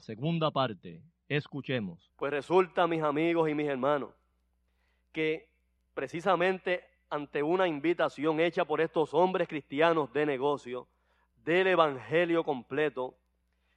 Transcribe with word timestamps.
Segunda 0.00 0.50
parte. 0.50 1.02
Escuchemos. 1.28 2.10
Pues 2.16 2.32
resulta, 2.32 2.86
mis 2.86 3.02
amigos 3.02 3.48
y 3.48 3.54
mis 3.54 3.68
hermanos, 3.68 4.10
que 5.12 5.48
precisamente 5.94 6.84
ante 7.08 7.42
una 7.42 7.66
invitación 7.66 8.40
hecha 8.40 8.64
por 8.64 8.80
estos 8.80 9.14
hombres 9.14 9.48
cristianos 9.48 10.12
de 10.12 10.26
negocio 10.26 10.86
del 11.44 11.68
Evangelio 11.68 12.44
completo, 12.44 13.16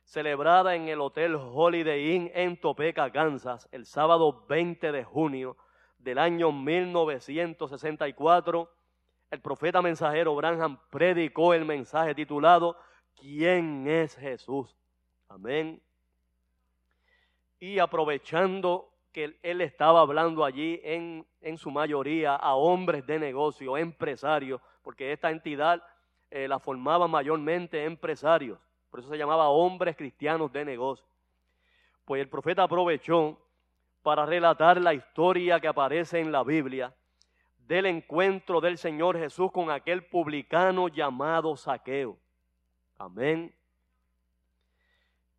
celebrada 0.04 0.76
en 0.76 0.88
el 0.88 1.02
Hotel 1.02 1.36
Holiday 1.36 2.16
Inn 2.16 2.32
en 2.34 2.60
Topeka, 2.60 3.12
Kansas, 3.12 3.68
el 3.72 3.86
sábado 3.86 4.46
20 4.48 4.92
de 4.92 5.04
junio 5.04 5.58
del 5.98 6.20
año 6.20 6.52
1964, 6.52 8.70
el 9.32 9.42
profeta 9.42 9.82
mensajero 9.82 10.36
Branham 10.36 10.80
predicó 10.90 11.54
el 11.54 11.66
mensaje 11.66 12.14
titulado 12.14 12.78
¿Quién 13.16 13.88
es 13.88 14.16
Jesús? 14.16 14.78
Amén. 15.28 15.82
Y 17.64 17.80
aprovechando 17.80 18.92
que 19.14 19.38
él 19.42 19.62
estaba 19.62 20.02
hablando 20.02 20.44
allí 20.44 20.82
en, 20.84 21.26
en 21.40 21.58
su 21.58 21.72
mayoría 21.72 22.36
a 22.36 22.56
hombres 22.56 23.08
de 23.08 23.18
negocio, 23.18 23.78
empresarios, 23.78 24.60
porque 24.82 25.14
esta 25.14 25.32
entidad 25.32 25.82
eh, 26.30 26.50
la 26.50 26.60
formaba 26.60 27.08
mayormente 27.08 27.86
empresarios, 27.86 28.60
por 28.90 29.00
eso 29.00 29.08
se 29.08 29.18
llamaba 29.18 29.48
hombres 29.48 29.96
cristianos 29.96 30.52
de 30.52 30.66
negocio. 30.66 31.08
Pues 32.04 32.22
el 32.22 32.28
profeta 32.28 32.64
aprovechó 32.64 33.40
para 34.02 34.26
relatar 34.26 34.82
la 34.82 34.94
historia 34.94 35.62
que 35.62 35.70
aparece 35.70 36.20
en 36.20 36.34
la 36.34 36.44
Biblia 36.44 36.94
del 37.60 37.86
encuentro 37.86 38.60
del 38.60 38.78
Señor 38.78 39.18
Jesús 39.18 39.54
con 39.54 39.72
aquel 39.72 40.04
publicano 40.04 40.90
llamado 40.90 41.56
Saqueo. 41.56 42.18
Amén 42.98 43.56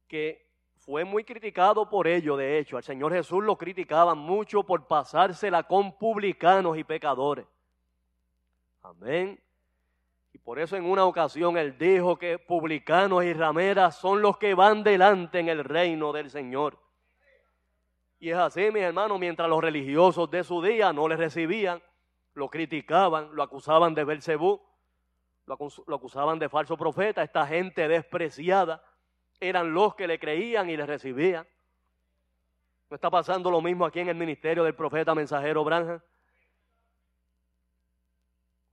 que 0.08 0.43
fue 0.84 1.02
muy 1.04 1.24
criticado 1.24 1.88
por 1.88 2.06
ello, 2.06 2.36
de 2.36 2.58
hecho. 2.58 2.76
Al 2.76 2.82
Señor 2.82 3.12
Jesús 3.12 3.42
lo 3.42 3.56
criticaban 3.56 4.18
mucho 4.18 4.62
por 4.64 4.86
pasársela 4.86 5.62
con 5.62 5.96
publicanos 5.96 6.76
y 6.76 6.84
pecadores. 6.84 7.46
Amén. 8.82 9.42
Y 10.32 10.38
por 10.38 10.58
eso 10.58 10.76
en 10.76 10.84
una 10.84 11.06
ocasión 11.06 11.56
él 11.56 11.78
dijo 11.78 12.18
que 12.18 12.38
publicanos 12.38 13.24
y 13.24 13.32
rameras 13.32 13.96
son 13.96 14.20
los 14.20 14.36
que 14.36 14.54
van 14.54 14.82
delante 14.82 15.38
en 15.38 15.48
el 15.48 15.64
reino 15.64 16.12
del 16.12 16.28
Señor. 16.28 16.78
Y 18.18 18.30
es 18.30 18.36
así, 18.36 18.70
mis 18.70 18.82
hermanos, 18.82 19.18
mientras 19.18 19.48
los 19.48 19.62
religiosos 19.62 20.30
de 20.30 20.44
su 20.44 20.62
día 20.62 20.92
no 20.92 21.08
le 21.08 21.16
recibían, 21.16 21.82
lo 22.34 22.50
criticaban, 22.50 23.34
lo 23.34 23.42
acusaban 23.42 23.94
de 23.94 24.04
Belcebú, 24.04 24.60
lo 25.46 25.94
acusaban 25.94 26.38
de 26.38 26.48
falso 26.48 26.76
profeta, 26.76 27.22
esta 27.22 27.46
gente 27.46 27.88
despreciada 27.88 28.82
eran 29.48 29.72
los 29.72 29.94
que 29.94 30.06
le 30.06 30.18
creían 30.18 30.70
y 30.70 30.76
le 30.76 30.86
recibían. 30.86 31.46
¿No 32.90 32.94
está 32.94 33.10
pasando 33.10 33.50
lo 33.50 33.60
mismo 33.60 33.84
aquí 33.84 34.00
en 34.00 34.08
el 34.08 34.14
ministerio 34.14 34.64
del 34.64 34.74
profeta 34.74 35.14
mensajero 35.14 35.64
Branja? 35.64 36.02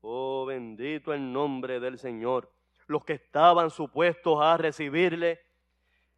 Oh, 0.01 0.45
bendito 0.45 1.13
el 1.13 1.31
nombre 1.31 1.79
del 1.79 1.97
Señor. 1.97 2.51
Los 2.87 3.05
que 3.05 3.13
estaban 3.13 3.69
supuestos 3.69 4.41
a 4.41 4.57
recibirle, 4.57 5.39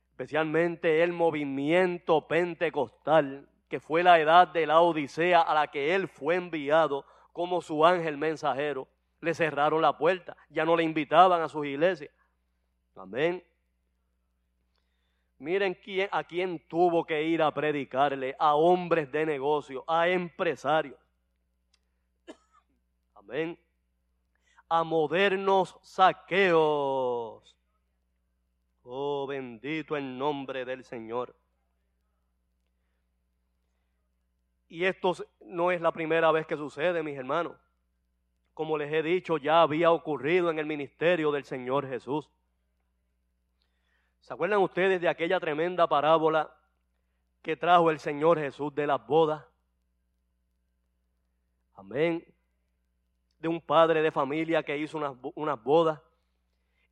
especialmente 0.10 1.04
el 1.04 1.12
movimiento 1.12 2.28
pentecostal, 2.28 3.48
que 3.70 3.80
fue 3.80 4.04
la 4.04 4.20
edad 4.20 4.48
de 4.48 4.66
la 4.66 4.82
Odisea 4.82 5.42
a 5.42 5.54
la 5.54 5.68
que 5.68 5.96
él 5.96 6.08
fue 6.08 6.36
enviado 6.36 7.06
como 7.32 7.62
su 7.62 7.86
ángel 7.86 8.18
mensajero. 8.18 8.88
le 9.20 9.34
cerraron 9.34 9.82
la 9.82 9.98
puerta, 9.98 10.36
ya 10.50 10.66
no 10.66 10.76
le 10.76 10.84
invitaban 10.84 11.42
a 11.42 11.48
sus 11.48 11.66
iglesias. 11.66 12.12
Amén. 12.96 13.42
Miren 15.44 15.74
quién, 15.74 16.08
a 16.10 16.24
quién 16.24 16.58
tuvo 16.70 17.04
que 17.04 17.22
ir 17.22 17.42
a 17.42 17.54
predicarle, 17.54 18.34
a 18.40 18.56
hombres 18.56 19.12
de 19.12 19.26
negocio, 19.26 19.84
a 19.86 20.08
empresarios. 20.08 20.98
Amén. 23.14 23.60
A 24.70 24.86
modernos 24.86 25.78
saqueos. 25.82 27.58
Oh, 28.84 29.28
bendito 29.28 29.98
el 29.98 30.18
nombre 30.18 30.64
del 30.64 30.86
Señor. 30.86 31.36
Y 34.70 34.86
esto 34.86 35.14
no 35.42 35.72
es 35.72 35.82
la 35.82 35.92
primera 35.92 36.32
vez 36.32 36.48
que 36.48 36.56
sucede, 36.56 37.04
mis 37.04 37.18
hermanos. 37.18 37.58
Como 38.54 38.78
les 38.78 38.94
he 38.94 39.04
dicho, 39.04 39.38
ya 39.38 39.62
había 39.62 39.92
ocurrido 39.92 40.50
en 40.52 40.60
el 40.60 40.66
ministerio 40.66 41.34
del 41.34 41.44
Señor 41.44 41.86
Jesús. 41.90 42.30
¿Se 44.24 44.34
acuerdan 44.34 44.62
ustedes 44.62 45.02
de 45.02 45.10
aquella 45.10 45.38
tremenda 45.38 45.86
parábola 45.86 46.50
que 47.42 47.58
trajo 47.58 47.92
el 47.92 48.00
Señor 48.00 48.40
Jesús 48.40 48.74
de 48.74 48.88
las 48.88 49.06
bodas? 49.06 49.44
Amén. 51.76 52.26
De 53.38 53.50
un 53.50 53.60
padre 53.60 54.02
de 54.02 54.12
familia 54.12 54.64
que 54.64 54.78
hizo 54.78 54.98
unas, 54.98 55.14
unas 55.36 55.62
bodas 55.62 56.00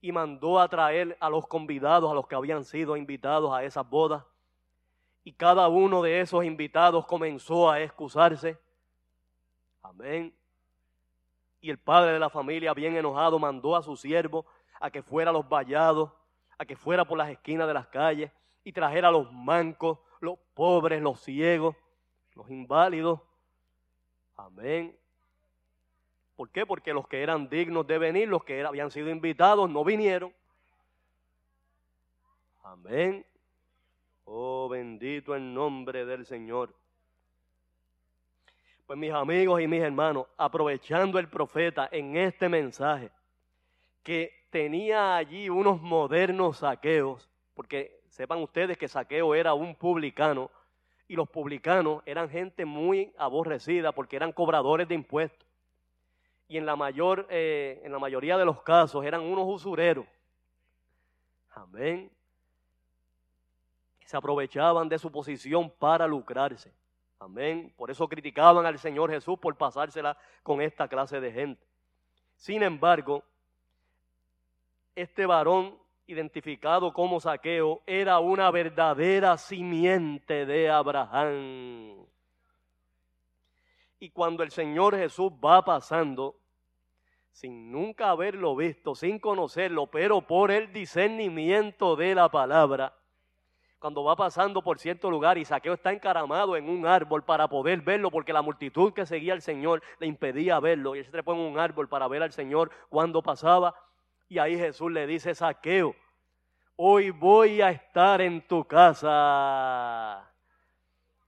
y 0.01 0.12
mandó 0.12 0.60
a 0.60 0.68
traer 0.68 1.16
a 1.22 1.30
los 1.30 1.48
convidados, 1.48 2.12
a 2.12 2.13
los 2.13 2.28
que 2.28 2.36
habían 2.36 2.66
sido 2.66 2.98
invitados 2.98 3.54
a 3.54 3.63
esas 3.63 3.89
bodas. 3.89 4.25
Y 5.24 5.31
cada 5.31 5.69
uno 5.69 6.01
de 6.01 6.19
esos 6.19 6.44
invitados 6.44 7.06
comenzó 7.06 7.72
a 7.72 7.80
excusarse. 7.80 8.60
Amén. 9.81 10.36
Y 11.62 11.69
el 11.69 11.77
padre 11.77 12.12
de 12.12 12.19
la 12.19 12.30
familia, 12.30 12.74
bien 12.74 12.98
enojado, 12.98 13.39
mandó 13.39 13.77
a 13.77 13.84
su 13.84 13.95
siervo 13.95 14.45
a 14.81 14.92
que 14.92 15.01
fuera 15.01 15.30
a 15.30 15.34
los 15.34 15.48
vallados, 15.48 16.12
a 16.62 16.66
que 16.66 16.75
fuera 16.75 17.04
por 17.04 17.18
las 17.18 17.31
esquinas 17.31 17.68
de 17.68 17.74
las 17.74 17.88
calles 17.88 18.31
y 18.63 18.72
trajera 18.72 19.08
a 19.08 19.12
los 19.12 19.34
mancos, 19.34 19.98
los 20.19 20.38
pobres, 20.54 21.02
los 21.02 21.19
ciegos, 21.19 21.75
los 22.36 22.48
inválidos. 22.52 23.19
Amén. 24.38 24.96
¿Por 26.36 26.52
qué? 26.52 26.63
Porque 26.63 26.94
los 26.94 27.08
que 27.08 27.24
eran 27.24 27.50
dignos 27.50 27.88
de 27.88 27.98
venir, 27.98 28.28
los 28.28 28.44
que 28.44 28.63
habían 28.63 28.92
sido 28.92 29.10
invitados, 29.10 29.72
no 29.72 29.84
vinieron. 29.84 30.31
Amén. 32.62 33.25
Oh, 34.25 34.69
bendito 34.69 35.34
el 35.34 35.52
nombre 35.56 36.06
del 36.06 36.28
Señor. 36.28 36.75
Pues 38.86 39.00
mis 39.00 39.12
amigos 39.12 39.60
y 39.62 39.68
mis 39.68 39.81
hermanos, 39.81 40.28
aprovechando 40.38 41.18
el 41.18 41.28
profeta 41.28 41.90
en 41.92 42.18
este 42.18 42.48
mensaje, 42.48 43.10
que 44.04 44.41
tenía 44.51 45.15
allí 45.15 45.50
unos 45.50 45.81
modernos 45.81 46.57
saqueos, 46.57 47.27
porque 47.56 48.00
sepan 48.09 48.44
ustedes 48.44 48.77
que 48.77 48.88
saqueo 48.88 49.33
era 49.33 49.56
un 49.56 49.74
publicano, 49.75 50.51
y 51.07 51.15
los 51.15 51.27
publicanos 51.27 52.03
eran 52.06 52.30
gente 52.30 52.63
muy 52.63 53.12
aborrecida 53.18 53.92
porque 53.92 54.15
eran 54.15 54.31
cobradores 54.31 54.88
de 54.88 54.95
impuestos 54.95 55.51
y 56.51 56.57
en 56.57 56.65
la, 56.65 56.75
mayor, 56.75 57.27
eh, 57.30 57.81
en 57.81 57.94
la 57.94 57.98
mayoría 57.98 58.38
de 58.38 58.44
los 58.44 58.62
casos 58.62 59.06
eran 59.06 59.21
unos 59.21 59.45
usureros. 59.48 60.06
Amén. 61.51 62.12
Se 64.03 64.18
aprovechaban 64.18 64.89
de 64.89 65.00
su 65.00 65.09
posición 65.09 65.69
para 65.69 66.06
lucrarse. 66.06 66.69
Amén. 67.19 67.74
Por 67.77 67.89
eso 67.89 68.06
criticaban 68.06 68.65
al 68.65 68.77
Señor 68.80 69.09
Jesús 69.09 69.39
por 69.39 69.56
pasársela 69.56 70.18
con 70.44 70.62
esta 70.62 70.89
clase 70.89 71.21
de 71.21 71.31
gente. 71.31 71.65
Sin 72.36 72.63
embargo, 72.63 73.24
este 74.96 75.26
varón 75.26 75.78
identificado 76.08 76.94
como 76.94 77.20
saqueo 77.20 77.82
era 77.86 78.20
una 78.20 78.52
verdadera 78.52 79.38
simiente 79.38 80.46
de 80.46 80.70
Abraham. 80.70 82.06
Y 84.00 84.10
cuando 84.10 84.44
el 84.44 84.52
Señor 84.52 84.98
Jesús 84.98 85.32
va 85.44 85.64
pasando, 85.64 86.36
sin 87.32 87.72
nunca 87.72 88.10
haberlo 88.10 88.56
visto, 88.56 88.96
sin 88.96 89.20
conocerlo, 89.20 89.88
pero 89.88 90.22
por 90.22 90.52
el 90.52 90.74
discernimiento 90.74 91.96
de 91.96 92.16
la 92.16 92.30
palabra, 92.30 92.94
cuando 93.80 94.04
va 94.04 94.16
pasando 94.16 94.62
por 94.62 94.78
cierto 94.80 95.10
lugar 95.10 95.38
y 95.38 95.46
Saqueo 95.46 95.74
está 95.74 95.92
encaramado 95.92 96.56
en 96.56 96.70
un 96.70 96.86
árbol 96.86 97.24
para 97.24 97.48
poder 97.48 97.82
verlo, 97.82 98.12
porque 98.12 98.34
la 98.34 98.42
multitud 98.42 98.94
que 98.94 99.06
seguía 99.06 99.34
al 99.34 99.42
Señor 99.42 99.82
le 100.00 100.08
impedía 100.08 100.60
verlo, 100.60 100.96
y 100.96 101.00
él 101.00 101.06
se 101.06 101.12
trepó 101.12 101.34
en 101.34 101.40
un 101.40 101.58
árbol 101.58 101.88
para 101.88 102.08
ver 102.08 102.22
al 102.22 102.32
Señor 102.32 102.70
cuando 102.90 103.24
pasaba, 103.24 103.74
y 104.31 104.39
ahí 104.39 104.57
Jesús 104.57 104.89
le 104.89 105.06
dice, 105.06 105.36
Saqueo, 105.36 105.94
hoy 106.78 107.10
voy 107.10 107.62
a 107.62 107.69
estar 107.69 108.22
en 108.22 108.48
tu 108.48 108.63
casa. 108.63 110.25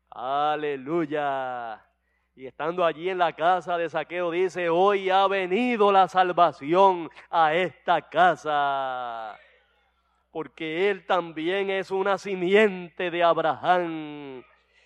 Aleluya. 0.09 1.85
Y 2.33 2.45
estando 2.47 2.85
allí 2.85 3.09
en 3.09 3.17
la 3.17 3.33
casa 3.33 3.77
de 3.77 3.89
saqueo, 3.89 4.31
dice, 4.31 4.69
hoy 4.69 5.09
ha 5.09 5.27
venido 5.27 5.91
la 5.91 6.07
salvación 6.07 7.09
a 7.29 7.53
esta 7.53 8.03
casa. 8.03 9.37
Porque 10.31 10.89
él 10.89 11.05
también 11.05 11.71
es 11.71 11.91
una 11.91 12.17
simiente 12.17 13.11
de 13.11 13.21
Abraham. 13.21 14.45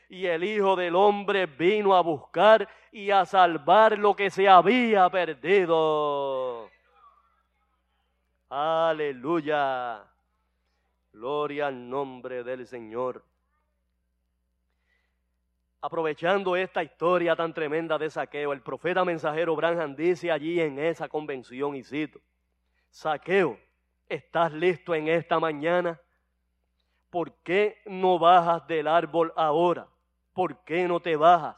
Y 0.09 0.25
el 0.25 0.43
Hijo 0.43 0.75
del 0.75 0.95
Hombre 0.95 1.45
vino 1.45 1.95
a 1.95 2.01
buscar 2.01 2.67
y 2.91 3.11
a 3.11 3.25
salvar 3.25 3.99
lo 3.99 4.15
que 4.15 4.31
se 4.31 4.49
había 4.49 5.07
perdido. 5.07 6.71
Aleluya. 8.49 10.03
Gloria 11.11 11.67
al 11.67 11.89
nombre 11.89 12.44
del 12.44 12.67
Señor 12.67 13.23
aprovechando 15.81 16.55
esta 16.55 16.83
historia 16.83 17.35
tan 17.35 17.53
tremenda 17.53 17.97
de 17.97 18.09
saqueo, 18.09 18.51
el 18.51 18.61
profeta 18.61 19.05
mensajero 19.05 19.55
Branham 19.55 19.95
dice 19.95 20.31
allí 20.31 20.59
en 20.59 20.79
esa 20.79 21.07
convención, 21.07 21.75
y 21.75 21.83
cito, 21.83 22.19
saqueo, 22.89 23.57
¿estás 24.09 24.51
listo 24.51 24.94
en 24.95 25.07
esta 25.07 25.39
mañana? 25.39 25.99
¿Por 27.09 27.31
qué 27.41 27.81
no 27.85 28.19
bajas 28.19 28.67
del 28.67 28.88
árbol 28.88 29.31
ahora? 29.35 29.88
¿Por 30.33 30.63
qué 30.65 30.88
no 30.88 30.99
te 30.99 31.15
bajas? 31.15 31.55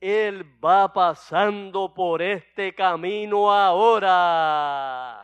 Él 0.00 0.44
va 0.62 0.92
pasando 0.92 1.94
por 1.94 2.20
este 2.20 2.74
camino 2.74 3.52
ahora, 3.52 5.23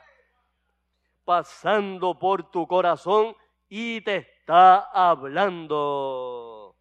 pasando 1.31 2.19
por 2.19 2.51
tu 2.51 2.67
corazón 2.67 3.37
y 3.69 4.01
te 4.01 4.17
está 4.17 4.91
hablando. 4.91 6.75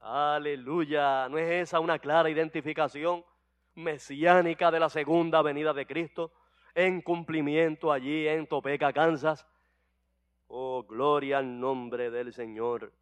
Aleluya. 0.00 1.28
¿No 1.28 1.36
es 1.36 1.68
esa 1.68 1.78
una 1.78 1.98
clara 1.98 2.30
identificación 2.30 3.22
mesiánica 3.74 4.70
de 4.70 4.80
la 4.80 4.88
segunda 4.88 5.42
venida 5.42 5.74
de 5.74 5.86
Cristo 5.86 6.32
en 6.74 7.02
cumplimiento 7.02 7.92
allí 7.92 8.26
en 8.26 8.46
Topeka, 8.46 8.94
Kansas? 8.94 9.46
Oh, 10.46 10.82
gloria 10.82 11.36
al 11.36 11.60
nombre 11.60 12.10
del 12.10 12.32
Señor. 12.32 12.94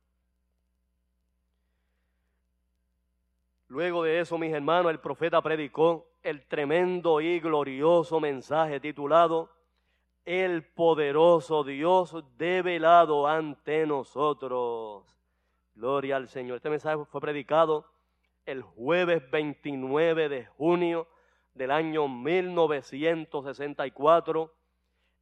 Luego 3.69 4.03
de 4.03 4.19
eso, 4.19 4.39
mis 4.39 4.53
hermanos, 4.53 4.91
el 4.91 4.99
profeta 4.99 5.41
predicó 5.41 6.09
el 6.21 6.45
tremendo 6.49 7.21
y 7.21 7.39
glorioso 7.39 8.19
mensaje 8.19 8.81
titulado 8.81 9.55
El 10.25 10.65
poderoso 10.65 11.65
Dios 11.65 12.15
develado 12.39 13.27
ante 13.27 13.87
nosotros. 13.87 15.05
Gloria 15.75 16.17
al 16.17 16.29
Señor. 16.29 16.57
Este 16.57 16.71
mensaje 16.71 17.05
fue 17.05 17.21
predicado 17.21 17.85
el 18.47 18.63
jueves 18.63 19.29
29 19.31 20.29
de 20.29 20.47
junio 20.47 21.09
del 21.55 21.71
año 21.71 22.09
1964 22.09 24.53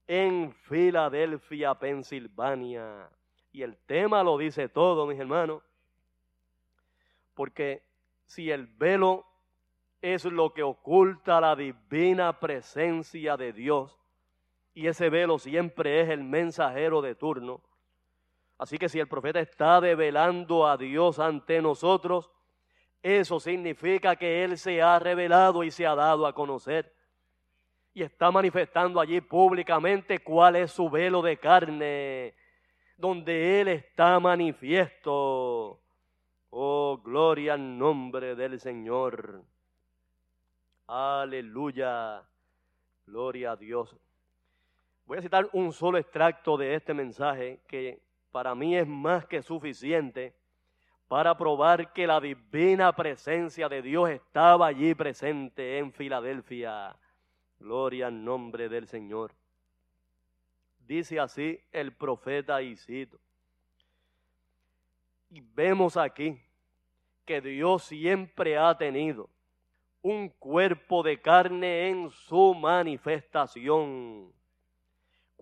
en 0.07 0.53
Filadelfia, 0.53 1.75
Pensilvania. 1.75 3.11
Y 3.53 3.63
el 3.63 3.77
tema 3.77 4.23
lo 4.23 4.39
dice 4.39 4.69
todo, 4.69 5.07
mis 5.07 5.19
hermanos, 5.19 5.63
porque 7.35 7.83
si 8.25 8.51
el 8.51 8.67
velo 8.67 9.27
es 10.01 10.25
lo 10.25 10.53
que 10.53 10.63
oculta 10.63 11.41
la 11.41 11.57
divina 11.57 12.39
presencia 12.41 13.37
de 13.37 13.53
Dios, 13.53 14.02
y 14.75 14.87
ese 14.87 15.11
velo 15.11 15.39
siempre 15.39 16.01
es 16.01 16.09
el 16.09 16.25
mensajero 16.25 17.03
de 17.03 17.15
turno, 17.15 17.63
Así 18.63 18.79
que 18.79 18.89
si 18.89 19.01
el 19.01 19.09
profeta 19.09 19.41
está 19.41 19.81
develando 19.81 20.69
a 20.69 20.77
Dios 20.77 21.19
ante 21.19 21.61
nosotros, 21.61 22.31
eso 23.03 23.41
significa 23.41 24.15
que 24.15 24.45
Él 24.45 24.57
se 24.57 24.81
ha 24.81 25.01
revelado 25.01 25.65
y 25.65 25.73
se 25.73 25.85
ha 25.85 25.97
dado 25.97 26.29
a 26.29 26.33
conocer. 26.33 26.95
Y 27.93 28.05
está 28.05 28.31
manifestando 28.31 29.01
allí 29.01 29.21
públicamente 29.21 30.21
cuál 30.21 30.55
es 30.55 30.71
su 30.71 30.89
velo 30.89 31.23
de 31.23 31.39
carne, 31.39 32.37
donde 32.97 33.61
Él 33.61 33.67
está 33.67 34.21
manifiesto. 34.21 35.81
Oh, 36.51 37.01
gloria 37.05 37.55
al 37.55 37.77
nombre 37.77 38.37
del 38.37 38.61
Señor. 38.61 39.43
Aleluya. 40.87 42.23
Gloria 43.07 43.51
a 43.51 43.57
Dios. 43.57 43.97
Voy 45.13 45.19
a 45.19 45.23
citar 45.23 45.47
un 45.53 45.75
solo 45.75 45.99
extracto 45.99 46.57
de 46.57 46.75
este 46.75 46.95
mensaje 46.95 47.61
que 47.69 48.01
para 48.31 48.55
mí 48.55 48.75
es 48.75 48.87
más 48.87 49.27
que 49.27 49.43
suficiente 49.43 50.35
para 51.07 51.37
probar 51.37 51.93
que 51.93 52.07
la 52.07 52.19
divina 52.19 52.91
presencia 52.95 53.69
de 53.69 53.83
Dios 53.83 54.09
estaba 54.09 54.69
allí 54.69 54.95
presente 54.95 55.77
en 55.77 55.93
Filadelfia. 55.93 56.97
Gloria 57.59 58.07
al 58.07 58.25
nombre 58.25 58.71
del 58.71 58.87
Señor. 58.89 59.35
Dice 60.79 61.21
así 61.21 61.61
el 61.73 61.93
profeta 61.93 62.63
Isito. 62.63 63.21
Y 65.29 65.43
vemos 65.43 65.99
aquí 65.99 66.41
que 67.27 67.43
Dios 67.43 67.83
siempre 67.83 68.57
ha 68.57 68.75
tenido 68.79 69.29
un 70.01 70.31
cuerpo 70.31 71.03
de 71.03 71.21
carne 71.21 71.91
en 71.91 72.09
su 72.09 72.55
manifestación. 72.55 74.33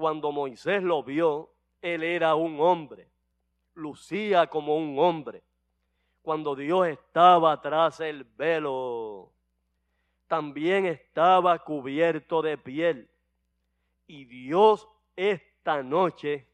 Cuando 0.00 0.33
Moisés 0.33 0.83
lo 0.83 1.02
vio, 1.02 1.50
él 1.83 2.02
era 2.02 2.35
un 2.35 2.59
hombre, 2.59 3.11
lucía 3.75 4.47
como 4.47 4.75
un 4.75 4.99
hombre. 4.99 5.42
Cuando 6.23 6.57
Dios 6.57 6.87
estaba 6.87 7.61
tras 7.61 8.00
el 8.00 8.25
velo, 8.25 9.30
también 10.26 10.87
estaba 10.87 11.59
cubierto 11.59 12.40
de 12.40 12.57
piel. 12.57 13.11
Y 14.07 14.25
Dios 14.25 14.88
esta 15.16 15.83
noche 15.83 16.49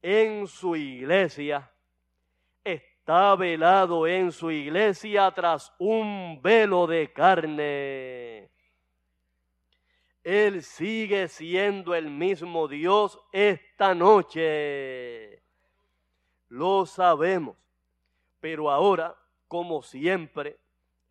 en 0.00 0.46
su 0.46 0.74
iglesia 0.74 1.70
está 2.64 3.36
velado 3.36 4.06
en 4.06 4.32
su 4.32 4.50
iglesia 4.50 5.30
tras 5.32 5.70
un 5.78 6.40
velo 6.42 6.86
de 6.86 7.12
carne. 7.12 8.53
Él 10.24 10.62
sigue 10.62 11.28
siendo 11.28 11.94
el 11.94 12.08
mismo 12.08 12.66
Dios 12.66 13.20
esta 13.30 13.94
noche. 13.94 15.42
Lo 16.48 16.86
sabemos. 16.86 17.58
Pero 18.40 18.70
ahora, 18.70 19.14
como 19.46 19.82
siempre, 19.82 20.58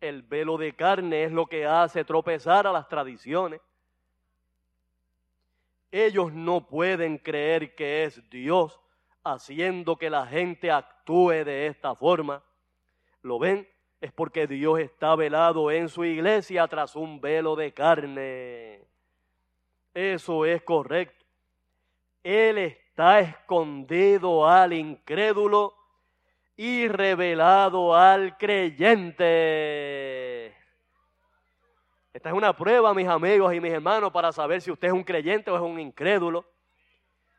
el 0.00 0.22
velo 0.22 0.58
de 0.58 0.74
carne 0.74 1.24
es 1.24 1.32
lo 1.32 1.46
que 1.46 1.64
hace 1.64 2.04
tropezar 2.04 2.66
a 2.66 2.72
las 2.72 2.88
tradiciones. 2.88 3.60
Ellos 5.92 6.32
no 6.32 6.66
pueden 6.66 7.18
creer 7.18 7.76
que 7.76 8.02
es 8.02 8.28
Dios 8.28 8.80
haciendo 9.22 9.96
que 9.96 10.10
la 10.10 10.26
gente 10.26 10.72
actúe 10.72 11.44
de 11.44 11.68
esta 11.68 11.94
forma. 11.94 12.42
¿Lo 13.22 13.38
ven? 13.38 13.68
Es 14.00 14.10
porque 14.12 14.48
Dios 14.48 14.80
está 14.80 15.14
velado 15.14 15.70
en 15.70 15.88
su 15.88 16.04
iglesia 16.04 16.66
tras 16.66 16.96
un 16.96 17.20
velo 17.20 17.54
de 17.54 17.72
carne. 17.72 18.93
Eso 19.94 20.44
es 20.44 20.60
correcto. 20.62 21.24
Él 22.24 22.58
está 22.58 23.20
escondido 23.20 24.46
al 24.48 24.72
incrédulo 24.72 25.74
y 26.56 26.88
revelado 26.88 27.94
al 27.94 28.36
creyente. 28.36 29.26
Esta 32.12 32.28
es 32.28 32.34
una 32.34 32.56
prueba, 32.56 32.92
mis 32.94 33.08
amigos 33.08 33.54
y 33.54 33.60
mis 33.60 33.72
hermanos, 33.72 34.10
para 34.12 34.32
saber 34.32 34.60
si 34.60 34.70
usted 34.70 34.88
es 34.88 34.94
un 34.94 35.04
creyente 35.04 35.50
o 35.50 35.56
es 35.56 35.62
un 35.62 35.78
incrédulo. 35.78 36.44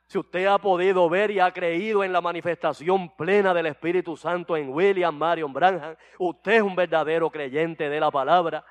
Si 0.07 0.17
usted 0.17 0.45
ha 0.45 0.57
podido 0.59 1.09
ver 1.09 1.31
y 1.31 1.39
ha 1.39 1.51
creído 1.51 2.03
en 2.03 2.13
la 2.13 2.21
manifestación 2.21 3.09
plena 3.15 3.53
del 3.53 3.65
Espíritu 3.65 4.15
Santo 4.15 4.55
en 4.55 4.69
William 4.69 5.15
Marion 5.17 5.51
Branham, 5.51 5.95
usted 6.19 6.53
es 6.53 6.61
un 6.61 6.75
verdadero 6.75 7.29
creyente 7.31 7.89
de 7.89 7.99
la 7.99 8.11
palabra, 8.11 8.63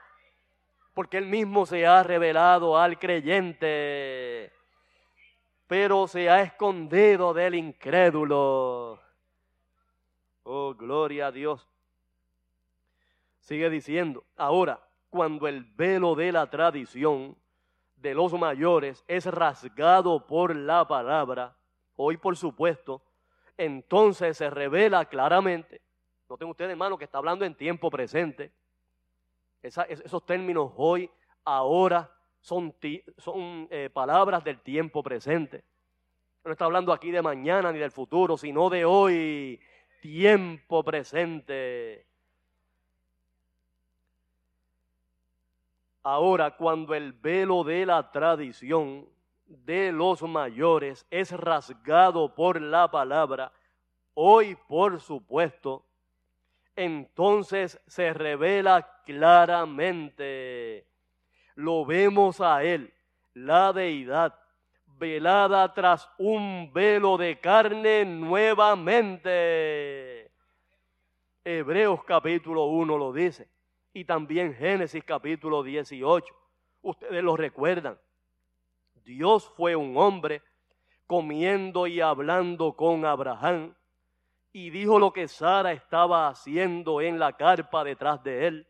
porque 0.94 1.18
él 1.18 1.26
mismo 1.26 1.66
se 1.66 1.86
ha 1.86 2.02
revelado 2.04 2.78
al 2.78 2.98
creyente, 2.98 4.52
pero 5.66 6.06
se 6.06 6.30
ha 6.30 6.40
escondido 6.40 7.34
del 7.34 7.56
incrédulo. 7.56 9.00
Oh, 10.44 10.74
gloria 10.74 11.26
a 11.26 11.32
Dios. 11.32 11.68
Sigue 13.40 13.68
diciendo, 13.68 14.24
ahora, 14.36 14.80
cuando 15.10 15.48
el 15.48 15.64
velo 15.64 16.14
de 16.14 16.32
la 16.32 16.48
tradición 16.48 17.36
de 17.96 18.14
los 18.14 18.32
mayores 18.34 19.04
es 19.08 19.26
rasgado 19.26 20.26
por 20.26 20.54
la 20.54 20.86
palabra, 20.86 21.56
hoy 21.96 22.16
por 22.16 22.36
supuesto, 22.36 23.02
entonces 23.56 24.36
se 24.36 24.48
revela 24.48 25.04
claramente, 25.06 25.80
noten 26.28 26.48
ustedes 26.48 26.70
hermano 26.70 26.98
que 26.98 27.04
está 27.04 27.18
hablando 27.18 27.44
en 27.44 27.54
tiempo 27.54 27.90
presente, 27.90 28.52
esos 29.64 30.26
términos 30.26 30.72
hoy, 30.76 31.10
ahora, 31.44 32.10
son, 32.40 32.74
eh, 33.70 33.88
palabras 33.92 34.44
del 34.44 34.60
tiempo 34.60 35.02
presente. 35.02 35.64
No 36.44 36.52
está 36.52 36.66
hablando 36.66 36.92
aquí 36.92 37.10
de 37.10 37.22
mañana 37.22 37.72
ni 37.72 37.78
del 37.78 37.90
futuro, 37.90 38.36
sino 38.36 38.68
de 38.68 38.84
hoy, 38.84 39.58
tiempo 40.02 40.84
presente. 40.84 42.06
Ahora, 46.02 46.54
cuando 46.54 46.94
el 46.94 47.14
velo 47.14 47.64
de 47.64 47.86
la 47.86 48.12
tradición 48.12 49.08
de 49.46 49.90
los 49.90 50.20
mayores 50.22 51.06
es 51.10 51.32
rasgado 51.32 52.34
por 52.34 52.60
la 52.60 52.90
palabra, 52.90 53.52
hoy 54.12 54.54
por 54.68 55.00
supuesto, 55.00 55.86
entonces 56.76 57.80
se 57.86 58.12
revela 58.12 59.00
claramente. 59.04 60.86
Lo 61.54 61.84
vemos 61.84 62.40
a 62.40 62.64
Él, 62.64 62.92
la 63.34 63.72
deidad, 63.72 64.38
velada 64.98 65.72
tras 65.72 66.10
un 66.18 66.72
velo 66.72 67.16
de 67.16 67.38
carne 67.38 68.04
nuevamente. 68.04 69.22
Hebreos 71.44 72.02
capítulo 72.04 72.64
1 72.66 72.98
lo 72.98 73.12
dice 73.12 73.48
y 73.92 74.04
también 74.04 74.54
Génesis 74.54 75.04
capítulo 75.04 75.62
18. 75.62 76.34
Ustedes 76.82 77.22
lo 77.22 77.36
recuerdan. 77.36 77.98
Dios 79.04 79.52
fue 79.56 79.76
un 79.76 79.96
hombre 79.96 80.42
comiendo 81.06 81.86
y 81.86 82.00
hablando 82.00 82.74
con 82.74 83.04
Abraham 83.04 83.74
y 84.54 84.70
dijo 84.70 84.98
lo 84.98 85.12
que 85.12 85.28
Sara 85.28 85.72
estaba 85.72 86.28
haciendo 86.28 87.02
en 87.02 87.18
la 87.18 87.34
carpa 87.34 87.84
detrás 87.84 88.22
de 88.22 88.46
él. 88.46 88.68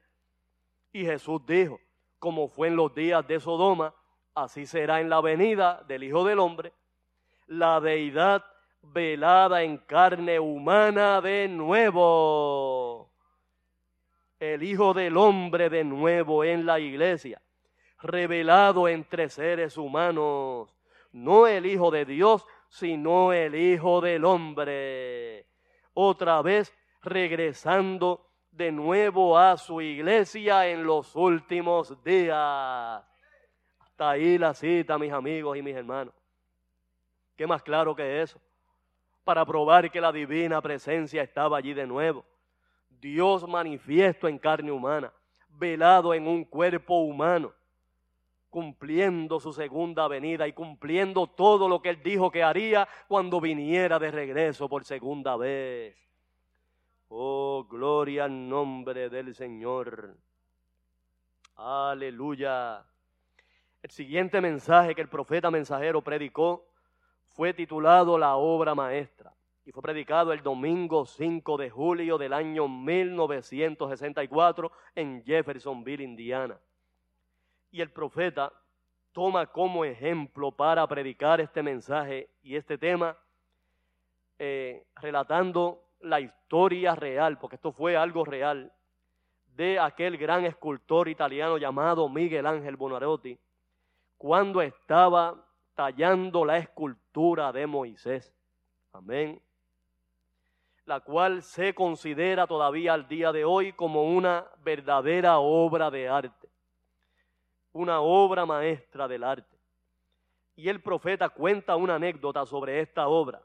Y 0.92 1.04
Jesús 1.04 1.44
dijo, 1.46 1.78
como 2.18 2.48
fue 2.48 2.68
en 2.68 2.76
los 2.76 2.94
días 2.94 3.24
de 3.28 3.38
Sodoma, 3.38 3.94
así 4.34 4.64
será 4.64 5.00
en 5.00 5.10
la 5.10 5.20
venida 5.20 5.84
del 5.86 6.02
Hijo 6.04 6.24
del 6.24 6.38
Hombre. 6.40 6.72
La 7.46 7.80
deidad 7.80 8.42
velada 8.80 9.62
en 9.62 9.76
carne 9.76 10.40
humana 10.40 11.20
de 11.20 11.48
nuevo 11.48 13.12
el 14.40 14.62
Hijo 14.62 14.94
del 14.94 15.16
Hombre 15.16 15.70
de 15.70 15.84
nuevo 15.84 16.44
en 16.44 16.66
la 16.66 16.80
iglesia, 16.80 17.40
revelado 18.00 18.88
entre 18.88 19.28
seres 19.28 19.76
humanos, 19.76 20.74
no 21.12 21.46
el 21.46 21.66
Hijo 21.66 21.90
de 21.90 22.04
Dios, 22.04 22.46
sino 22.68 23.32
el 23.32 23.54
Hijo 23.54 24.00
del 24.00 24.24
Hombre. 24.24 25.46
Otra 25.94 26.42
vez 26.42 26.74
regresando 27.02 28.26
de 28.50 28.70
nuevo 28.70 29.38
a 29.38 29.56
su 29.56 29.80
iglesia 29.80 30.68
en 30.68 30.84
los 30.84 31.14
últimos 31.16 32.02
días. 32.04 33.02
Hasta 33.78 34.10
ahí 34.10 34.38
la 34.38 34.54
cita, 34.54 34.98
mis 34.98 35.12
amigos 35.12 35.56
y 35.56 35.62
mis 35.62 35.74
hermanos. 35.74 36.14
¿Qué 37.36 37.46
más 37.46 37.62
claro 37.62 37.94
que 37.96 38.22
eso? 38.22 38.40
Para 39.24 39.44
probar 39.44 39.90
que 39.90 40.00
la 40.00 40.12
divina 40.12 40.60
presencia 40.60 41.22
estaba 41.22 41.58
allí 41.58 41.74
de 41.74 41.86
nuevo. 41.86 42.24
Dios 42.88 43.46
manifiesto 43.46 44.28
en 44.28 44.38
carne 44.38 44.70
humana, 44.70 45.12
velado 45.48 46.14
en 46.14 46.26
un 46.26 46.44
cuerpo 46.44 47.00
humano, 47.00 47.52
cumpliendo 48.54 49.40
su 49.40 49.52
segunda 49.52 50.06
venida 50.06 50.46
y 50.46 50.52
cumpliendo 50.52 51.26
todo 51.26 51.68
lo 51.68 51.82
que 51.82 51.88
él 51.88 52.00
dijo 52.04 52.30
que 52.30 52.44
haría 52.44 52.86
cuando 53.08 53.40
viniera 53.40 53.98
de 53.98 54.12
regreso 54.12 54.68
por 54.68 54.84
segunda 54.84 55.36
vez. 55.36 55.96
Oh, 57.08 57.66
gloria 57.68 58.26
al 58.26 58.48
nombre 58.48 59.10
del 59.10 59.34
Señor. 59.34 60.16
Aleluya. 61.56 62.86
El 63.82 63.90
siguiente 63.90 64.40
mensaje 64.40 64.94
que 64.94 65.00
el 65.00 65.08
profeta 65.08 65.50
mensajero 65.50 66.00
predicó 66.00 66.64
fue 67.30 67.54
titulado 67.54 68.16
La 68.16 68.36
obra 68.36 68.76
maestra 68.76 69.34
y 69.64 69.72
fue 69.72 69.82
predicado 69.82 70.32
el 70.32 70.44
domingo 70.44 71.06
5 71.06 71.56
de 71.56 71.70
julio 71.70 72.18
del 72.18 72.32
año 72.32 72.68
1964 72.68 74.70
en 74.94 75.24
Jeffersonville, 75.24 76.04
Indiana. 76.04 76.56
Y 77.74 77.80
el 77.80 77.90
profeta 77.90 78.52
toma 79.10 79.46
como 79.46 79.84
ejemplo 79.84 80.52
para 80.52 80.86
predicar 80.86 81.40
este 81.40 81.60
mensaje 81.60 82.30
y 82.40 82.54
este 82.54 82.78
tema, 82.78 83.18
eh, 84.38 84.86
relatando 84.94 85.82
la 85.98 86.20
historia 86.20 86.94
real, 86.94 87.36
porque 87.36 87.56
esto 87.56 87.72
fue 87.72 87.96
algo 87.96 88.24
real, 88.24 88.72
de 89.56 89.80
aquel 89.80 90.16
gran 90.16 90.44
escultor 90.44 91.08
italiano 91.08 91.58
llamado 91.58 92.08
Miguel 92.08 92.46
Ángel 92.46 92.76
Bonarotti 92.76 93.36
cuando 94.18 94.62
estaba 94.62 95.44
tallando 95.74 96.44
la 96.44 96.58
escultura 96.58 97.50
de 97.50 97.66
Moisés. 97.66 98.32
Amén. 98.92 99.42
La 100.84 101.00
cual 101.00 101.42
se 101.42 101.74
considera 101.74 102.46
todavía 102.46 102.94
al 102.94 103.08
día 103.08 103.32
de 103.32 103.44
hoy 103.44 103.72
como 103.72 104.04
una 104.04 104.46
verdadera 104.58 105.40
obra 105.40 105.90
de 105.90 106.08
arte, 106.08 106.53
una 107.74 108.00
obra 108.00 108.46
maestra 108.46 109.06
del 109.06 109.24
arte. 109.24 109.58
Y 110.56 110.68
el 110.68 110.80
profeta 110.80 111.28
cuenta 111.28 111.76
una 111.76 111.96
anécdota 111.96 112.46
sobre 112.46 112.80
esta 112.80 113.08
obra. 113.08 113.42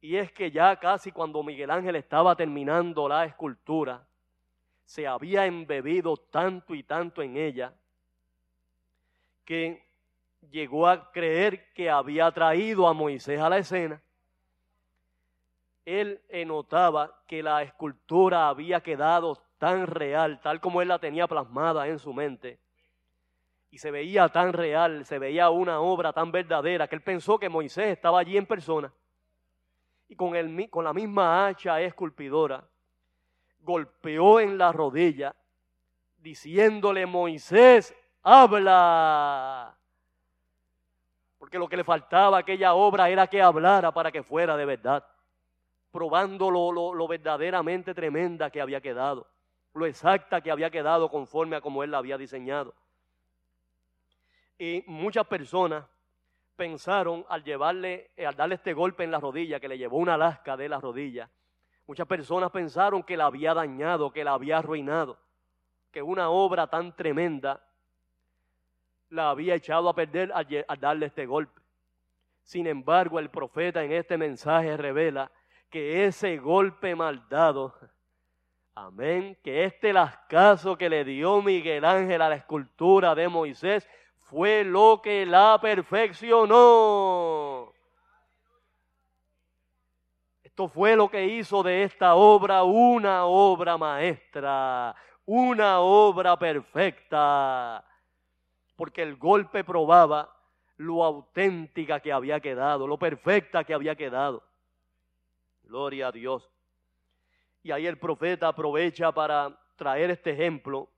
Y 0.00 0.16
es 0.16 0.30
que 0.30 0.50
ya 0.50 0.76
casi 0.76 1.10
cuando 1.10 1.42
Miguel 1.42 1.70
Ángel 1.70 1.96
estaba 1.96 2.36
terminando 2.36 3.08
la 3.08 3.24
escultura, 3.24 4.06
se 4.84 5.06
había 5.06 5.46
embebido 5.46 6.16
tanto 6.16 6.74
y 6.74 6.82
tanto 6.82 7.22
en 7.22 7.36
ella 7.36 7.72
que 9.44 9.82
llegó 10.50 10.86
a 10.86 11.10
creer 11.10 11.72
que 11.72 11.88
había 11.88 12.30
traído 12.32 12.86
a 12.86 12.92
Moisés 12.92 13.40
a 13.40 13.48
la 13.48 13.58
escena. 13.58 14.02
Él 15.86 16.20
notaba 16.46 17.22
que 17.26 17.42
la 17.42 17.62
escultura 17.62 18.48
había 18.48 18.82
quedado 18.82 19.42
tan 19.58 19.86
real, 19.86 20.40
tal 20.40 20.60
como 20.60 20.82
él 20.82 20.88
la 20.88 20.98
tenía 20.98 21.26
plasmada 21.26 21.88
en 21.88 21.98
su 21.98 22.12
mente, 22.12 22.58
y 23.70 23.78
se 23.78 23.90
veía 23.90 24.28
tan 24.28 24.52
real, 24.52 25.04
se 25.04 25.18
veía 25.18 25.50
una 25.50 25.80
obra 25.80 26.12
tan 26.12 26.32
verdadera, 26.32 26.88
que 26.88 26.96
él 26.96 27.02
pensó 27.02 27.38
que 27.38 27.48
Moisés 27.48 27.88
estaba 27.88 28.18
allí 28.18 28.36
en 28.36 28.46
persona, 28.46 28.92
y 30.08 30.16
con, 30.16 30.34
el, 30.34 30.68
con 30.68 30.84
la 30.84 30.92
misma 30.92 31.46
hacha 31.46 31.80
esculpidora, 31.80 32.64
golpeó 33.60 34.40
en 34.40 34.58
la 34.58 34.72
rodilla, 34.72 35.34
diciéndole, 36.16 37.06
Moisés, 37.06 37.94
habla. 38.22 39.76
Porque 41.38 41.58
lo 41.58 41.68
que 41.68 41.76
le 41.76 41.84
faltaba 41.84 42.38
a 42.38 42.40
aquella 42.40 42.74
obra 42.74 43.08
era 43.08 43.28
que 43.28 43.40
hablara 43.40 43.92
para 43.92 44.10
que 44.10 44.24
fuera 44.24 44.56
de 44.56 44.64
verdad, 44.64 45.06
probando 45.92 46.50
lo, 46.50 46.92
lo 46.92 47.08
verdaderamente 47.08 47.94
tremenda 47.94 48.50
que 48.50 48.60
había 48.60 48.80
quedado, 48.80 49.28
lo 49.74 49.86
exacta 49.86 50.40
que 50.40 50.50
había 50.50 50.70
quedado 50.70 51.08
conforme 51.08 51.54
a 51.54 51.60
como 51.60 51.84
él 51.84 51.92
la 51.92 51.98
había 51.98 52.18
diseñado. 52.18 52.74
Y 54.60 54.84
muchas 54.86 55.26
personas 55.26 55.86
pensaron 56.54 57.24
al 57.30 57.42
llevarle, 57.42 58.10
al 58.18 58.36
darle 58.36 58.56
este 58.56 58.74
golpe 58.74 59.04
en 59.04 59.10
la 59.10 59.18
rodilla, 59.18 59.58
que 59.58 59.68
le 59.68 59.78
llevó 59.78 59.96
una 59.96 60.18
lasca 60.18 60.54
de 60.54 60.68
la 60.68 60.78
rodilla, 60.78 61.30
muchas 61.86 62.06
personas 62.06 62.50
pensaron 62.50 63.02
que 63.02 63.16
la 63.16 63.24
había 63.24 63.54
dañado, 63.54 64.12
que 64.12 64.22
la 64.22 64.34
había 64.34 64.58
arruinado, 64.58 65.16
que 65.90 66.02
una 66.02 66.28
obra 66.28 66.66
tan 66.66 66.94
tremenda 66.94 67.66
la 69.08 69.30
había 69.30 69.54
echado 69.54 69.88
a 69.88 69.94
perder 69.94 70.30
al, 70.34 70.46
darle 70.78 71.06
este 71.06 71.24
golpe. 71.24 71.58
Sin 72.42 72.66
embargo, 72.66 73.18
el 73.18 73.30
profeta 73.30 73.82
en 73.82 73.92
este 73.92 74.18
mensaje 74.18 74.76
revela 74.76 75.32
que 75.70 76.04
ese 76.04 76.36
golpe 76.36 76.94
mal 76.94 77.26
dado, 77.30 77.74
amén, 78.74 79.38
que 79.42 79.64
este 79.64 79.94
lascazo 79.94 80.76
que 80.76 80.90
le 80.90 81.02
dio 81.02 81.40
Miguel 81.40 81.82
Ángel 81.82 82.20
a 82.20 82.28
la 82.28 82.34
escultura 82.34 83.14
de 83.14 83.26
Moisés 83.26 83.88
fue 84.30 84.64
lo 84.64 85.00
que 85.02 85.26
la 85.26 85.58
perfeccionó. 85.60 86.50
Esto 90.42 90.68
fue 90.68 90.96
lo 90.96 91.10
que 91.10 91.26
hizo 91.26 91.62
de 91.62 91.82
esta 91.84 92.14
obra 92.14 92.62
una 92.62 93.24
obra 93.24 93.76
maestra, 93.76 94.94
una 95.26 95.80
obra 95.80 96.38
perfecta 96.38 97.84
porque 98.80 99.02
el 99.02 99.16
golpe 99.16 99.62
probaba 99.62 100.34
lo 100.78 101.04
auténtica 101.04 102.00
que 102.00 102.10
había 102.10 102.40
quedado, 102.40 102.86
lo 102.86 102.98
perfecta 102.98 103.62
que 103.62 103.74
había 103.74 103.94
quedado. 103.94 104.42
Gloria 105.64 106.08
a 106.08 106.12
Dios. 106.12 106.50
Y 107.62 107.72
ahí 107.72 107.86
el 107.86 107.98
profeta 107.98 108.48
aprovecha 108.48 109.12
para 109.12 109.54
traer 109.76 110.10
este 110.10 110.30
ejemplo 110.30 110.88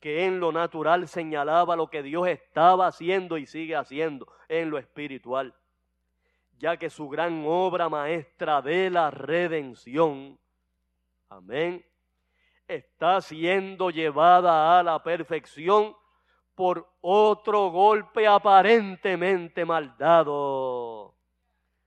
que 0.00 0.26
en 0.26 0.40
lo 0.40 0.52
natural 0.52 1.08
señalaba 1.08 1.76
lo 1.76 1.88
que 1.88 2.02
Dios 2.02 2.28
estaba 2.28 2.86
haciendo 2.86 3.38
y 3.38 3.46
sigue 3.46 3.76
haciendo 3.76 4.26
en 4.48 4.70
lo 4.70 4.78
espiritual, 4.78 5.54
ya 6.58 6.76
que 6.76 6.90
su 6.90 7.08
gran 7.08 7.44
obra 7.46 7.88
maestra 7.88 8.62
de 8.62 8.90
la 8.90 9.10
redención, 9.10 10.38
amén, 11.28 11.84
está 12.68 13.20
siendo 13.20 13.90
llevada 13.90 14.78
a 14.78 14.82
la 14.82 15.02
perfección 15.02 15.96
por 16.54 16.88
otro 17.00 17.70
golpe 17.70 18.26
aparentemente 18.26 19.64
maldado. 19.64 21.14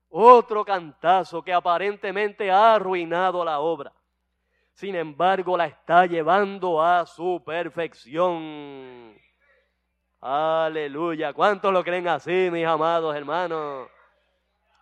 Otro 0.09 0.65
cantazo 0.65 1.43
que 1.43 1.53
aparentemente 1.53 2.49
ha 2.49 2.75
arruinado 2.75 3.43
la 3.43 3.59
obra. 3.59 3.93
Sin 4.79 4.95
embargo, 4.95 5.57
la 5.57 5.65
está 5.65 6.05
llevando 6.05 6.81
a 6.81 7.05
su 7.05 7.43
perfección. 7.45 9.13
Aleluya. 10.21 11.33
¿Cuántos 11.33 11.73
lo 11.73 11.83
creen 11.83 12.07
así, 12.07 12.47
mis 12.49 12.65
amados 12.65 13.13
hermanos? 13.13 13.89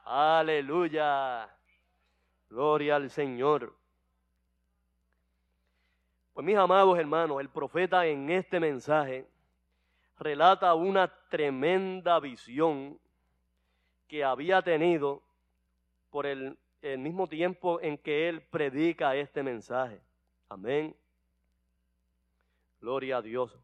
Aleluya. 0.05 1.49
Gloria 2.47 2.97
al 2.97 3.10
Señor. 3.10 3.75
Pues 6.31 6.45
mis 6.45 6.57
amados 6.57 6.99
hermanos, 6.99 7.41
el 7.41 7.49
profeta 7.49 8.05
en 8.05 8.29
este 8.29 8.60
mensaje 8.60 9.27
relata 10.19 10.75
una 10.75 11.07
tremenda 11.27 12.19
visión 12.19 12.99
que 14.07 14.23
había 14.23 14.62
tenido 14.62 15.23
por 16.12 16.27
el, 16.27 16.55
mismo 16.97 17.27
tiempo 17.27 17.81
en 17.81 17.97
que 17.97 18.29
él 18.29 18.41
predica 18.41 19.15
este 19.15 19.43
mensaje. 19.43 20.01
Amén. 20.49 20.95
Gloria 22.79 23.17
a 23.17 23.21
Dios. 23.21 23.57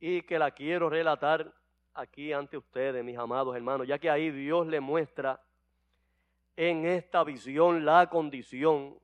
Y 0.00 0.22
que 0.22 0.38
la 0.38 0.50
quiero 0.50 0.90
relatar 0.90 1.52
aquí 1.94 2.32
ante 2.32 2.56
ustedes, 2.56 3.04
mis 3.04 3.16
amados 3.16 3.54
hermanos, 3.54 3.86
ya 3.86 3.98
que 3.98 4.10
ahí 4.10 4.30
Dios 4.30 4.66
le 4.66 4.80
muestra 4.80 5.40
en 6.56 6.86
esta 6.86 7.24
visión 7.24 7.84
la 7.84 8.08
condición 8.08 8.98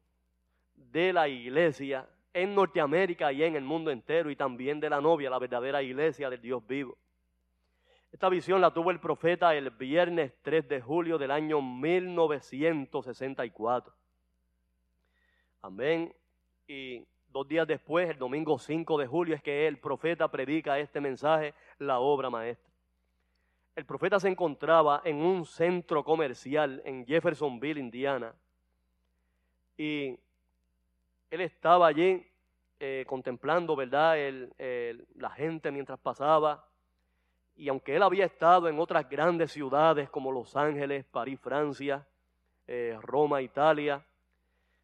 de 0.75 1.13
la 1.13 1.29
iglesia 1.29 2.09
en 2.33 2.55
Norteamérica 2.55 3.33
y 3.33 3.43
en 3.43 3.57
el 3.57 3.65
mundo 3.65 3.91
entero 3.91 4.31
y 4.31 4.37
también 4.37 4.79
de 4.79 4.91
la 4.91 5.01
novia, 5.01 5.31
la 5.31 5.39
verdadera 5.39 5.83
iglesia 5.83 6.29
del 6.29 6.41
Dios 6.41 6.67
vivo. 6.67 6.99
Esta 8.13 8.29
visión 8.29 8.61
la 8.61 8.73
tuvo 8.73 8.91
el 8.91 9.01
profeta 9.01 9.55
el 9.55 9.71
viernes 9.71 10.33
3 10.43 10.69
de 10.69 10.81
julio 10.81 11.19
del 11.19 11.31
año 11.31 11.61
1964. 11.61 13.93
Amén. 15.63 16.15
Y 16.67 17.07
dos 17.29 17.47
días 17.47 17.67
después, 17.67 18.09
el 18.09 18.19
domingo 18.19 18.59
5 18.59 18.99
de 18.99 19.07
julio, 19.07 19.35
es 19.35 19.43
que 19.43 19.67
el 19.67 19.79
profeta 19.79 20.31
predica 20.31 20.79
este 20.79 21.01
mensaje, 21.01 21.55
la 21.79 21.99
obra 21.99 22.31
maestra. 22.31 22.73
El 23.75 23.85
profeta 23.85 24.19
se 24.19 24.29
encontraba 24.29 25.03
en 25.05 25.17
un 25.17 25.45
centro 25.45 26.03
comercial 26.03 26.81
en 26.87 27.05
Jeffersonville, 27.05 27.79
Indiana. 27.79 28.35
Y 29.77 30.19
él 31.29 31.41
estaba 31.43 31.89
allí 31.89 32.27
eh, 32.81 33.05
contemplando, 33.07 33.77
¿verdad?, 33.77 34.17
la 35.17 35.31
gente 35.31 35.71
mientras 35.71 35.99
pasaba. 35.99 36.67
Y 37.57 37.69
aunque 37.69 37.97
él 37.97 38.03
había 38.03 38.27
estado 38.27 38.69
en 38.69 38.79
otras 38.79 39.09
grandes 39.09 39.51
ciudades 39.51 40.11
como 40.11 40.31
Los 40.31 40.55
Ángeles, 40.57 41.05
París, 41.07 41.41
Francia, 41.41 42.07
eh, 42.67 42.97
Roma, 43.01 43.43
Italia, 43.43 44.05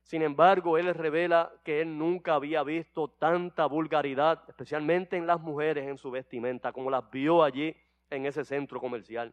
sin 0.02 0.22
embargo, 0.22 0.76
él 0.78 0.92
revela 0.94 1.52
que 1.64 1.80
él 1.80 1.96
nunca 1.96 2.34
había 2.34 2.62
visto 2.62 3.08
tanta 3.08 3.66
vulgaridad, 3.66 4.42
especialmente 4.48 5.16
en 5.16 5.26
las 5.26 5.40
mujeres 5.40 5.86
en 5.86 5.96
su 5.96 6.10
vestimenta, 6.10 6.72
como 6.72 6.90
las 6.90 7.08
vio 7.10 7.42
allí 7.42 7.74
en 8.10 8.26
ese 8.26 8.44
centro 8.44 8.80
comercial. 8.80 9.32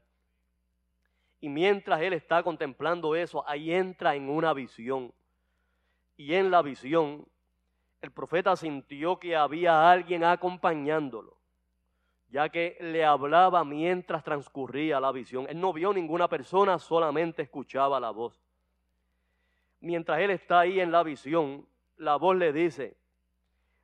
Y 1.41 1.49
mientras 1.49 2.01
él 2.01 2.13
está 2.13 2.43
contemplando 2.43 3.15
eso, 3.15 3.47
ahí 3.47 3.73
entra 3.73 4.15
en 4.15 4.29
una 4.29 4.53
visión 4.53 5.13
y 6.17 6.33
en 6.35 6.51
la 6.51 6.61
visión 6.61 7.25
el 8.01 8.11
profeta 8.11 8.55
sintió 8.55 9.19
que 9.19 9.35
había 9.35 9.89
alguien 9.89 10.23
acompañándolo, 10.23 11.38
ya 12.29 12.49
que 12.49 12.77
le 12.79 13.03
hablaba 13.03 13.63
mientras 13.63 14.23
transcurría 14.23 14.99
la 14.99 15.11
visión. 15.11 15.47
Él 15.49 15.59
no 15.59 15.73
vio 15.73 15.93
ninguna 15.93 16.27
persona, 16.27 16.77
solamente 16.77 17.41
escuchaba 17.41 17.99
la 17.99 18.11
voz. 18.11 18.39
Mientras 19.81 20.19
él 20.19 20.31
está 20.31 20.61
ahí 20.61 20.79
en 20.79 20.91
la 20.91 21.03
visión, 21.03 21.67
la 21.97 22.17
voz 22.17 22.35
le 22.35 22.53
dice, 22.53 22.97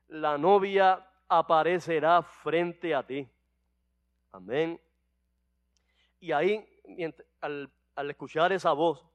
la 0.08 0.38
novia 0.38 1.08
aparecerá 1.28 2.22
frente 2.22 2.94
a 2.94 3.06
ti. 3.06 3.28
Amén. 4.32 4.80
Y 6.20 6.32
ahí, 6.32 6.68
al, 7.42 7.72
al 7.96 8.10
escuchar 8.10 8.52
esa 8.52 8.74
voz, 8.74 9.06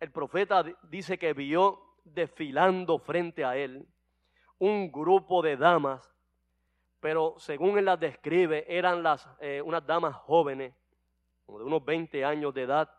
el 0.00 0.10
profeta 0.10 0.64
dice 0.82 1.18
que 1.18 1.32
vio 1.32 1.80
desfilando 2.04 2.98
frente 2.98 3.44
a 3.44 3.56
él 3.56 3.86
un 4.58 4.90
grupo 4.90 5.42
de 5.42 5.56
damas, 5.56 6.13
pero 7.04 7.34
según 7.36 7.76
él 7.76 7.84
las 7.84 8.00
describe, 8.00 8.64
eran 8.66 9.02
las, 9.02 9.28
eh, 9.38 9.60
unas 9.60 9.86
damas 9.86 10.16
jóvenes, 10.16 10.74
como 11.44 11.58
de 11.58 11.66
unos 11.66 11.84
20 11.84 12.24
años 12.24 12.54
de 12.54 12.62
edad, 12.62 12.90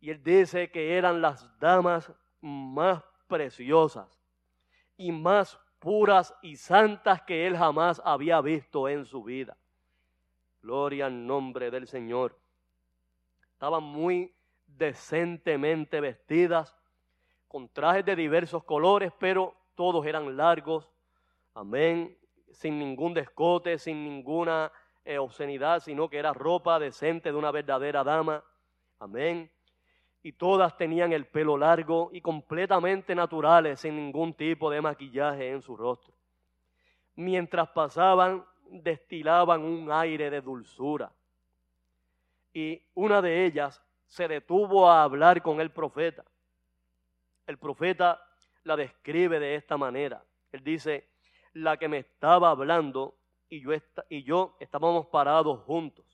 y 0.00 0.10
él 0.10 0.22
dice 0.22 0.70
que 0.70 0.98
eran 0.98 1.22
las 1.22 1.58
damas 1.58 2.12
más 2.42 3.02
preciosas 3.26 4.20
y 4.98 5.12
más 5.12 5.58
puras 5.78 6.34
y 6.42 6.56
santas 6.56 7.22
que 7.22 7.46
él 7.46 7.56
jamás 7.56 8.02
había 8.04 8.38
visto 8.42 8.86
en 8.86 9.06
su 9.06 9.22
vida. 9.22 9.56
Gloria 10.60 11.06
al 11.06 11.26
nombre 11.26 11.70
del 11.70 11.88
Señor. 11.88 12.38
Estaban 13.50 13.82
muy 13.82 14.30
decentemente 14.66 16.02
vestidas, 16.02 16.76
con 17.48 17.66
trajes 17.70 18.04
de 18.04 18.14
diversos 18.14 18.62
colores, 18.64 19.10
pero 19.18 19.56
todos 19.74 20.04
eran 20.04 20.36
largos. 20.36 20.92
Amén. 21.54 22.14
Sin 22.52 22.78
ningún 22.78 23.14
descote, 23.14 23.78
sin 23.78 24.04
ninguna 24.04 24.72
eh, 25.04 25.18
obscenidad, 25.18 25.80
sino 25.80 26.08
que 26.08 26.18
era 26.18 26.32
ropa 26.32 26.78
decente 26.78 27.30
de 27.30 27.38
una 27.38 27.50
verdadera 27.50 28.02
dama. 28.02 28.42
Amén. 28.98 29.50
Y 30.22 30.32
todas 30.32 30.76
tenían 30.76 31.12
el 31.12 31.26
pelo 31.26 31.56
largo 31.56 32.10
y 32.12 32.20
completamente 32.20 33.14
naturales, 33.14 33.80
sin 33.80 33.94
ningún 33.96 34.34
tipo 34.34 34.70
de 34.70 34.80
maquillaje 34.80 35.50
en 35.50 35.62
su 35.62 35.76
rostro. 35.76 36.14
Mientras 37.14 37.68
pasaban, 37.68 38.44
destilaban 38.68 39.62
un 39.62 39.90
aire 39.92 40.30
de 40.30 40.40
dulzura. 40.40 41.12
Y 42.52 42.82
una 42.94 43.22
de 43.22 43.44
ellas 43.44 43.82
se 44.06 44.26
detuvo 44.26 44.88
a 44.88 45.02
hablar 45.02 45.42
con 45.42 45.60
el 45.60 45.70
profeta. 45.70 46.24
El 47.46 47.58
profeta 47.58 48.20
la 48.64 48.76
describe 48.76 49.38
de 49.38 49.54
esta 49.54 49.76
manera. 49.76 50.24
Él 50.50 50.64
dice, 50.64 51.08
la 51.56 51.78
que 51.78 51.88
me 51.88 51.98
estaba 51.98 52.50
hablando 52.50 53.16
y 53.48 53.62
yo, 53.62 53.70
y 54.10 54.22
yo 54.24 54.56
estábamos 54.60 55.06
parados 55.06 55.60
juntos. 55.60 56.04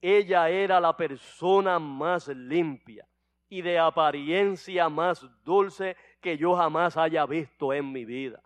Ella 0.00 0.48
era 0.48 0.80
la 0.80 0.96
persona 0.96 1.78
más 1.78 2.28
limpia 2.28 3.06
y 3.50 3.60
de 3.62 3.78
apariencia 3.78 4.88
más 4.88 5.26
dulce 5.44 5.96
que 6.20 6.38
yo 6.38 6.54
jamás 6.56 6.96
haya 6.96 7.26
visto 7.26 7.72
en 7.72 7.92
mi 7.92 8.04
vida. 8.04 8.42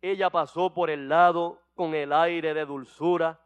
Ella 0.00 0.30
pasó 0.30 0.74
por 0.74 0.90
el 0.90 1.08
lado 1.08 1.60
con 1.74 1.94
el 1.94 2.12
aire 2.12 2.52
de 2.52 2.64
dulzura 2.64 3.40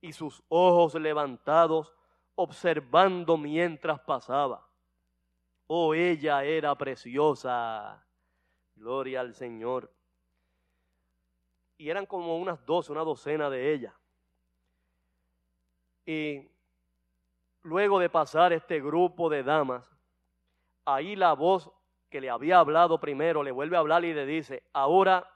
y 0.00 0.12
sus 0.12 0.42
ojos 0.48 0.94
levantados 0.94 1.92
observando 2.36 3.36
mientras 3.36 4.00
pasaba. 4.00 4.66
Oh, 5.66 5.92
ella 5.92 6.42
era 6.42 6.74
preciosa. 6.74 8.02
Gloria 8.76 9.20
al 9.20 9.34
Señor. 9.34 9.92
Y 11.80 11.88
eran 11.88 12.04
como 12.04 12.36
unas 12.36 12.62
doce, 12.66 12.92
una 12.92 13.00
docena 13.00 13.48
de 13.48 13.72
ellas. 13.72 13.94
Y 16.04 16.46
luego 17.62 17.98
de 17.98 18.10
pasar 18.10 18.52
este 18.52 18.82
grupo 18.82 19.30
de 19.30 19.42
damas, 19.42 19.90
ahí 20.84 21.16
la 21.16 21.32
voz 21.32 21.72
que 22.10 22.20
le 22.20 22.28
había 22.28 22.58
hablado 22.58 23.00
primero 23.00 23.42
le 23.42 23.50
vuelve 23.50 23.76
a 23.76 23.78
hablar 23.78 24.04
y 24.04 24.12
le 24.12 24.26
dice, 24.26 24.62
ahora 24.74 25.26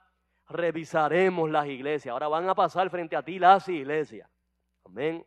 revisaremos 0.47 1.49
las 1.49 1.65
iglesias, 1.65 2.13
ahora 2.13 2.27
van 2.27 2.47
a 2.47 2.53
pasar 2.53 2.91
frente 2.91 3.15
a 3.15 3.23
ti 3.23 3.39
las 3.39 3.67
iglesias. 3.67 4.29
Amén. 4.83 5.25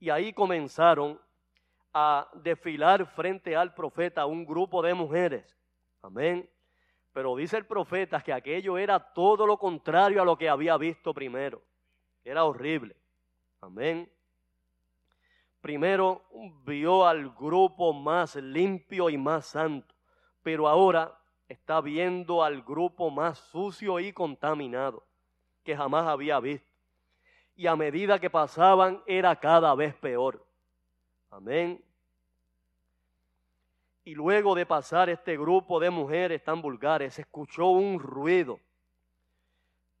Y 0.00 0.10
ahí 0.10 0.32
comenzaron 0.32 1.20
a 1.94 2.28
desfilar 2.34 3.06
frente 3.06 3.54
al 3.54 3.72
profeta 3.74 4.26
un 4.26 4.44
grupo 4.44 4.82
de 4.82 4.92
mujeres. 4.92 5.56
Amén. 6.02 6.50
Pero 7.12 7.36
dice 7.36 7.58
el 7.58 7.66
profeta 7.66 8.22
que 8.22 8.32
aquello 8.32 8.78
era 8.78 8.98
todo 8.98 9.46
lo 9.46 9.58
contrario 9.58 10.22
a 10.22 10.24
lo 10.24 10.36
que 10.36 10.48
había 10.48 10.76
visto 10.76 11.12
primero. 11.12 11.62
Era 12.24 12.44
horrible. 12.44 12.96
Amén. 13.60 14.10
Primero 15.60 16.22
vio 16.64 17.06
al 17.06 17.30
grupo 17.30 17.92
más 17.92 18.36
limpio 18.36 19.10
y 19.10 19.18
más 19.18 19.46
santo, 19.46 19.94
pero 20.42 20.66
ahora 20.66 21.16
está 21.48 21.80
viendo 21.80 22.42
al 22.42 22.62
grupo 22.62 23.10
más 23.10 23.38
sucio 23.38 24.00
y 24.00 24.12
contaminado 24.12 25.06
que 25.62 25.76
jamás 25.76 26.06
había 26.08 26.40
visto 26.40 26.72
y 27.54 27.66
a 27.66 27.76
medida 27.76 28.18
que 28.18 28.30
pasaban 28.30 29.02
era 29.06 29.36
cada 29.36 29.74
vez 29.74 29.94
peor. 29.94 30.44
Amén. 31.30 31.82
Y 34.04 34.14
luego 34.14 34.54
de 34.54 34.66
pasar 34.66 35.08
este 35.10 35.36
grupo 35.36 35.78
de 35.78 35.90
mujeres 35.90 36.42
tan 36.42 36.60
vulgares, 36.60 37.18
escuchó 37.18 37.68
un 37.68 38.00
ruido. 38.00 38.58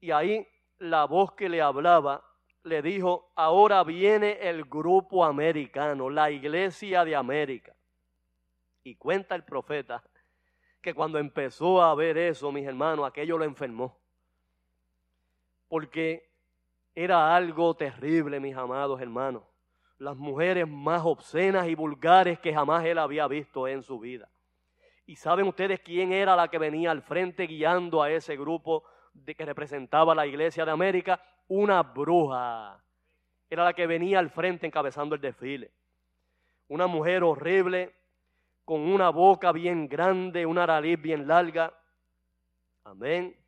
Y 0.00 0.10
ahí 0.10 0.46
la 0.78 1.04
voz 1.04 1.32
que 1.32 1.48
le 1.48 1.62
hablaba 1.62 2.24
le 2.64 2.82
dijo, 2.82 3.32
ahora 3.36 3.84
viene 3.84 4.38
el 4.40 4.64
grupo 4.64 5.24
americano, 5.24 6.10
la 6.10 6.30
iglesia 6.30 7.04
de 7.04 7.14
América. 7.14 7.74
Y 8.84 8.96
cuenta 8.96 9.34
el 9.34 9.44
profeta 9.44 10.02
que 10.80 10.94
cuando 10.94 11.18
empezó 11.18 11.80
a 11.80 11.94
ver 11.94 12.18
eso, 12.18 12.50
mis 12.50 12.66
hermanos, 12.66 13.06
aquello 13.06 13.38
lo 13.38 13.44
enfermó. 13.44 13.96
Porque 15.68 16.28
era 16.94 17.34
algo 17.34 17.74
terrible, 17.74 18.40
mis 18.40 18.56
amados 18.56 19.00
hermanos. 19.00 19.44
Las 20.02 20.16
mujeres 20.16 20.66
más 20.66 21.02
obscenas 21.04 21.68
y 21.68 21.76
vulgares 21.76 22.40
que 22.40 22.52
jamás 22.52 22.84
él 22.84 22.98
había 22.98 23.28
visto 23.28 23.68
en 23.68 23.84
su 23.84 24.00
vida. 24.00 24.28
¿Y 25.06 25.14
saben 25.14 25.46
ustedes 25.46 25.78
quién 25.78 26.12
era 26.12 26.34
la 26.34 26.48
que 26.48 26.58
venía 26.58 26.90
al 26.90 27.02
frente 27.02 27.46
guiando 27.46 28.02
a 28.02 28.10
ese 28.10 28.36
grupo 28.36 28.82
de 29.12 29.36
que 29.36 29.44
representaba 29.44 30.12
la 30.12 30.26
iglesia 30.26 30.64
de 30.64 30.72
América? 30.72 31.22
Una 31.46 31.84
bruja. 31.84 32.82
Era 33.48 33.62
la 33.62 33.74
que 33.74 33.86
venía 33.86 34.18
al 34.18 34.30
frente 34.30 34.66
encabezando 34.66 35.14
el 35.14 35.20
desfile. 35.20 35.70
Una 36.66 36.88
mujer 36.88 37.22
horrible, 37.22 37.94
con 38.64 38.80
una 38.80 39.10
boca 39.10 39.52
bien 39.52 39.86
grande, 39.86 40.44
una 40.44 40.66
nariz 40.66 41.00
bien 41.00 41.28
larga. 41.28 41.72
Amén 42.82 43.41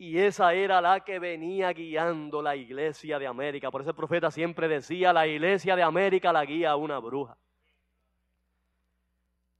y 0.00 0.18
esa 0.18 0.54
era 0.54 0.80
la 0.80 1.00
que 1.00 1.18
venía 1.18 1.74
guiando 1.74 2.40
la 2.40 2.56
iglesia 2.56 3.18
de 3.18 3.26
América. 3.26 3.70
Por 3.70 3.82
eso 3.82 3.90
el 3.90 3.96
profeta 3.96 4.30
siempre 4.30 4.66
decía, 4.66 5.12
la 5.12 5.26
iglesia 5.26 5.76
de 5.76 5.82
América 5.82 6.32
la 6.32 6.42
guía 6.46 6.74
una 6.74 6.98
bruja. 6.98 7.36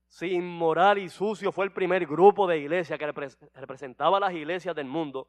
Si 0.09 0.29
inmoral 0.29 0.97
y 0.97 1.11
sucio 1.11 1.53
fue 1.53 1.67
el 1.67 1.73
primer 1.73 2.07
grupo 2.07 2.47
de 2.47 2.57
iglesia 2.57 2.97
que 2.97 3.13
representaba 3.55 4.19
las 4.19 4.33
iglesias 4.33 4.75
del 4.75 4.87
mundo, 4.87 5.29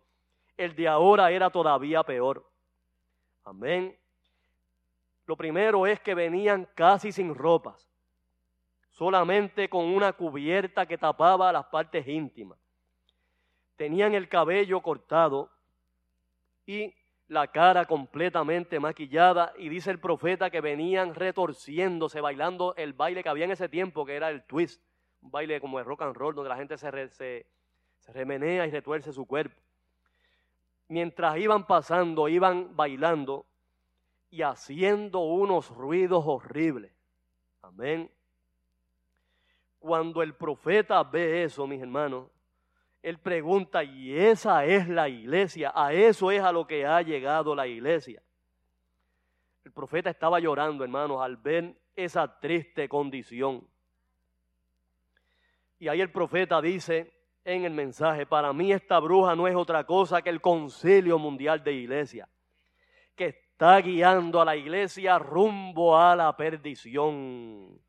el 0.56 0.74
de 0.78 0.88
ahora 0.88 1.30
era 1.30 1.50
todavía 1.50 2.04
peor. 2.04 2.50
Amén. 3.44 3.94
Lo 5.26 5.36
primero 5.36 5.86
es 5.88 6.00
que 6.00 6.16
venían 6.16 6.70
casi 6.74 7.12
sin 7.12 7.36
ropas, 7.36 7.92
solamente 8.92 9.68
con 9.68 9.84
una 9.84 10.14
cubierta 10.14 10.86
que 10.86 10.98
tapaba 10.98 11.52
las 11.52 11.66
partes 11.66 12.08
íntimas 12.08 12.61
tenían 13.82 14.14
el 14.14 14.30
cabello 14.30 14.80
cortado 14.82 15.50
y 16.68 16.94
la 17.30 17.48
cara 17.48 17.86
completamente 17.86 18.80
maquillada 18.80 19.54
y 19.58 19.70
dice 19.70 19.90
el 19.90 20.00
profeta 20.00 20.52
que 20.52 20.62
venían 20.62 21.16
retorciéndose, 21.16 22.22
bailando 22.22 22.76
el 22.76 22.94
baile 22.94 23.24
que 23.24 23.30
había 23.30 23.46
en 23.46 23.54
ese 23.54 23.70
tiempo, 23.70 24.06
que 24.06 24.16
era 24.16 24.30
el 24.30 24.44
twist, 24.44 24.84
un 25.22 25.32
baile 25.32 25.60
como 25.60 25.80
de 25.80 25.84
rock 25.84 26.04
and 26.04 26.16
roll, 26.16 26.36
donde 26.36 26.50
la 26.50 26.58
gente 26.58 26.78
se, 26.78 27.10
se, 27.10 27.48
se 27.98 28.14
remenea 28.14 28.68
y 28.68 28.70
retuerce 28.70 29.12
su 29.12 29.26
cuerpo. 29.26 29.60
Mientras 30.88 31.38
iban 31.38 31.66
pasando, 31.66 32.30
iban 32.30 32.76
bailando 32.76 33.48
y 34.30 34.44
haciendo 34.44 35.22
unos 35.22 35.70
ruidos 35.70 36.24
horribles. 36.28 36.94
Amén. 37.64 38.12
Cuando 39.80 40.22
el 40.22 40.36
profeta 40.36 41.02
ve 41.02 41.46
eso, 41.46 41.66
mis 41.66 41.82
hermanos, 41.82 42.30
él 43.02 43.18
pregunta, 43.20 43.84
y 43.84 44.16
esa 44.16 44.66
es 44.66 44.88
la 44.88 45.10
iglesia, 45.10 45.72
a 45.74 45.94
eso 45.94 46.32
es 46.32 46.42
a 46.42 46.52
lo 46.52 46.68
que 46.68 46.86
ha 46.86 47.02
llegado 47.02 47.56
la 47.56 47.68
iglesia. 47.68 48.22
El 49.64 49.72
profeta 49.72 50.10
estaba 50.10 50.40
llorando, 50.40 50.84
hermanos, 50.84 51.22
al 51.22 51.38
ver 51.38 51.76
esa 51.96 52.40
triste 52.40 52.88
condición. 52.88 53.68
Y 55.80 55.88
ahí 55.88 56.00
el 56.02 56.12
profeta 56.12 56.62
dice 56.62 57.12
en 57.44 57.66
el 57.66 57.74
mensaje, 57.74 58.28
para 58.28 58.54
mí 58.54 58.72
esta 58.72 59.00
bruja 59.00 59.36
no 59.36 59.48
es 59.48 59.56
otra 59.56 59.84
cosa 59.84 60.22
que 60.22 60.30
el 60.30 60.42
concilio 60.42 61.18
mundial 61.18 61.64
de 61.64 61.74
iglesia, 61.74 62.30
que 63.16 63.26
está 63.28 63.80
guiando 63.80 64.40
a 64.42 64.46
la 64.46 64.56
iglesia 64.56 65.18
rumbo 65.18 65.98
a 65.98 66.16
la 66.16 66.36
perdición. 66.38 67.80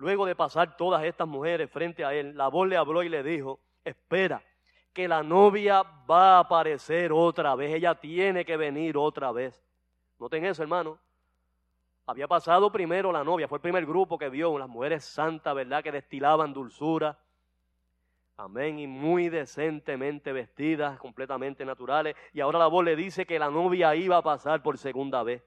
Luego 0.00 0.24
de 0.24 0.34
pasar 0.34 0.78
todas 0.78 1.04
estas 1.04 1.28
mujeres 1.28 1.70
frente 1.70 2.06
a 2.06 2.14
él, 2.14 2.34
la 2.34 2.48
voz 2.48 2.66
le 2.66 2.78
habló 2.78 3.02
y 3.02 3.10
le 3.10 3.22
dijo, 3.22 3.60
espera, 3.84 4.42
que 4.94 5.06
la 5.06 5.22
novia 5.22 5.82
va 6.10 6.36
a 6.36 6.38
aparecer 6.38 7.12
otra 7.12 7.54
vez, 7.54 7.74
ella 7.74 7.94
tiene 7.94 8.46
que 8.46 8.56
venir 8.56 8.96
otra 8.96 9.30
vez. 9.30 9.62
Noten 10.18 10.46
eso, 10.46 10.62
hermano. 10.62 10.98
Había 12.06 12.26
pasado 12.26 12.72
primero 12.72 13.12
la 13.12 13.22
novia, 13.22 13.46
fue 13.46 13.58
el 13.58 13.62
primer 13.62 13.84
grupo 13.84 14.16
que 14.16 14.30
vio 14.30 14.58
las 14.58 14.70
mujeres 14.70 15.04
santas, 15.04 15.54
¿verdad? 15.54 15.82
Que 15.82 15.92
destilaban 15.92 16.54
dulzura. 16.54 17.18
Amén. 18.38 18.78
Y 18.78 18.86
muy 18.86 19.28
decentemente 19.28 20.32
vestidas, 20.32 20.98
completamente 20.98 21.62
naturales. 21.66 22.16
Y 22.32 22.40
ahora 22.40 22.58
la 22.58 22.68
voz 22.68 22.86
le 22.86 22.96
dice 22.96 23.26
que 23.26 23.38
la 23.38 23.50
novia 23.50 23.94
iba 23.94 24.16
a 24.16 24.22
pasar 24.22 24.62
por 24.62 24.78
segunda 24.78 25.22
vez. 25.22 25.42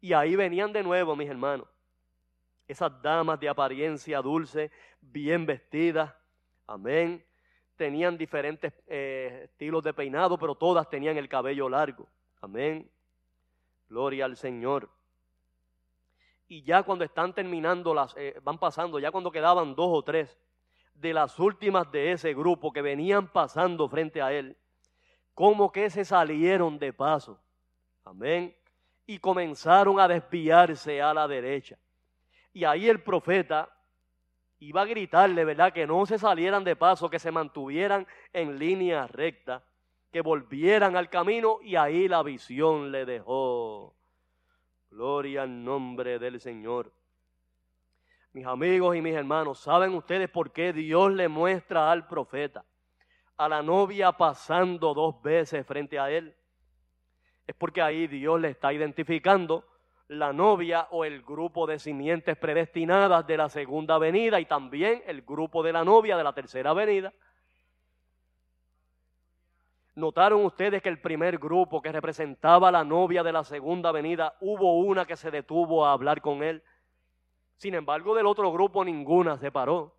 Y 0.00 0.14
ahí 0.14 0.34
venían 0.34 0.72
de 0.72 0.82
nuevo, 0.82 1.14
mis 1.14 1.30
hermanos. 1.30 1.68
Esas 2.66 3.00
damas 3.02 3.38
de 3.40 3.48
apariencia 3.48 4.22
dulce, 4.22 4.70
bien 5.00 5.44
vestidas. 5.44 6.14
Amén. 6.66 7.24
Tenían 7.76 8.16
diferentes 8.16 8.72
eh, 8.86 9.42
estilos 9.44 9.82
de 9.82 9.92
peinado, 9.92 10.38
pero 10.38 10.54
todas 10.54 10.88
tenían 10.88 11.16
el 11.16 11.28
cabello 11.28 11.68
largo. 11.68 12.08
Amén. 12.40 12.90
Gloria 13.88 14.24
al 14.24 14.36
Señor. 14.36 14.88
Y 16.48 16.62
ya 16.62 16.82
cuando 16.82 17.04
están 17.04 17.34
terminando 17.34 17.92
las, 17.92 18.14
eh, 18.16 18.38
van 18.42 18.58
pasando, 18.58 18.98
ya 18.98 19.10
cuando 19.10 19.30
quedaban 19.30 19.74
dos 19.74 19.88
o 19.90 20.02
tres 20.02 20.38
de 20.94 21.12
las 21.12 21.38
últimas 21.38 21.90
de 21.90 22.12
ese 22.12 22.32
grupo 22.32 22.72
que 22.72 22.80
venían 22.80 23.28
pasando 23.28 23.88
frente 23.88 24.22
a 24.22 24.32
él, 24.32 24.56
como 25.34 25.72
que 25.72 25.90
se 25.90 26.04
salieron 26.04 26.78
de 26.78 26.92
paso. 26.92 27.40
Amén. 28.04 28.56
Y 29.06 29.18
comenzaron 29.18 29.98
a 30.00 30.08
desviarse 30.08 31.02
a 31.02 31.12
la 31.12 31.26
derecha. 31.26 31.76
Y 32.54 32.64
ahí 32.64 32.88
el 32.88 33.02
profeta 33.02 33.68
iba 34.60 34.80
a 34.80 34.86
gritarle, 34.86 35.44
¿verdad? 35.44 35.72
Que 35.74 35.86
no 35.86 36.06
se 36.06 36.18
salieran 36.18 36.64
de 36.64 36.76
paso, 36.76 37.10
que 37.10 37.18
se 37.18 37.30
mantuvieran 37.30 38.06
en 38.32 38.58
línea 38.58 39.06
recta 39.06 39.62
que 40.14 40.20
volvieran 40.20 40.94
al 40.94 41.10
camino 41.10 41.58
y 41.60 41.74
ahí 41.74 42.06
la 42.06 42.22
visión 42.22 42.92
le 42.92 43.04
dejó. 43.04 43.96
Gloria 44.88 45.42
al 45.42 45.64
nombre 45.64 46.20
del 46.20 46.40
Señor. 46.40 46.92
Mis 48.32 48.46
amigos 48.46 48.94
y 48.94 49.02
mis 49.02 49.16
hermanos, 49.16 49.58
¿saben 49.58 49.92
ustedes 49.92 50.30
por 50.30 50.52
qué 50.52 50.72
Dios 50.72 51.12
le 51.12 51.26
muestra 51.26 51.90
al 51.90 52.06
profeta 52.06 52.64
a 53.36 53.48
la 53.48 53.60
novia 53.60 54.12
pasando 54.12 54.94
dos 54.94 55.20
veces 55.20 55.66
frente 55.66 55.98
a 55.98 56.08
él? 56.12 56.32
Es 57.44 57.56
porque 57.56 57.82
ahí 57.82 58.06
Dios 58.06 58.40
le 58.40 58.50
está 58.50 58.72
identificando 58.72 59.66
la 60.08 60.32
novia 60.32 60.88
o 60.90 61.04
el 61.04 61.22
grupo 61.22 61.66
de 61.66 61.78
simientes 61.78 62.36
predestinadas 62.36 63.26
de 63.26 63.36
la 63.36 63.48
segunda 63.48 63.98
venida 63.98 64.38
y 64.40 64.46
también 64.46 65.02
el 65.06 65.22
grupo 65.22 65.62
de 65.62 65.72
la 65.72 65.84
novia 65.84 66.16
de 66.16 66.24
la 66.24 66.32
tercera 66.32 66.72
venida. 66.74 67.12
¿Notaron 69.94 70.44
ustedes 70.44 70.82
que 70.82 70.88
el 70.88 71.00
primer 71.00 71.38
grupo 71.38 71.80
que 71.80 71.92
representaba 71.92 72.68
a 72.68 72.72
la 72.72 72.84
novia 72.84 73.22
de 73.22 73.32
la 73.32 73.44
segunda 73.44 73.92
venida, 73.92 74.36
hubo 74.40 74.80
una 74.80 75.06
que 75.06 75.16
se 75.16 75.30
detuvo 75.30 75.86
a 75.86 75.92
hablar 75.92 76.20
con 76.20 76.42
él? 76.42 76.62
Sin 77.56 77.74
embargo, 77.74 78.14
del 78.14 78.26
otro 78.26 78.52
grupo 78.52 78.84
ninguna 78.84 79.38
se 79.38 79.52
paró. 79.52 79.94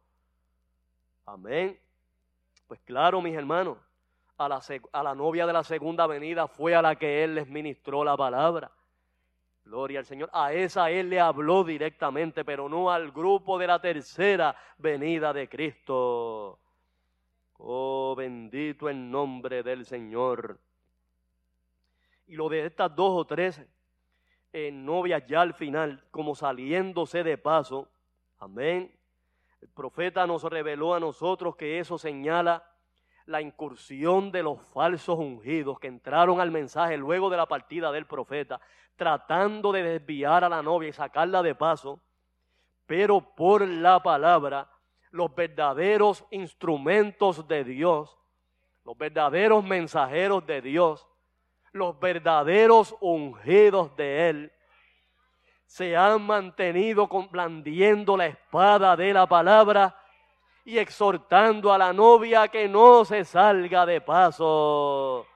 Amén. 1.25 1.79
Pues 2.67 2.79
claro, 2.81 3.21
mis 3.21 3.35
hermanos, 3.35 3.77
a 4.37 4.49
la, 4.49 4.61
a 4.91 5.03
la 5.03 5.15
novia 5.15 5.47
de 5.47 5.53
la 5.53 5.63
segunda 5.63 6.05
venida 6.07 6.47
fue 6.47 6.75
a 6.75 6.81
la 6.81 6.97
que 6.97 7.23
él 7.23 7.35
les 7.35 7.47
ministró 7.47 8.03
la 8.03 8.17
palabra. 8.17 8.69
Gloria 9.65 9.99
al 9.99 10.05
Señor. 10.05 10.29
A 10.31 10.53
esa 10.53 10.91
él 10.91 11.09
le 11.09 11.19
habló 11.19 11.63
directamente, 11.63 12.45
pero 12.45 12.69
no 12.69 12.91
al 12.91 13.11
grupo 13.11 13.57
de 13.57 13.67
la 13.67 13.79
tercera 13.79 14.55
venida 14.77 15.33
de 15.33 15.49
Cristo. 15.49 16.59
Oh, 17.57 18.13
bendito 18.15 18.87
el 18.89 19.09
nombre 19.09 19.63
del 19.63 19.85
Señor. 19.85 20.59
Y 22.27 22.35
lo 22.35 22.47
de 22.47 22.67
estas 22.67 22.95
dos 22.95 23.11
o 23.21 23.25
tres 23.25 23.59
eh, 24.53 24.71
novias 24.71 25.25
ya 25.25 25.41
al 25.41 25.55
final, 25.55 26.03
como 26.11 26.35
saliéndose 26.35 27.23
de 27.23 27.37
paso, 27.37 27.89
amén. 28.37 28.95
El 29.61 29.69
profeta 29.69 30.27
nos 30.27 30.43
reveló 30.43 30.93
a 30.93 30.99
nosotros 30.99 31.55
que 31.55 31.79
eso 31.79 31.97
señala 31.97 32.63
la 33.25 33.41
incursión 33.41 34.31
de 34.31 34.43
los 34.43 34.61
falsos 34.61 35.17
ungidos 35.17 35.79
que 35.79 35.87
entraron 35.87 36.39
al 36.39 36.51
mensaje 36.51 36.97
luego 36.97 37.29
de 37.29 37.37
la 37.37 37.47
partida 37.47 37.91
del 37.91 38.05
profeta, 38.05 38.59
tratando 38.95 39.71
de 39.71 39.83
desviar 39.83 40.43
a 40.43 40.49
la 40.49 40.61
novia 40.61 40.89
y 40.89 40.93
sacarla 40.93 41.41
de 41.41 41.55
paso, 41.55 41.99
pero 42.85 43.21
por 43.21 43.67
la 43.67 44.01
palabra 44.01 44.69
los 45.11 45.33
verdaderos 45.33 46.23
instrumentos 46.29 47.47
de 47.47 47.63
Dios, 47.63 48.17
los 48.83 48.97
verdaderos 48.97 49.63
mensajeros 49.63 50.45
de 50.45 50.61
Dios, 50.61 51.07
los 51.71 51.99
verdaderos 51.99 52.95
ungidos 53.01 53.95
de 53.95 54.29
Él, 54.29 54.51
se 55.65 55.97
han 55.97 56.21
mantenido 56.21 57.07
blandiendo 57.07 58.15
la 58.15 58.27
espada 58.27 58.95
de 58.95 59.13
la 59.13 59.25
palabra 59.25 59.97
y 60.65 60.79
exhortando 60.79 61.71
a 61.71 61.77
la 61.77 61.93
novia 61.93 62.47
que 62.47 62.67
no 62.67 63.05
se 63.05 63.23
salga 63.23 63.85
de 63.85 64.01
paso, 64.01 65.27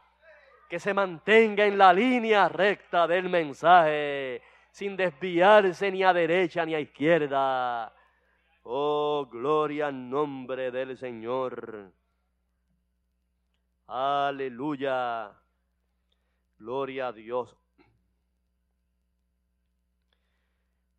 que 0.67 0.79
se 0.79 0.91
mantenga 0.93 1.65
en 1.65 1.77
la 1.77 1.93
línea 1.93 2.49
recta 2.49 3.07
del 3.07 3.29
mensaje, 3.29 4.41
sin 4.71 4.97
desviarse 4.97 5.91
ni 5.91 6.03
a 6.03 6.11
derecha 6.11 6.65
ni 6.65 6.73
a 6.73 6.79
izquierda 6.79 7.93
Oh, 8.71 9.27
gloria 9.31 9.87
al 9.87 10.09
nombre 10.09 10.69
del 10.69 10.95
Señor. 10.95 11.91
Aleluya. 13.87 15.31
Gloria 16.59 17.07
a 17.07 17.11
Dios. 17.11 17.55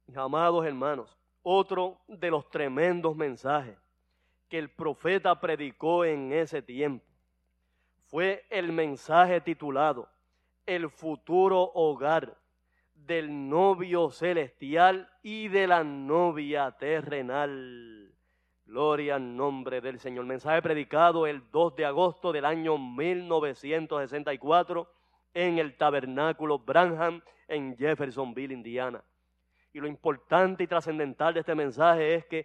Mis 0.07 0.17
amados 0.17 0.67
hermanos, 0.67 1.17
otro 1.43 2.01
de 2.09 2.31
los 2.31 2.51
tremendos 2.51 3.15
mensajes 3.15 3.79
que 4.51 4.59
el 4.59 4.69
profeta 4.69 5.41
predicó 5.41 6.05
en 6.05 6.33
ese 6.33 6.61
tiempo 6.61 7.11
fue 8.11 8.45
el 8.51 8.73
mensaje 8.73 9.41
titulado 9.41 10.09
El 10.67 10.91
futuro 10.91 11.71
hogar 11.75 12.37
del 12.95 13.49
novio 13.49 14.11
celestial 14.11 15.09
y 15.23 15.49
de 15.49 15.67
la 15.69 15.85
novia 15.85 16.73
terrenal. 16.73 18.13
Gloria 18.67 19.15
al 19.15 19.37
nombre 19.37 19.81
del 19.81 20.01
Señor. 20.01 20.27
Mensaje 20.27 20.61
predicado 20.61 21.29
el 21.29 21.49
2 21.53 21.77
de 21.77 21.87
agosto 21.87 22.33
del 22.33 22.45
año 22.45 22.77
1964 22.79 24.93
en 25.35 25.59
el 25.59 25.77
tabernáculo 25.77 26.59
Branham 26.59 27.23
en 27.47 27.77
Jeffersonville, 27.77 28.53
Indiana. 28.53 29.05
Y 29.73 29.79
lo 29.79 29.87
importante 29.87 30.65
y 30.65 30.67
trascendental 30.67 31.35
de 31.35 31.41
este 31.41 31.55
mensaje 31.55 32.17
es 32.17 32.27
que 32.27 32.45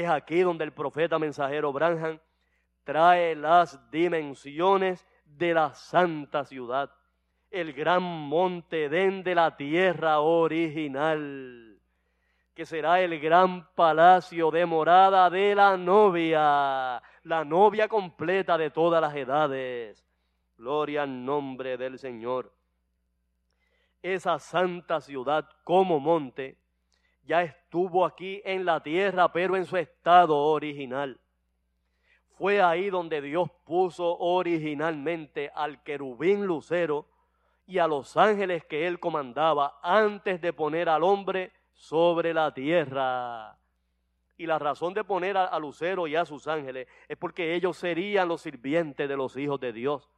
es 0.00 0.08
aquí 0.08 0.40
donde 0.40 0.64
el 0.64 0.72
profeta 0.72 1.18
mensajero 1.18 1.72
Branham 1.72 2.18
trae 2.84 3.34
las 3.34 3.90
dimensiones 3.90 5.06
de 5.24 5.54
la 5.54 5.74
santa 5.74 6.44
ciudad 6.44 6.90
el 7.50 7.72
gran 7.72 8.02
monte 8.02 8.88
de 8.88 9.34
la 9.34 9.56
tierra 9.56 10.20
original, 10.20 11.80
que 12.54 12.66
será 12.66 13.00
el 13.00 13.18
gran 13.20 13.72
palacio 13.74 14.50
de 14.50 14.66
morada 14.66 15.30
de 15.30 15.54
la 15.54 15.76
novia, 15.76 17.02
la 17.22 17.44
novia 17.44 17.88
completa 17.88 18.58
de 18.58 18.70
todas 18.70 19.00
las 19.00 19.14
edades. 19.14 20.04
Gloria 20.56 21.02
al 21.02 21.24
nombre 21.24 21.76
del 21.76 21.98
Señor. 21.98 22.52
Esa 24.02 24.38
santa 24.38 25.00
ciudad 25.00 25.48
como 25.64 26.00
monte 26.00 26.58
ya 27.26 27.42
estuvo 27.42 28.04
aquí 28.04 28.40
en 28.44 28.64
la 28.64 28.82
tierra, 28.82 29.30
pero 29.32 29.56
en 29.56 29.66
su 29.66 29.76
estado 29.76 30.36
original. 30.36 31.18
Fue 32.38 32.62
ahí 32.62 32.90
donde 32.90 33.20
Dios 33.20 33.50
puso 33.64 34.16
originalmente 34.18 35.50
al 35.54 35.82
querubín 35.82 36.46
lucero 36.46 37.06
y 37.66 37.78
a 37.78 37.86
los 37.86 38.16
ángeles 38.16 38.64
que 38.64 38.86
él 38.86 39.00
comandaba 39.00 39.78
antes 39.82 40.40
de 40.40 40.52
poner 40.52 40.88
al 40.88 41.02
hombre 41.02 41.52
sobre 41.72 42.32
la 42.32 42.52
tierra. 42.52 43.56
Y 44.38 44.46
la 44.46 44.58
razón 44.58 44.92
de 44.92 45.02
poner 45.02 45.36
a, 45.36 45.58
Lucero 45.58 46.06
y 46.06 46.14
a 46.14 46.26
sus 46.26 46.46
ángeles 46.46 46.86
es 47.08 47.16
porque 47.16 47.54
ellos 47.54 47.76
serían 47.78 48.28
los 48.28 48.42
sirvientes 48.42 49.08
de 49.08 49.16
los 49.16 49.36
hijos 49.36 49.58
de 49.58 49.72
Dios. 49.72 50.10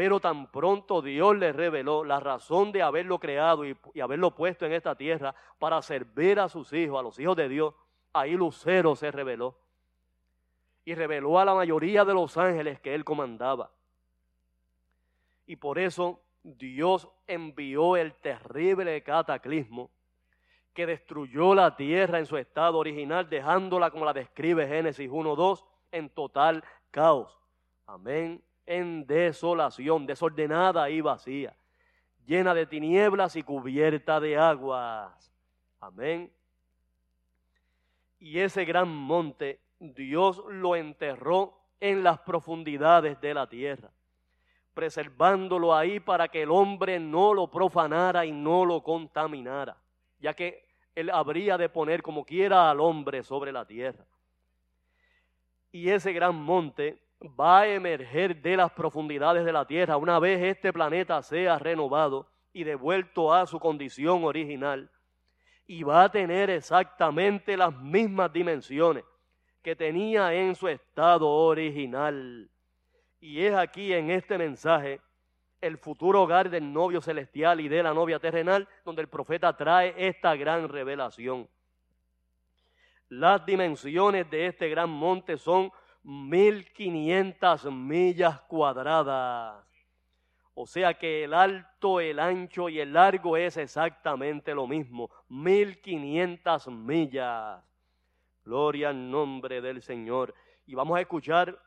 Pero 0.00 0.18
tan 0.18 0.50
pronto 0.50 1.02
Dios 1.02 1.36
les 1.36 1.54
reveló 1.54 2.04
la 2.04 2.20
razón 2.20 2.72
de 2.72 2.80
haberlo 2.80 3.18
creado 3.18 3.66
y, 3.66 3.76
y, 3.92 4.00
haberlo 4.00 4.34
puesto 4.34 4.64
en 4.64 4.72
esta 4.72 4.94
tierra 4.94 5.34
para 5.58 5.82
servir 5.82 6.40
a 6.40 6.48
sus 6.48 6.72
hijos, 6.72 6.98
a 6.98 7.02
los 7.02 7.18
hijos 7.18 7.36
de 7.36 7.50
Dios, 7.50 7.74
ahí 8.14 8.32
Lucero 8.32 8.96
se 8.96 9.10
reveló. 9.10 9.58
Y 10.86 10.94
reveló 10.94 11.38
a 11.38 11.44
la 11.44 11.54
mayoría 11.54 12.06
de 12.06 12.14
los 12.14 12.38
ángeles 12.38 12.80
que 12.80 12.94
él 12.94 13.04
comandaba. 13.04 13.72
Y 15.44 15.56
por 15.56 15.78
eso 15.78 16.22
Dios 16.42 17.06
envió 17.26 17.94
el 17.98 18.14
terrible 18.14 19.02
cataclismo 19.02 19.90
que 20.72 20.86
destruyó 20.86 21.54
la 21.54 21.76
tierra 21.76 22.18
en 22.18 22.24
su 22.24 22.38
estado 22.38 22.78
original, 22.78 23.28
dejándola 23.28 23.90
como 23.90 24.06
la 24.06 24.14
describe 24.14 24.66
Génesis 24.66 25.10
1.2, 25.10 25.62
en 25.92 26.08
total 26.08 26.64
caos. 26.90 27.38
Amén. 27.86 28.42
En 28.72 29.04
desolación, 29.04 30.06
desordenada 30.06 30.88
y 30.90 31.00
vacía, 31.00 31.56
llena 32.24 32.54
de 32.54 32.66
tinieblas 32.66 33.34
y 33.34 33.42
cubierta 33.42 34.20
de 34.20 34.36
aguas. 34.36 35.34
Amén. 35.80 36.32
Y 38.20 38.38
ese 38.38 38.64
gran 38.64 38.88
monte 38.88 39.58
Dios 39.80 40.40
lo 40.46 40.76
enterró 40.76 41.58
en 41.80 42.04
las 42.04 42.20
profundidades 42.20 43.20
de 43.20 43.34
la 43.34 43.48
tierra, 43.48 43.90
preservándolo 44.72 45.74
ahí 45.74 45.98
para 45.98 46.28
que 46.28 46.42
el 46.42 46.52
hombre 46.52 47.00
no 47.00 47.34
lo 47.34 47.50
profanara 47.50 48.24
y 48.24 48.30
no 48.30 48.64
lo 48.64 48.84
contaminara, 48.84 49.76
ya 50.20 50.32
que 50.32 50.64
él 50.94 51.10
habría 51.10 51.58
de 51.58 51.68
poner 51.68 52.02
como 52.02 52.24
quiera 52.24 52.70
al 52.70 52.78
hombre 52.78 53.24
sobre 53.24 53.50
la 53.50 53.64
tierra. 53.64 54.06
Y 55.72 55.88
ese 55.88 56.12
gran 56.12 56.36
monte 56.36 57.09
va 57.28 57.60
a 57.60 57.68
emerger 57.68 58.40
de 58.40 58.56
las 58.56 58.72
profundidades 58.72 59.44
de 59.44 59.52
la 59.52 59.66
tierra 59.66 59.96
una 59.96 60.18
vez 60.18 60.40
este 60.42 60.72
planeta 60.72 61.22
sea 61.22 61.58
renovado 61.58 62.28
y 62.52 62.64
devuelto 62.64 63.32
a 63.32 63.46
su 63.46 63.60
condición 63.60 64.24
original. 64.24 64.90
Y 65.66 65.82
va 65.82 66.04
a 66.04 66.10
tener 66.10 66.50
exactamente 66.50 67.56
las 67.56 67.72
mismas 67.76 68.32
dimensiones 68.32 69.04
que 69.62 69.76
tenía 69.76 70.32
en 70.34 70.54
su 70.54 70.66
estado 70.66 71.28
original. 71.28 72.50
Y 73.20 73.44
es 73.44 73.54
aquí 73.54 73.92
en 73.92 74.10
este 74.10 74.38
mensaje 74.38 75.00
el 75.60 75.76
futuro 75.76 76.22
hogar 76.22 76.48
del 76.48 76.72
novio 76.72 77.00
celestial 77.02 77.60
y 77.60 77.68
de 77.68 77.82
la 77.82 77.92
novia 77.92 78.18
terrenal, 78.18 78.66
donde 78.84 79.02
el 79.02 79.08
profeta 79.08 79.54
trae 79.54 79.94
esta 79.96 80.34
gran 80.34 80.68
revelación. 80.68 81.46
Las 83.08 83.44
dimensiones 83.44 84.30
de 84.30 84.46
este 84.46 84.68
gran 84.70 84.88
monte 84.88 85.36
son 85.36 85.70
1500 86.02 87.66
millas 87.66 88.40
cuadradas. 88.42 89.64
O 90.54 90.66
sea 90.66 90.94
que 90.94 91.24
el 91.24 91.32
alto, 91.32 92.00
el 92.00 92.18
ancho 92.18 92.68
y 92.68 92.80
el 92.80 92.92
largo 92.92 93.36
es 93.36 93.56
exactamente 93.56 94.54
lo 94.54 94.66
mismo, 94.66 95.10
1500 95.28 96.68
millas. 96.68 97.62
Gloria 98.44 98.90
al 98.90 99.10
nombre 99.10 99.60
del 99.60 99.82
Señor. 99.82 100.34
Y 100.66 100.74
vamos 100.74 100.98
a 100.98 101.00
escuchar 101.00 101.58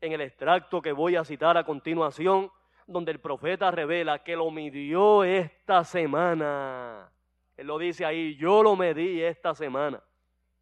en 0.00 0.12
el 0.12 0.20
extracto 0.20 0.82
que 0.82 0.92
voy 0.92 1.16
a 1.16 1.24
citar 1.24 1.56
a 1.56 1.64
continuación, 1.64 2.50
donde 2.86 3.12
el 3.12 3.20
profeta 3.20 3.70
revela 3.70 4.22
que 4.22 4.36
lo 4.36 4.50
midió 4.50 5.24
esta 5.24 5.84
semana. 5.84 7.10
Él 7.56 7.66
lo 7.66 7.78
dice 7.78 8.04
ahí, 8.04 8.36
yo 8.36 8.62
lo 8.62 8.76
medí 8.76 9.22
esta 9.22 9.54
semana. 9.54 10.02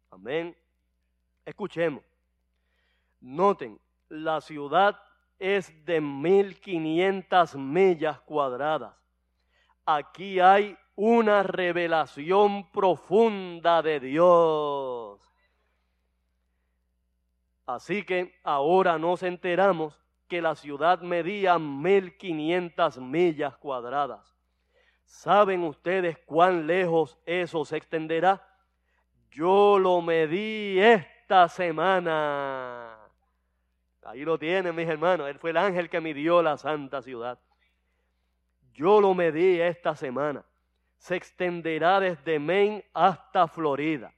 Amén. 0.09 0.55
Escuchemos. 1.45 2.12
Noten, 3.23 3.79
la 4.09 4.41
ciudad 4.41 4.99
es 5.39 5.85
de 5.85 6.01
1500 6.01 7.55
millas 7.55 8.19
cuadradas. 8.21 8.93
Aquí 9.85 10.41
hay 10.41 10.77
una 10.95 11.41
revelación 11.41 12.69
profunda 12.69 13.81
de 13.81 14.01
Dios. 14.01 15.21
Así 17.65 18.03
que 18.03 18.39
ahora 18.43 18.97
nos 18.97 19.23
enteramos 19.23 19.97
que 20.27 20.41
la 20.41 20.55
ciudad 20.55 20.99
medía 20.99 21.57
1500 21.57 22.97
millas 22.97 23.55
cuadradas. 23.55 24.35
¿Saben 25.05 25.63
ustedes 25.63 26.17
cuán 26.25 26.67
lejos 26.67 27.17
eso 27.25 27.63
se 27.63 27.77
extenderá? 27.77 28.45
Yo 29.31 29.79
lo 29.79 30.01
medí 30.01 30.77
esta 30.79 31.47
semana. 31.47 32.62
Ahí 34.05 34.25
lo 34.25 34.37
tienen, 34.37 34.75
mis 34.75 34.87
hermanos. 34.87 35.29
Él 35.29 35.39
fue 35.39 35.51
el 35.51 35.57
ángel 35.57 35.89
que 35.89 36.01
midió 36.01 36.41
la 36.41 36.57
santa 36.57 37.01
ciudad. 37.01 37.39
Yo 38.73 38.99
lo 38.99 39.13
medí 39.13 39.59
esta 39.59 39.95
semana. 39.95 40.43
Se 40.97 41.15
extenderá 41.15 41.99
desde 41.99 42.39
Maine 42.39 42.85
hasta 42.93 43.47
Florida 43.47 44.13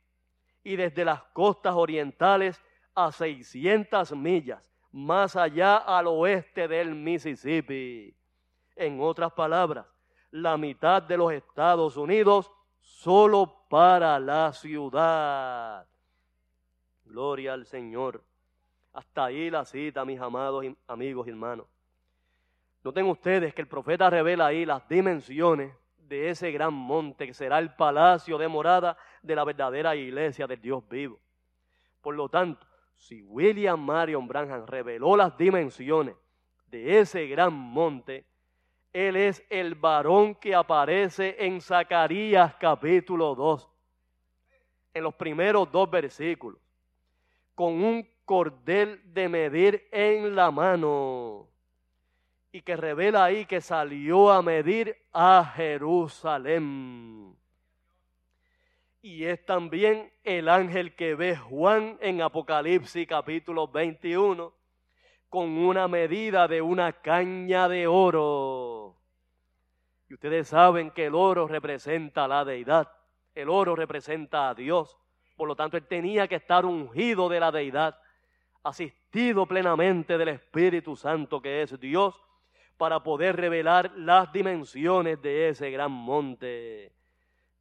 y 0.64 0.76
desde 0.76 1.04
las 1.06 1.24
costas 1.34 1.74
orientales 1.76 2.62
a 2.94 3.12
600 3.12 4.14
millas 4.14 4.72
más 4.92 5.36
allá 5.36 5.78
al 5.78 6.08
oeste 6.08 6.68
del 6.68 6.96
Mississippi. 6.96 8.16
En 8.78 9.02
otras 9.02 9.34
palabras, 9.34 9.86
la 10.32 10.58
mitad 10.58 11.04
de 11.04 11.18
los 11.18 11.34
Estados 11.34 11.98
Unidos 11.98 12.50
solo 12.80 13.66
para 13.70 14.18
la 14.20 14.54
ciudad. 14.54 15.86
Gloria 17.04 17.54
al 17.54 17.66
Señor. 17.66 18.24
Hasta 18.96 19.26
ahí 19.26 19.50
la 19.50 19.66
cita, 19.66 20.06
mis 20.06 20.22
amados 20.22 20.66
amigos 20.88 21.28
y 21.28 21.30
hermanos. 21.30 21.68
Noten 22.82 23.06
ustedes 23.08 23.54
que 23.54 23.62
el 23.62 23.68
profeta 23.68 24.10
revela 24.10 24.46
ahí 24.46 24.66
las 24.66 24.88
dimensiones 24.88 25.76
de 25.98 26.30
ese 26.30 26.50
gran 26.50 26.74
monte 26.74 27.28
que 27.28 27.34
será 27.34 27.60
el 27.60 27.76
palacio 27.76 28.38
de 28.38 28.48
morada 28.48 28.98
de 29.22 29.36
la 29.36 29.44
verdadera 29.44 29.98
iglesia 29.98 30.48
del 30.48 30.62
Dios 30.62 30.88
vivo. 30.88 31.20
Por 32.00 32.16
lo 32.16 32.30
tanto, 32.30 32.66
si 32.96 33.22
William 33.24 33.84
Marion 33.84 34.30
Branham 34.30 34.66
reveló 34.66 35.18
las 35.18 35.38
dimensiones 35.38 36.16
de 36.68 37.00
ese 37.00 37.28
gran 37.28 37.52
monte, 37.52 38.26
él 38.94 39.18
es 39.18 39.46
el 39.50 39.76
varón 39.76 40.36
que 40.36 40.56
aparece 40.56 41.36
en 41.38 41.60
Zacarías 41.60 42.56
capítulo 42.56 43.36
2, 43.36 43.70
en 44.94 45.04
los 45.04 45.16
primeros 45.16 45.70
dos 45.70 45.90
versículos, 45.90 46.62
con 47.54 47.74
un 47.84 48.15
cordel 48.26 49.02
de 49.14 49.30
medir 49.30 49.88
en 49.92 50.36
la 50.36 50.52
mano 50.52 51.48
y 52.52 52.62
que 52.62 52.76
revela 52.76 53.26
ahí 53.26 53.46
que 53.46 53.62
salió 53.62 54.32
a 54.32 54.42
medir 54.42 54.98
a 55.14 55.54
Jerusalén. 55.56 57.36
Y 59.02 59.26
es 59.26 59.46
también 59.46 60.12
el 60.24 60.50
ángel 60.50 60.96
que 60.96 61.16
ve 61.16 61.36
Juan 61.36 61.98
en 62.02 62.22
Apocalipsis 62.22 63.08
capítulo 63.08 63.68
21 63.68 64.54
con 65.30 65.50
una 65.58 65.88
medida 65.88 66.48
de 66.48 66.62
una 66.62 66.94
caña 66.94 67.68
de 67.68 67.88
oro. 67.88 68.96
Y 70.08 70.14
ustedes 70.14 70.48
saben 70.48 70.92
que 70.92 71.08
el 71.08 71.16
oro 71.16 71.48
representa 71.48 72.28
la 72.28 72.46
deidad, 72.46 72.90
el 73.34 73.50
oro 73.50 73.76
representa 73.76 74.50
a 74.50 74.56
Dios. 74.56 74.98
Por 75.36 75.50
lo 75.50 75.58
tanto, 75.58 75.76
él 75.76 75.86
tenía 75.88 76.28
que 76.30 76.36
estar 76.36 76.66
ungido 76.66 77.28
de 77.28 77.42
la 77.42 77.52
deidad 77.52 78.00
asistido 78.66 79.46
plenamente 79.46 80.18
del 80.18 80.30
Espíritu 80.30 80.96
Santo 80.96 81.40
que 81.40 81.62
es 81.62 81.80
Dios, 81.80 82.20
para 82.78 83.04
poder 83.04 83.36
revelar 83.36 83.92
las 83.96 84.34
dimensiones 84.34 85.22
de 85.22 85.50
ese 85.50 85.70
gran 85.70 85.92
monte. 85.92 86.92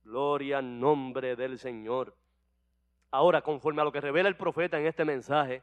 Gloria 0.02 0.58
al 0.58 0.80
nombre 0.80 1.36
del 1.36 1.58
Señor. 1.58 2.16
Ahora, 3.10 3.42
conforme 3.42 3.82
a 3.82 3.84
lo 3.84 3.92
que 3.92 4.00
revela 4.00 4.28
el 4.28 4.36
profeta 4.36 4.80
en 4.80 4.86
este 4.86 5.04
mensaje, 5.04 5.62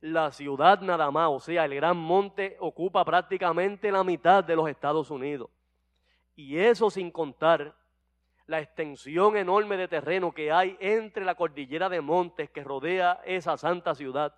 la 0.00 0.30
ciudad 0.30 0.80
nada 0.80 1.10
más, 1.10 1.28
o 1.30 1.40
sea, 1.40 1.64
el 1.64 1.74
gran 1.74 1.96
monte, 1.96 2.56
ocupa 2.60 3.04
prácticamente 3.04 3.90
la 3.90 4.04
mitad 4.04 4.42
de 4.44 4.56
los 4.56 4.68
Estados 4.68 5.10
Unidos. 5.10 5.50
Y 6.36 6.58
eso 6.58 6.90
sin 6.90 7.10
contar 7.10 7.74
la 8.46 8.60
extensión 8.60 9.36
enorme 9.36 9.76
de 9.76 9.88
terreno 9.88 10.32
que 10.32 10.52
hay 10.52 10.76
entre 10.80 11.24
la 11.24 11.34
cordillera 11.34 11.88
de 11.88 12.00
montes 12.00 12.50
que 12.50 12.64
rodea 12.64 13.20
esa 13.24 13.56
santa 13.56 13.94
ciudad 13.94 14.34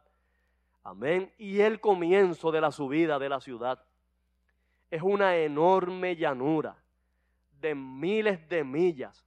Amén. 0.84 1.32
Y 1.38 1.60
el 1.60 1.80
comienzo 1.80 2.50
de 2.50 2.60
la 2.60 2.72
subida 2.72 3.18
de 3.18 3.28
la 3.28 3.40
ciudad 3.40 3.84
es 4.90 5.02
una 5.02 5.36
enorme 5.36 6.16
llanura 6.16 6.76
de 7.60 7.74
miles 7.74 8.48
de 8.48 8.64
millas, 8.64 9.24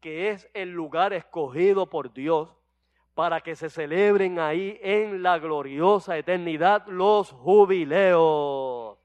que 0.00 0.30
es 0.30 0.48
el 0.52 0.70
lugar 0.70 1.12
escogido 1.12 1.88
por 1.88 2.12
Dios 2.12 2.54
para 3.14 3.40
que 3.40 3.54
se 3.54 3.70
celebren 3.70 4.38
ahí 4.38 4.78
en 4.82 5.22
la 5.22 5.38
gloriosa 5.38 6.18
eternidad 6.18 6.86
los 6.86 7.30
jubileos. 7.30 8.98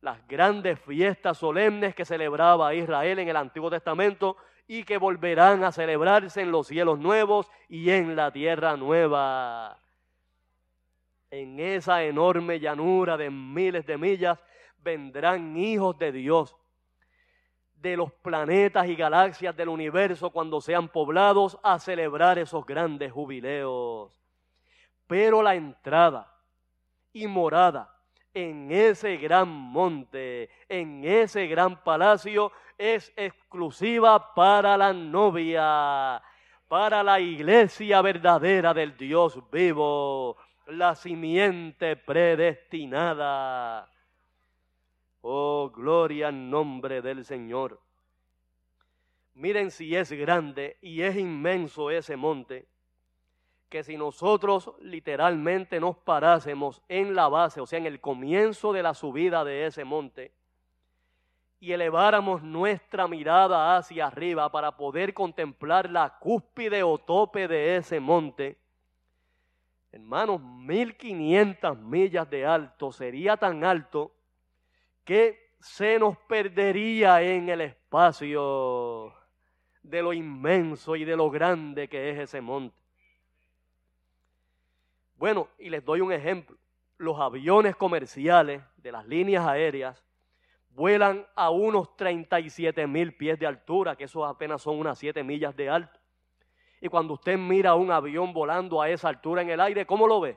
Las 0.00 0.26
grandes 0.26 0.80
fiestas 0.80 1.38
solemnes 1.38 1.94
que 1.94 2.04
celebraba 2.04 2.74
Israel 2.74 3.20
en 3.20 3.28
el 3.28 3.36
Antiguo 3.36 3.70
Testamento 3.70 4.36
y 4.66 4.82
que 4.82 4.98
volverán 4.98 5.62
a 5.62 5.72
celebrarse 5.72 6.40
en 6.40 6.50
los 6.50 6.66
cielos 6.66 6.98
nuevos 6.98 7.50
y 7.68 7.90
en 7.90 8.16
la 8.16 8.32
tierra 8.32 8.76
nueva 8.76 9.81
en 11.32 11.58
esa 11.58 12.04
enorme 12.04 12.60
llanura 12.60 13.16
de 13.16 13.30
miles 13.30 13.86
de 13.86 13.96
millas, 13.96 14.38
vendrán 14.76 15.56
hijos 15.56 15.98
de 15.98 16.12
Dios 16.12 16.54
de 17.74 17.96
los 17.96 18.12
planetas 18.12 18.86
y 18.86 18.94
galaxias 18.94 19.56
del 19.56 19.70
universo 19.70 20.28
cuando 20.28 20.60
sean 20.60 20.88
poblados 20.88 21.58
a 21.62 21.78
celebrar 21.78 22.38
esos 22.38 22.66
grandes 22.66 23.10
jubileos. 23.10 24.22
Pero 25.06 25.42
la 25.42 25.54
entrada 25.54 26.30
y 27.14 27.26
morada 27.26 27.88
en 28.34 28.70
ese 28.70 29.16
gran 29.16 29.48
monte, 29.48 30.50
en 30.68 31.02
ese 31.02 31.46
gran 31.46 31.82
palacio, 31.82 32.52
es 32.76 33.10
exclusiva 33.16 34.34
para 34.34 34.76
la 34.76 34.92
novia, 34.92 36.22
para 36.68 37.02
la 37.02 37.18
iglesia 37.20 38.02
verdadera 38.02 38.74
del 38.74 38.96
Dios 38.98 39.40
vivo 39.50 40.36
la 40.66 40.94
simiente 40.94 41.96
predestinada. 41.96 43.88
Oh, 45.22 45.70
gloria 45.70 46.28
al 46.28 46.50
nombre 46.50 47.02
del 47.02 47.24
Señor. 47.24 47.80
Miren 49.34 49.70
si 49.70 49.94
es 49.96 50.12
grande 50.12 50.76
y 50.82 51.02
es 51.02 51.16
inmenso 51.16 51.90
ese 51.90 52.16
monte, 52.16 52.66
que 53.68 53.82
si 53.82 53.96
nosotros 53.96 54.72
literalmente 54.80 55.80
nos 55.80 55.96
parásemos 55.96 56.82
en 56.88 57.14
la 57.14 57.28
base, 57.28 57.60
o 57.60 57.66
sea, 57.66 57.78
en 57.78 57.86
el 57.86 58.00
comienzo 58.00 58.72
de 58.72 58.82
la 58.82 58.92
subida 58.92 59.44
de 59.44 59.66
ese 59.66 59.84
monte, 59.84 60.32
y 61.58 61.72
eleváramos 61.72 62.42
nuestra 62.42 63.06
mirada 63.06 63.76
hacia 63.76 64.08
arriba 64.08 64.50
para 64.50 64.76
poder 64.76 65.14
contemplar 65.14 65.88
la 65.88 66.18
cúspide 66.18 66.82
o 66.82 66.98
tope 66.98 67.46
de 67.46 67.76
ese 67.76 68.00
monte, 68.00 68.58
hermanos, 69.92 70.40
1500 70.40 71.78
millas 71.78 72.28
de 72.28 72.46
alto 72.46 72.90
sería 72.90 73.36
tan 73.36 73.62
alto 73.62 74.14
que 75.04 75.52
se 75.60 75.98
nos 75.98 76.16
perdería 76.16 77.22
en 77.22 77.50
el 77.50 77.60
espacio 77.60 79.14
de 79.82 80.02
lo 80.02 80.12
inmenso 80.12 80.96
y 80.96 81.04
de 81.04 81.16
lo 81.16 81.30
grande 81.30 81.88
que 81.88 82.10
es 82.10 82.18
ese 82.18 82.40
monte. 82.40 82.76
Bueno, 85.16 85.48
y 85.58 85.70
les 85.70 85.84
doy 85.84 86.00
un 86.00 86.12
ejemplo. 86.12 86.56
Los 86.96 87.20
aviones 87.20 87.76
comerciales 87.76 88.62
de 88.76 88.92
las 88.92 89.06
líneas 89.06 89.46
aéreas 89.46 90.04
vuelan 90.70 91.26
a 91.34 91.50
unos 91.50 91.96
37 91.96 92.86
mil 92.86 93.14
pies 93.14 93.38
de 93.38 93.46
altura, 93.46 93.94
que 93.94 94.04
eso 94.04 94.24
apenas 94.24 94.62
son 94.62 94.78
unas 94.78 94.98
7 94.98 95.22
millas 95.22 95.54
de 95.54 95.68
alto. 95.68 96.00
Y 96.82 96.88
cuando 96.88 97.14
usted 97.14 97.38
mira 97.38 97.76
un 97.76 97.92
avión 97.92 98.32
volando 98.32 98.82
a 98.82 98.90
esa 98.90 99.08
altura 99.08 99.40
en 99.40 99.50
el 99.50 99.60
aire, 99.60 99.86
¿cómo 99.86 100.08
lo 100.08 100.20
ve? 100.20 100.36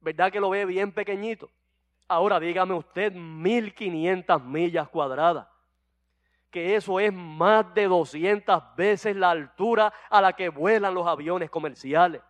¿Verdad 0.00 0.32
que 0.32 0.40
lo 0.40 0.50
ve 0.50 0.64
bien 0.64 0.90
pequeñito? 0.90 1.48
Ahora 2.08 2.40
dígame 2.40 2.74
usted 2.74 3.12
1500 3.12 4.42
millas 4.42 4.88
cuadradas, 4.88 5.46
que 6.50 6.74
eso 6.74 6.98
es 6.98 7.12
más 7.12 7.72
de 7.74 7.86
200 7.86 8.74
veces 8.74 9.14
la 9.14 9.30
altura 9.30 9.92
a 10.10 10.20
la 10.20 10.32
que 10.32 10.48
vuelan 10.48 10.94
los 10.94 11.06
aviones 11.06 11.48
comerciales. 11.48 12.22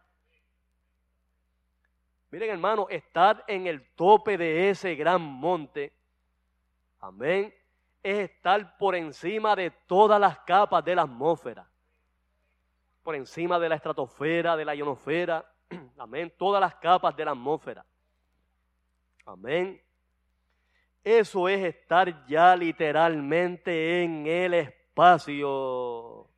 Miren 2.31 2.51
hermano, 2.51 2.87
estar 2.91 3.45
en 3.47 3.67
el 3.67 3.83
tope 3.95 4.37
de 4.37 4.69
ese 4.69 4.95
gran 4.95 5.23
monte, 5.23 5.95
amén, 7.01 7.55
es 8.03 8.19
estar 8.31 8.77
por 8.77 8.95
encima 8.95 9.57
de 9.57 9.71
todas 9.71 10.21
las 10.21 10.39
capas 10.41 10.85
de 10.85 10.95
la 10.95 11.03
atmósfera, 11.03 11.67
por 13.09 13.17
encima 13.17 13.59
de 13.59 13.71
la 13.71 13.77
estratosfera, 13.77 14.55
de 14.55 14.67
la 14.67 14.75
ionosfera, 14.75 15.43
amén, 15.97 16.31
todas 16.37 16.61
las 16.61 16.75
capas 16.75 17.17
de 17.17 17.25
la 17.25 17.31
atmósfera. 17.31 17.83
Amén. 19.25 19.83
Eso 21.03 21.49
es 21.49 21.65
estar 21.65 22.27
ya 22.27 22.55
literalmente 22.55 24.03
en 24.05 24.27
el 24.27 24.53
espacio. 24.53 26.29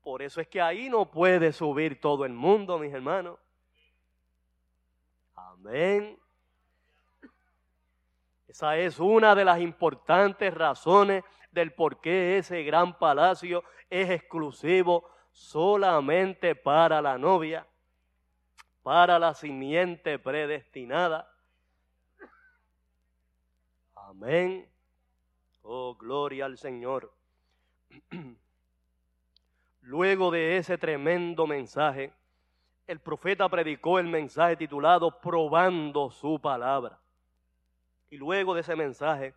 Por 0.00 0.22
eso 0.22 0.40
es 0.40 0.48
que 0.48 0.62
ahí 0.62 0.88
no 0.88 1.10
puede 1.10 1.52
subir 1.52 2.00
todo 2.00 2.24
el 2.24 2.32
mundo, 2.32 2.78
mis 2.78 2.94
hermanos. 2.94 3.38
Amén. 5.34 6.18
Esa 8.48 8.78
es 8.78 8.98
una 8.98 9.34
de 9.34 9.44
las 9.44 9.60
importantes 9.60 10.54
razones 10.54 11.22
del 11.54 11.72
por 11.72 12.00
qué 12.00 12.38
ese 12.38 12.62
gran 12.64 12.98
palacio 12.98 13.64
es 13.88 14.10
exclusivo 14.10 15.08
solamente 15.32 16.54
para 16.54 17.00
la 17.00 17.16
novia 17.16 17.66
para 18.84 19.18
la 19.18 19.32
simiente 19.32 20.18
predestinada. 20.18 21.26
Amén. 23.94 24.68
Oh, 25.62 25.96
gloria 25.96 26.44
al 26.44 26.58
Señor. 26.58 27.10
Luego 29.80 30.30
de 30.30 30.58
ese 30.58 30.76
tremendo 30.76 31.46
mensaje, 31.46 32.12
el 32.86 33.00
profeta 33.00 33.48
predicó 33.48 33.98
el 33.98 34.06
mensaje 34.06 34.56
titulado 34.56 35.18
Probando 35.18 36.10
su 36.10 36.38
palabra. 36.38 37.00
Y 38.10 38.18
luego 38.18 38.54
de 38.54 38.60
ese 38.60 38.76
mensaje, 38.76 39.34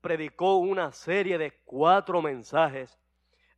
predicó 0.00 0.56
una 0.56 0.92
serie 0.92 1.38
de 1.38 1.52
cuatro 1.64 2.22
mensajes 2.22 2.98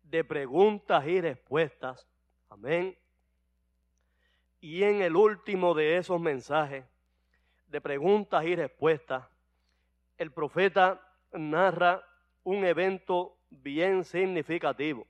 de 0.02 0.24
preguntas 0.24 1.06
y 1.06 1.20
respuestas. 1.20 2.06
Amén 2.48 2.96
y 4.62 4.84
en 4.84 5.02
el 5.02 5.16
último 5.16 5.74
de 5.74 5.96
esos 5.96 6.20
mensajes 6.20 6.84
de 7.66 7.80
preguntas 7.80 8.44
y 8.44 8.54
respuestas, 8.54 9.26
el 10.16 10.30
profeta 10.30 11.02
narra 11.32 12.06
un 12.44 12.64
evento 12.64 13.38
bien 13.50 14.04
significativo 14.04 15.06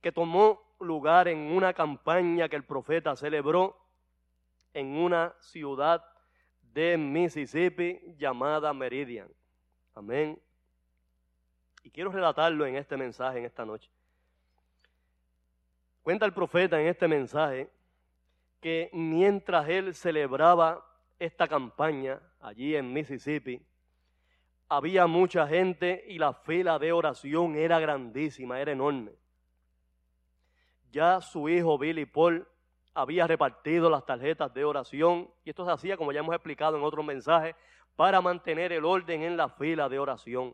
que 0.00 0.12
tomó 0.12 0.76
lugar 0.78 1.26
en 1.26 1.38
una 1.38 1.74
campaña 1.74 2.48
que 2.48 2.54
el 2.54 2.64
profeta 2.64 3.16
celebró 3.16 3.76
en 4.72 4.96
una 4.96 5.34
ciudad 5.40 6.04
de 6.60 6.96
Mississippi 6.96 8.14
llamada 8.16 8.72
Meridian. 8.72 9.28
Amén. 9.94 10.40
Y 11.86 11.90
quiero 11.90 12.10
relatarlo 12.10 12.66
en 12.66 12.74
este 12.74 12.96
mensaje, 12.96 13.38
en 13.38 13.44
esta 13.44 13.64
noche. 13.64 13.88
Cuenta 16.02 16.26
el 16.26 16.32
profeta 16.32 16.80
en 16.80 16.88
este 16.88 17.06
mensaje 17.06 17.70
que 18.60 18.90
mientras 18.92 19.68
él 19.68 19.94
celebraba 19.94 20.84
esta 21.20 21.46
campaña 21.46 22.20
allí 22.40 22.74
en 22.74 22.92
Mississippi, 22.92 23.64
había 24.68 25.06
mucha 25.06 25.46
gente 25.46 26.04
y 26.08 26.18
la 26.18 26.32
fila 26.32 26.80
de 26.80 26.90
oración 26.90 27.54
era 27.54 27.78
grandísima, 27.78 28.60
era 28.60 28.72
enorme. 28.72 29.12
Ya 30.90 31.20
su 31.20 31.48
hijo 31.48 31.78
Billy 31.78 32.04
Paul 32.04 32.48
había 32.94 33.28
repartido 33.28 33.88
las 33.88 34.04
tarjetas 34.04 34.52
de 34.52 34.64
oración 34.64 35.30
y 35.44 35.50
esto 35.50 35.64
se 35.64 35.70
hacía, 35.70 35.96
como 35.96 36.10
ya 36.10 36.18
hemos 36.18 36.34
explicado 36.34 36.76
en 36.76 36.82
otros 36.82 37.06
mensajes, 37.06 37.54
para 37.94 38.20
mantener 38.20 38.72
el 38.72 38.84
orden 38.84 39.22
en 39.22 39.36
la 39.36 39.48
fila 39.50 39.88
de 39.88 40.00
oración. 40.00 40.52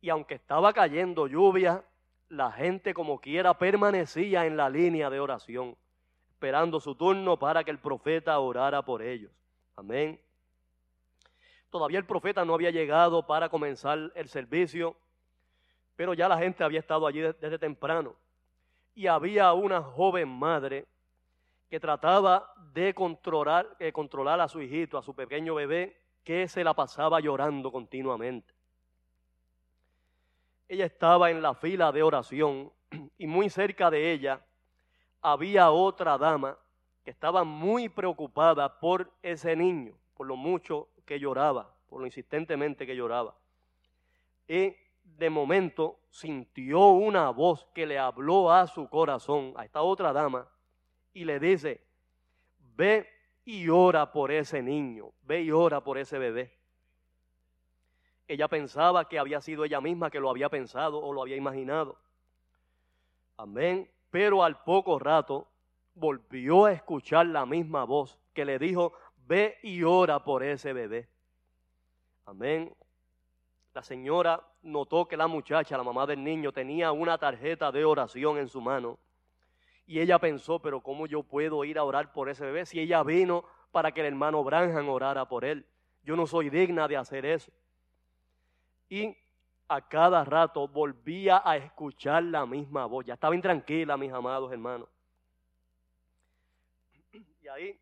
Y 0.00 0.10
aunque 0.10 0.34
estaba 0.34 0.72
cayendo 0.72 1.26
lluvia, 1.26 1.84
la 2.28 2.52
gente 2.52 2.94
como 2.94 3.20
quiera 3.20 3.54
permanecía 3.58 4.46
en 4.46 4.56
la 4.56 4.68
línea 4.70 5.10
de 5.10 5.20
oración 5.20 5.76
esperando 6.38 6.78
su 6.78 6.94
turno 6.94 7.36
para 7.36 7.64
que 7.64 7.72
el 7.72 7.80
profeta 7.80 8.38
orara 8.38 8.82
por 8.82 9.02
ellos. 9.02 9.32
Amén. 9.74 10.20
Todavía 11.68 11.98
el 11.98 12.06
profeta 12.06 12.44
no 12.44 12.54
había 12.54 12.70
llegado 12.70 13.26
para 13.26 13.48
comenzar 13.48 14.12
el 14.14 14.28
servicio, 14.28 14.96
pero 15.96 16.14
ya 16.14 16.28
la 16.28 16.38
gente 16.38 16.62
había 16.62 16.78
estado 16.78 17.08
allí 17.08 17.22
desde 17.22 17.58
temprano. 17.58 18.14
Y 18.94 19.08
había 19.08 19.52
una 19.52 19.82
joven 19.82 20.28
madre 20.28 20.86
que 21.68 21.80
trataba 21.80 22.52
de 22.72 22.94
controlar, 22.94 23.76
de 23.78 23.92
controlar 23.92 24.40
a 24.40 24.46
su 24.46 24.62
hijito, 24.62 24.96
a 24.96 25.02
su 25.02 25.16
pequeño 25.16 25.56
bebé, 25.56 26.00
que 26.22 26.46
se 26.46 26.62
la 26.62 26.72
pasaba 26.72 27.18
llorando 27.18 27.72
continuamente. 27.72 28.54
Ella 30.68 30.84
estaba 30.84 31.30
en 31.30 31.40
la 31.40 31.54
fila 31.54 31.90
de 31.90 32.02
oración 32.02 32.70
y 33.18 33.26
muy 33.26 33.48
cerca 33.48 33.90
de 33.90 34.12
ella 34.12 34.44
había 35.20 35.70
otra 35.70 36.18
dama 36.18 36.58
que 37.02 37.10
estaba 37.10 37.42
muy 37.42 37.88
preocupada 37.88 38.78
por 38.78 39.10
ese 39.22 39.56
niño, 39.56 39.94
por 40.14 40.26
lo 40.26 40.36
mucho 40.36 40.88
que 41.06 41.18
lloraba, 41.18 41.74
por 41.88 42.00
lo 42.00 42.06
insistentemente 42.06 42.86
que 42.86 42.94
lloraba. 42.94 43.34
Y 44.46 44.74
de 45.02 45.30
momento 45.30 46.00
sintió 46.10 46.88
una 46.88 47.30
voz 47.30 47.66
que 47.74 47.86
le 47.86 47.98
habló 47.98 48.52
a 48.52 48.66
su 48.66 48.88
corazón, 48.88 49.54
a 49.56 49.64
esta 49.64 49.80
otra 49.80 50.12
dama, 50.12 50.46
y 51.14 51.24
le 51.24 51.40
dice, 51.40 51.82
ve 52.76 53.08
y 53.44 53.68
ora 53.68 54.12
por 54.12 54.30
ese 54.30 54.62
niño, 54.62 55.12
ve 55.22 55.42
y 55.42 55.50
ora 55.50 55.82
por 55.82 55.96
ese 55.96 56.18
bebé. 56.18 56.57
Ella 58.28 58.46
pensaba 58.46 59.08
que 59.08 59.18
había 59.18 59.40
sido 59.40 59.64
ella 59.64 59.80
misma 59.80 60.10
que 60.10 60.20
lo 60.20 60.28
había 60.28 60.50
pensado 60.50 61.00
o 61.00 61.12
lo 61.14 61.22
había 61.22 61.36
imaginado. 61.36 61.98
Amén. 63.38 63.90
Pero 64.10 64.44
al 64.44 64.62
poco 64.62 64.98
rato 64.98 65.48
volvió 65.94 66.66
a 66.66 66.72
escuchar 66.72 67.26
la 67.26 67.46
misma 67.46 67.84
voz 67.84 68.18
que 68.34 68.44
le 68.44 68.58
dijo, 68.58 68.92
ve 69.26 69.56
y 69.62 69.82
ora 69.82 70.22
por 70.22 70.42
ese 70.42 70.74
bebé. 70.74 71.08
Amén. 72.26 72.74
La 73.72 73.82
señora 73.82 74.42
notó 74.62 75.08
que 75.08 75.16
la 75.16 75.26
muchacha, 75.26 75.78
la 75.78 75.82
mamá 75.82 76.06
del 76.06 76.22
niño, 76.22 76.52
tenía 76.52 76.92
una 76.92 77.16
tarjeta 77.16 77.72
de 77.72 77.84
oración 77.84 78.36
en 78.36 78.48
su 78.48 78.60
mano. 78.60 78.98
Y 79.86 80.00
ella 80.00 80.18
pensó, 80.18 80.58
pero 80.58 80.82
¿cómo 80.82 81.06
yo 81.06 81.22
puedo 81.22 81.64
ir 81.64 81.78
a 81.78 81.84
orar 81.84 82.12
por 82.12 82.28
ese 82.28 82.44
bebé 82.44 82.66
si 82.66 82.78
ella 82.78 83.02
vino 83.02 83.44
para 83.70 83.92
que 83.92 84.00
el 84.00 84.08
hermano 84.08 84.44
Branham 84.44 84.88
orara 84.90 85.26
por 85.26 85.46
él? 85.46 85.64
Yo 86.02 86.14
no 86.16 86.26
soy 86.26 86.50
digna 86.50 86.88
de 86.88 86.98
hacer 86.98 87.24
eso. 87.24 87.50
Y 88.88 89.16
a 89.68 89.86
cada 89.86 90.24
rato 90.24 90.66
volvía 90.66 91.42
a 91.44 91.56
escuchar 91.56 92.22
la 92.24 92.46
misma 92.46 92.86
voz. 92.86 93.04
Ya 93.04 93.14
estaba 93.14 93.34
intranquila, 93.34 93.96
mis 93.96 94.12
amados 94.12 94.50
hermanos. 94.50 94.88
Y 97.12 97.48
ahí 97.48 97.78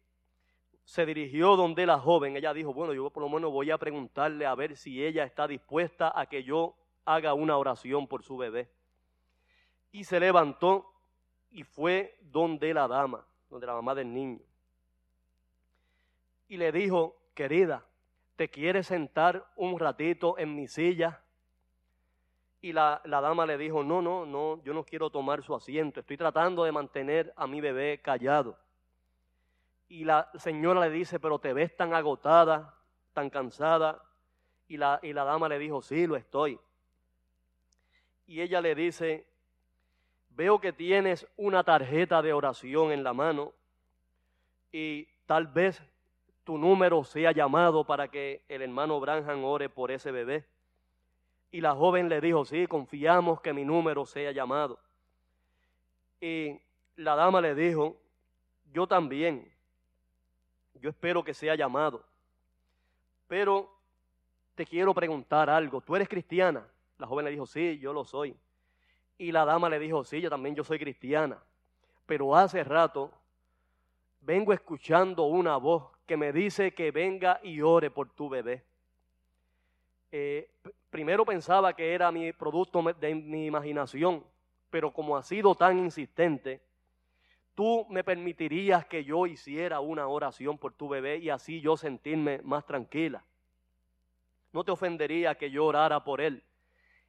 se 0.85 1.07
dirigió 1.07 1.57
donde 1.57 1.87
la 1.87 1.99
joven. 1.99 2.37
Ella 2.37 2.53
dijo, 2.53 2.73
bueno, 2.73 2.93
yo 2.93 3.11
por 3.11 3.23
lo 3.23 3.29
menos 3.29 3.53
voy 3.53 3.71
a 3.71 3.79
preguntarle 3.79 4.47
a 4.47 4.55
ver 4.55 4.77
si 4.77 5.05
ella 5.05 5.25
está 5.25 5.47
dispuesta 5.47 6.13
a 6.19 6.27
que 6.27 6.43
yo 6.43 6.75
haga 7.05 7.35
una 7.35 7.57
oración 7.57 8.07
por 8.07 8.23
su 8.23 8.37
bebé. 8.37 8.69
Y 9.93 10.05
se 10.05 10.19
levantó 10.21 10.93
y 11.51 11.63
fue 11.63 12.19
donde 12.21 12.75
la 12.75 12.89
dama, 12.89 13.25
donde 13.49 13.67
la 13.67 13.75
mamá 13.75 13.95
del 13.95 14.13
niño. 14.13 14.41
Y 16.49 16.57
le 16.57 16.71
dijo, 16.71 17.17
querida, 17.35 17.85
¿te 18.37 18.49
quieres 18.49 18.87
sentar 18.87 19.47
un 19.57 19.79
ratito 19.79 20.39
en 20.39 20.55
mi 20.55 20.69
silla? 20.69 21.21
Y 22.61 22.73
la, 22.73 23.01
la, 23.05 23.21
dama 23.21 23.47
le 23.47 23.59
dijo, 23.59 23.83
no, 23.83 24.03
no, 24.03 24.27
no, 24.27 24.63
yo 24.63 24.75
no 24.75 24.85
quiero 24.85 25.11
tomar 25.11 25.43
su 25.43 25.55
asiento, 25.55 26.01
estoy 26.01 26.17
tratando 26.17 26.65
de 26.65 26.73
mantener 26.73 27.33
a 27.37 27.47
mi 27.47 27.61
bebé 27.61 28.01
callado. 28.03 28.59
Y 29.89 30.05
la 30.05 30.31
señora 30.35 30.81
le 30.81 30.91
dice, 30.91 31.21
pero 31.21 31.39
te 31.39 31.53
ves 31.53 31.77
tan 31.77 31.95
agotada, 31.95 32.75
tan 33.13 33.31
cansada. 33.31 34.03
Y 34.69 34.77
la, 34.77 34.99
y 35.03 35.13
la 35.13 35.25
dama 35.25 35.49
le 35.49 35.59
dijo, 35.59 35.81
sí, 35.81 36.07
lo 36.07 36.17
estoy. 36.17 36.59
Y 38.27 38.41
ella 38.41 38.61
le 38.61 38.75
dice, 38.75 39.27
veo 40.31 40.61
que 40.61 40.73
tienes 40.73 41.27
una 41.37 41.63
tarjeta 41.63 42.21
de 42.21 42.33
oración 42.33 42.91
en 42.91 43.05
la 43.05 43.13
mano 43.13 43.53
y 44.73 45.09
tal 45.27 45.47
vez 45.47 45.83
tu 46.47 46.57
número 46.57 47.03
sea 47.03 47.33
llamado 47.33 47.83
para 47.83 48.07
que 48.07 48.41
el 48.49 48.63
hermano 48.63 49.01
Branham 49.01 49.43
ore 49.43 49.69
por 49.69 49.91
ese 49.91 50.13
bebé. 50.13 50.47
Y 51.51 51.61
la 51.61 51.75
joven 51.75 52.09
le 52.09 52.21
dijo, 52.21 52.45
sí, 52.45 52.69
confiamos 52.69 53.41
que 53.41 53.53
mi 53.53 53.65
número 53.65 54.07
sea 54.07 54.31
llamado. 54.31 54.79
Y 56.21 56.57
la 56.95 57.17
dama 57.17 57.41
le 57.41 57.57
dijo, 57.57 57.97
yo 58.73 58.87
también, 58.87 59.53
yo 60.75 60.89
espero 60.89 61.25
que 61.25 61.35
sea 61.35 61.57
llamado. 61.57 62.05
Pero 63.27 63.69
te 64.55 64.65
quiero 64.65 64.95
preguntar 64.95 65.51
algo, 65.51 65.81
¿tú 65.81 65.97
eres 65.97 66.09
cristiana? 66.09 66.65
La 66.97 67.09
joven 67.09 67.25
le 67.25 67.33
dijo, 67.33 67.47
sí, 67.47 67.77
yo 67.81 67.93
lo 67.93 68.05
soy. 68.05 68.37
Y 69.19 69.33
la 69.33 69.45
dama 69.45 69.69
le 69.69 69.81
dijo, 69.81 70.05
sí, 70.05 70.21
yo 70.21 70.31
también 70.31 70.55
yo 70.55 70.63
soy 70.63 70.79
cristiana. 70.79 71.43
Pero 72.07 72.37
hace 72.37 72.63
rato 72.63 73.11
vengo 74.21 74.53
escuchando 74.53 75.25
una 75.25 75.57
voz 75.57 75.96
que 76.07 76.17
me 76.17 76.33
dice 76.33 76.73
que 76.73 76.91
venga 76.91 77.41
y 77.43 77.61
ore 77.61 77.91
por 77.91 78.11
tu 78.11 78.29
bebé. 78.29 78.65
Eh, 80.13 80.49
primero 80.89 81.25
pensaba 81.25 81.75
que 81.75 81.93
era 81.93 82.11
mi 82.13 82.33
producto 82.33 82.83
de 82.83 83.15
mi 83.15 83.47
imaginación, 83.47 84.25
pero 84.71 84.93
como 84.93 85.17
ha 85.17 85.23
sido 85.23 85.55
tan 85.55 85.79
insistente, 85.79 86.63
tú 87.55 87.87
me 87.91 88.05
permitirías 88.05 88.87
que 88.87 89.05
yo 89.05 89.27
hiciera 89.27 89.81
una 89.81 90.07
oración 90.07 90.57
por 90.59 90.73
tu 90.73 90.89
bebé 90.89 91.19
y 91.19 91.29
así 91.29 91.61
yo 91.61 91.77
sentirme 91.77 92.41
más 92.43 92.65
tranquila. 92.65 93.25
No 94.53 94.65
te 94.65 94.71
ofendería 94.71 95.35
que 95.35 95.51
yo 95.51 95.67
orara 95.67 96.03
por 96.05 96.21
él. 96.21 96.43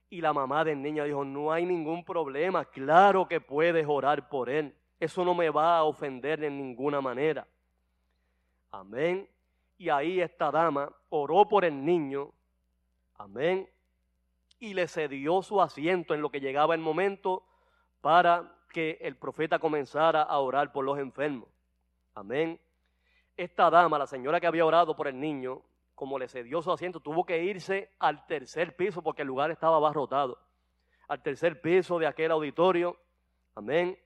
Y 0.10 0.22
la 0.22 0.34
mamá 0.34 0.64
del 0.64 0.82
niño 0.82 1.04
dijo, 1.04 1.24
no 1.24 1.52
hay 1.52 1.66
ningún 1.66 2.04
problema, 2.04 2.66
claro 2.66 3.28
que 3.28 3.42
puedes 3.42 3.86
orar 3.88 4.28
por 4.30 4.50
él. 4.50 4.74
Eso 5.00 5.24
no 5.24 5.36
me 5.36 5.50
va 5.50 5.78
a 5.78 5.84
ofender 5.84 6.44
en 6.44 6.58
ninguna 6.58 7.02
manera. 7.02 7.46
Amén. 8.72 9.30
Y 9.78 9.90
ahí 9.90 10.20
esta 10.22 10.52
dama 10.52 10.92
oró 11.10 11.48
por 11.48 11.66
el 11.66 11.84
niño. 11.84 12.32
Amén. 13.16 13.70
Y 14.60 14.74
le 14.74 14.88
cedió 14.88 15.42
su 15.42 15.62
asiento 15.62 16.14
en 16.14 16.22
lo 16.22 16.32
que 16.32 16.40
llegaba 16.40 16.74
el 16.74 16.82
momento 16.82 17.46
para 18.02 18.56
que 18.72 18.98
el 19.02 19.16
profeta 19.16 19.60
comenzara 19.60 20.24
a 20.24 20.40
orar 20.40 20.72
por 20.72 20.84
los 20.84 20.98
enfermos. 20.98 21.50
Amén. 22.14 22.60
Esta 23.36 23.70
dama, 23.70 24.00
la 24.00 24.08
señora 24.08 24.40
que 24.40 24.48
había 24.48 24.66
orado 24.66 24.96
por 24.96 25.08
el 25.08 25.20
niño, 25.20 25.62
como 25.94 26.18
le 26.18 26.28
cedió 26.28 26.62
su 26.62 26.72
asiento, 26.72 27.00
tuvo 27.00 27.26
que 27.26 27.44
irse 27.44 27.92
al 28.00 28.26
tercer 28.26 28.76
piso 28.76 29.02
porque 29.02 29.22
el 29.22 29.28
lugar 29.28 29.52
estaba 29.52 29.78
abarrotado. 29.78 30.40
Al 31.08 31.22
tercer 31.22 31.62
piso 31.62 32.00
de 32.00 32.08
aquel 32.08 32.32
auditorio. 32.32 32.98
Amén. 33.56 33.98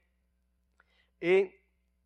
Y 1.19 1.51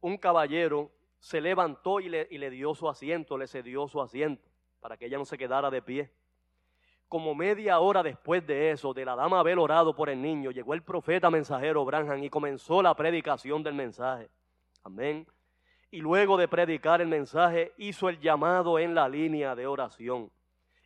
un 0.01 0.17
caballero 0.17 0.91
se 1.25 1.41
levantó 1.41 1.99
y 1.99 2.07
le, 2.07 2.49
dio 2.51 2.75
su 2.75 2.87
asiento, 2.87 3.35
le 3.35 3.47
cedió 3.47 3.87
su 3.87 3.99
asiento 3.99 4.47
para 4.79 4.95
que 4.95 5.07
ella 5.07 5.17
no 5.17 5.25
se 5.25 5.39
quedara 5.39 5.71
de 5.71 5.81
pie. 5.81 6.11
Como 7.07 7.33
media 7.33 7.79
hora 7.79 8.03
después 8.03 8.45
de 8.45 8.69
eso, 8.69 8.93
de 8.93 9.05
la 9.05 9.15
dama 9.15 9.39
haber 9.39 9.57
orado 9.57 9.95
por 9.95 10.09
el 10.09 10.21
niño, 10.21 10.51
llegó 10.51 10.75
el 10.75 10.83
profeta 10.83 11.31
mensajero 11.31 11.83
Branham 11.83 12.23
y 12.23 12.29
comenzó 12.29 12.83
la 12.83 12.93
predicación 12.93 13.63
del 13.63 13.73
mensaje. 13.73 14.29
Amén 14.83 15.25
y 15.89 16.01
luego 16.01 16.35
de 16.37 16.47
predicar 16.47 17.01
el 17.01 17.07
mensaje 17.07 17.73
hizo 17.77 18.09
el 18.09 18.19
llamado 18.19 18.77
en 18.77 18.93
la 18.93 19.07
línea 19.07 19.55
de 19.55 19.65
oración. 19.65 20.29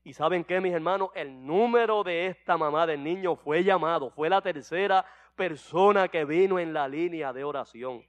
Y 0.06 0.14
saben 0.14 0.46
qué, 0.46 0.62
mis 0.62 0.72
hermanos, 0.72 1.10
el 1.16 1.46
número 1.46 2.04
de 2.04 2.28
esta 2.28 2.58
mamá 2.58 2.86
del 2.86 3.04
niño 3.04 3.36
fue 3.36 3.64
llamado, 3.64 4.10
fue 4.10 4.30
la 4.30 4.40
tercera 4.40 5.04
persona 5.36 6.08
que 6.08 6.24
vino 6.24 6.60
en 6.60 6.74
la 6.74 6.88
línea 6.88 7.34
de 7.34 7.44
oración. 7.44 8.06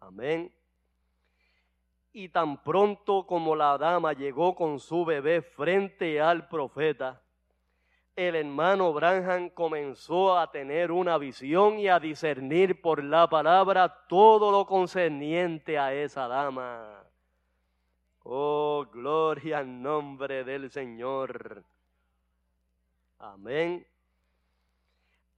Amén. 0.00 0.52
Y 2.12 2.30
tan 2.30 2.62
pronto 2.62 3.26
como 3.26 3.54
la 3.54 3.78
dama 3.78 4.12
llegó 4.12 4.54
con 4.54 4.80
su 4.80 5.04
bebé 5.04 5.42
frente 5.42 6.20
al 6.20 6.48
profeta, 6.48 7.22
el 8.18 8.34
hermano 8.34 8.92
Branham 8.92 9.48
comenzó 9.50 10.36
a 10.36 10.50
tener 10.50 10.90
una 10.90 11.18
visión 11.18 11.78
y 11.78 11.86
a 11.86 12.00
discernir 12.00 12.80
por 12.80 13.04
la 13.04 13.28
palabra 13.28 14.06
todo 14.08 14.50
lo 14.50 14.66
concerniente 14.66 15.78
a 15.78 15.94
esa 15.94 16.26
dama. 16.26 17.04
Oh, 18.24 18.84
gloria 18.92 19.58
al 19.58 19.80
nombre 19.80 20.42
del 20.42 20.68
Señor. 20.68 21.62
Amén. 23.20 23.86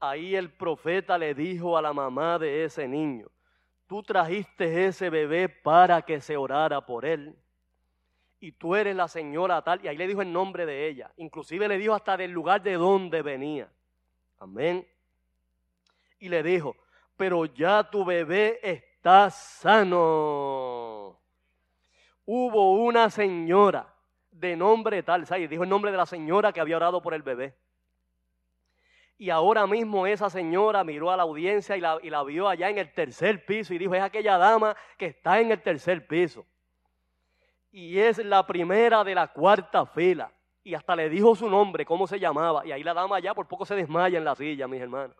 Ahí 0.00 0.34
el 0.34 0.50
profeta 0.50 1.18
le 1.18 1.34
dijo 1.34 1.76
a 1.76 1.82
la 1.82 1.92
mamá 1.92 2.38
de 2.38 2.64
ese 2.64 2.88
niño, 2.88 3.28
tú 3.90 4.04
trajiste 4.04 4.86
ese 4.86 5.10
bebé 5.10 5.48
para 5.48 6.02
que 6.02 6.20
se 6.20 6.36
orara 6.36 6.86
por 6.86 7.04
él 7.04 7.36
y 8.38 8.52
tú 8.52 8.76
eres 8.76 8.94
la 8.94 9.08
señora 9.08 9.60
tal. 9.62 9.84
Y 9.84 9.88
ahí 9.88 9.96
le 9.96 10.06
dijo 10.06 10.22
el 10.22 10.32
nombre 10.32 10.64
de 10.64 10.86
ella. 10.86 11.10
Inclusive 11.16 11.66
le 11.66 11.76
dijo 11.76 11.92
hasta 11.92 12.16
del 12.16 12.30
lugar 12.30 12.62
de 12.62 12.74
donde 12.74 13.20
venía. 13.20 13.68
Amén. 14.38 14.86
Y 16.20 16.28
le 16.28 16.40
dijo, 16.44 16.76
pero 17.16 17.46
ya 17.46 17.82
tu 17.82 18.04
bebé 18.04 18.60
está 18.62 19.28
sano. 19.28 21.18
Hubo 22.24 22.74
una 22.84 23.10
señora 23.10 23.92
de 24.30 24.54
nombre 24.54 25.02
tal, 25.02 25.26
¿sabes? 25.26 25.50
Dijo 25.50 25.64
el 25.64 25.68
nombre 25.68 25.90
de 25.90 25.96
la 25.96 26.06
señora 26.06 26.52
que 26.52 26.60
había 26.60 26.76
orado 26.76 27.02
por 27.02 27.12
el 27.12 27.24
bebé. 27.24 27.56
Y 29.20 29.28
ahora 29.28 29.66
mismo 29.66 30.06
esa 30.06 30.30
señora 30.30 30.82
miró 30.82 31.10
a 31.10 31.16
la 31.18 31.24
audiencia 31.24 31.76
y 31.76 31.80
la, 31.82 31.98
y 32.02 32.08
la 32.08 32.22
vio 32.22 32.48
allá 32.48 32.70
en 32.70 32.78
el 32.78 32.90
tercer 32.90 33.44
piso 33.44 33.74
y 33.74 33.78
dijo, 33.78 33.94
es 33.94 34.00
aquella 34.00 34.38
dama 34.38 34.74
que 34.96 35.04
está 35.04 35.38
en 35.40 35.52
el 35.52 35.60
tercer 35.60 36.06
piso 36.06 36.46
y 37.70 37.98
es 37.98 38.16
la 38.16 38.46
primera 38.46 39.04
de 39.04 39.14
la 39.14 39.28
cuarta 39.28 39.84
fila. 39.84 40.32
Y 40.64 40.72
hasta 40.74 40.96
le 40.96 41.10
dijo 41.10 41.34
su 41.34 41.50
nombre, 41.50 41.84
cómo 41.84 42.06
se 42.06 42.18
llamaba. 42.18 42.66
Y 42.66 42.72
ahí 42.72 42.82
la 42.82 42.94
dama 42.94 43.20
ya 43.20 43.34
por 43.34 43.46
poco 43.46 43.66
se 43.66 43.74
desmaya 43.74 44.16
en 44.16 44.24
la 44.24 44.34
silla, 44.34 44.66
mis 44.66 44.80
hermanos. 44.80 45.14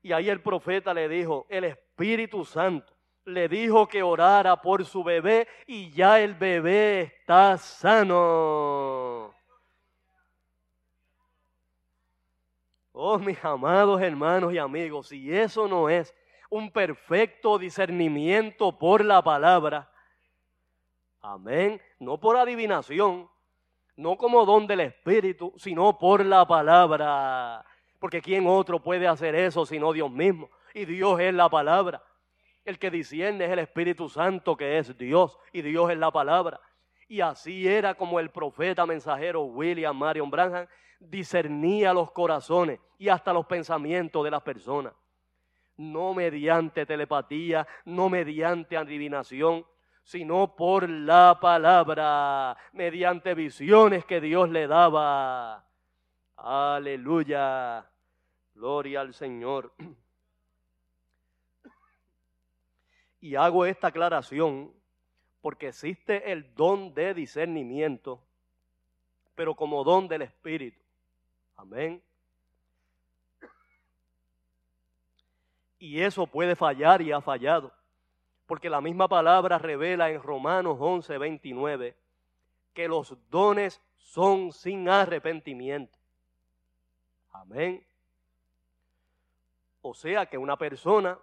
Y 0.00 0.12
ahí 0.12 0.30
el 0.30 0.40
profeta 0.40 0.94
le 0.94 1.08
dijo, 1.08 1.46
el 1.48 1.64
Espíritu 1.64 2.44
Santo 2.44 2.94
le 3.24 3.48
dijo 3.48 3.88
que 3.88 4.04
orara 4.04 4.62
por 4.62 4.84
su 4.84 5.02
bebé 5.02 5.48
y 5.66 5.90
ya 5.90 6.20
el 6.20 6.34
bebé 6.34 7.00
está 7.00 7.58
sano. 7.58 9.34
Oh, 12.92 13.18
mis 13.18 13.42
amados 13.44 14.00
hermanos 14.00 14.52
y 14.52 14.58
amigos, 14.58 15.08
si 15.08 15.34
eso 15.34 15.68
no 15.68 15.88
es 15.88 16.14
un 16.48 16.70
perfecto 16.70 17.58
discernimiento 17.58 18.76
por 18.78 19.04
la 19.04 19.22
palabra, 19.22 19.90
Amén. 21.22 21.80
No 21.98 22.18
por 22.18 22.36
adivinación, 22.36 23.28
no 23.96 24.16
como 24.16 24.46
don 24.46 24.66
del 24.66 24.80
Espíritu, 24.80 25.52
sino 25.56 25.98
por 25.98 26.24
la 26.24 26.46
palabra. 26.46 27.64
Porque 27.98 28.22
¿quién 28.22 28.46
otro 28.46 28.82
puede 28.82 29.06
hacer 29.06 29.34
eso 29.34 29.66
sino 29.66 29.92
Dios 29.92 30.10
mismo? 30.10 30.48
Y 30.72 30.86
Dios 30.86 31.20
es 31.20 31.34
la 31.34 31.50
palabra. 31.50 32.02
El 32.64 32.78
que 32.78 32.90
discierne 32.90 33.44
es 33.44 33.50
el 33.50 33.58
Espíritu 33.58 34.08
Santo 34.08 34.56
que 34.56 34.78
es 34.78 34.96
Dios 34.96 35.38
y 35.52 35.60
Dios 35.60 35.90
es 35.90 35.98
la 35.98 36.10
palabra. 36.10 36.60
Y 37.10 37.20
así 37.22 37.66
era 37.66 37.94
como 37.96 38.20
el 38.20 38.30
profeta 38.30 38.86
mensajero 38.86 39.42
William 39.42 39.98
Marion 39.98 40.30
Branham 40.30 40.68
discernía 41.00 41.92
los 41.92 42.12
corazones 42.12 42.78
y 42.98 43.08
hasta 43.08 43.32
los 43.32 43.46
pensamientos 43.46 44.22
de 44.22 44.30
las 44.30 44.42
personas. 44.42 44.94
No 45.76 46.14
mediante 46.14 46.86
telepatía, 46.86 47.66
no 47.84 48.08
mediante 48.08 48.76
adivinación, 48.76 49.66
sino 50.04 50.54
por 50.54 50.88
la 50.88 51.36
palabra, 51.40 52.56
mediante 52.74 53.34
visiones 53.34 54.04
que 54.04 54.20
Dios 54.20 54.48
le 54.48 54.68
daba. 54.68 55.66
Aleluya. 56.36 57.90
Gloria 58.54 59.00
al 59.00 59.14
Señor. 59.14 59.74
Y 63.18 63.34
hago 63.34 63.66
esta 63.66 63.88
aclaración 63.88 64.79
porque 65.40 65.68
existe 65.68 66.30
el 66.30 66.54
don 66.54 66.92
de 66.94 67.14
discernimiento, 67.14 68.20
pero 69.34 69.54
como 69.54 69.84
don 69.84 70.08
del 70.08 70.22
Espíritu. 70.22 70.80
Amén. 71.56 72.02
Y 75.78 76.00
eso 76.00 76.26
puede 76.26 76.56
fallar 76.56 77.00
y 77.00 77.10
ha 77.10 77.20
fallado. 77.20 77.72
Porque 78.46 78.68
la 78.68 78.80
misma 78.80 79.08
palabra 79.08 79.58
revela 79.58 80.10
en 80.10 80.22
Romanos 80.22 80.76
11, 80.78 81.16
29 81.18 81.96
que 82.74 82.88
los 82.88 83.16
dones 83.30 83.80
son 83.96 84.52
sin 84.52 84.88
arrepentimiento. 84.88 85.98
Amén. 87.32 87.84
O 89.82 89.94
sea 89.94 90.26
que 90.26 90.38
una 90.38 90.56
persona 90.56 91.18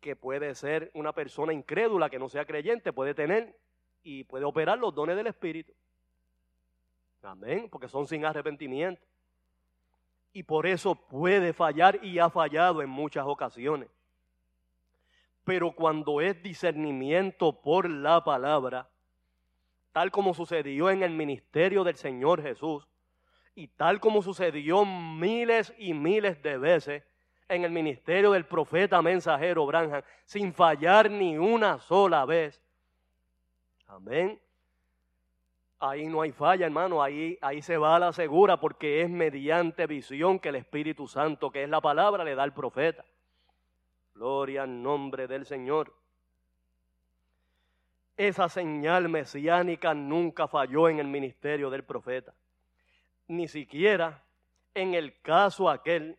que 0.00 0.16
puede 0.16 0.54
ser 0.54 0.90
una 0.94 1.12
persona 1.12 1.52
incrédula, 1.52 2.10
que 2.10 2.18
no 2.18 2.28
sea 2.28 2.44
creyente, 2.44 2.92
puede 2.92 3.14
tener 3.14 3.58
y 4.02 4.24
puede 4.24 4.44
operar 4.44 4.78
los 4.78 4.94
dones 4.94 5.16
del 5.16 5.26
Espíritu. 5.26 5.72
Amén, 7.22 7.68
porque 7.70 7.88
son 7.88 8.06
sin 8.06 8.24
arrepentimiento. 8.24 9.04
Y 10.32 10.44
por 10.44 10.66
eso 10.66 10.94
puede 10.94 11.52
fallar 11.52 12.04
y 12.04 12.18
ha 12.18 12.30
fallado 12.30 12.80
en 12.82 12.90
muchas 12.90 13.26
ocasiones. 13.26 13.88
Pero 15.44 15.72
cuando 15.72 16.20
es 16.20 16.40
discernimiento 16.42 17.60
por 17.60 17.90
la 17.90 18.22
palabra, 18.22 18.90
tal 19.92 20.10
como 20.10 20.34
sucedió 20.34 20.90
en 20.90 21.02
el 21.02 21.10
ministerio 21.10 21.82
del 21.82 21.96
Señor 21.96 22.42
Jesús, 22.42 22.86
y 23.54 23.66
tal 23.66 23.98
como 23.98 24.22
sucedió 24.22 24.84
miles 24.84 25.74
y 25.78 25.92
miles 25.92 26.40
de 26.42 26.58
veces 26.58 27.02
en 27.48 27.64
el 27.64 27.70
ministerio 27.70 28.32
del 28.32 28.44
profeta 28.44 29.00
mensajero 29.02 29.66
Branham, 29.66 30.02
sin 30.24 30.52
fallar 30.52 31.10
ni 31.10 31.38
una 31.38 31.78
sola 31.78 32.24
vez. 32.24 32.62
Amén. 33.86 34.40
Ahí 35.80 36.06
no 36.06 36.22
hay 36.22 36.32
falla, 36.32 36.66
hermano, 36.66 37.02
ahí, 37.02 37.38
ahí 37.40 37.62
se 37.62 37.76
va 37.76 37.96
a 37.96 37.98
la 38.00 38.12
segura 38.12 38.58
porque 38.58 39.02
es 39.02 39.08
mediante 39.08 39.86
visión 39.86 40.38
que 40.38 40.48
el 40.48 40.56
Espíritu 40.56 41.06
Santo, 41.06 41.50
que 41.50 41.62
es 41.62 41.68
la 41.68 41.80
palabra, 41.80 42.24
le 42.24 42.34
da 42.34 42.42
al 42.42 42.52
profeta. 42.52 43.04
Gloria 44.14 44.64
al 44.64 44.82
nombre 44.82 45.28
del 45.28 45.46
Señor. 45.46 45.94
Esa 48.16 48.48
señal 48.48 49.08
mesiánica 49.08 49.94
nunca 49.94 50.48
falló 50.48 50.88
en 50.88 50.98
el 50.98 51.06
ministerio 51.06 51.70
del 51.70 51.84
profeta 51.84 52.34
ni 53.28 53.46
siquiera 53.46 54.24
en 54.74 54.94
el 54.94 55.20
caso 55.20 55.70
aquel 55.70 56.18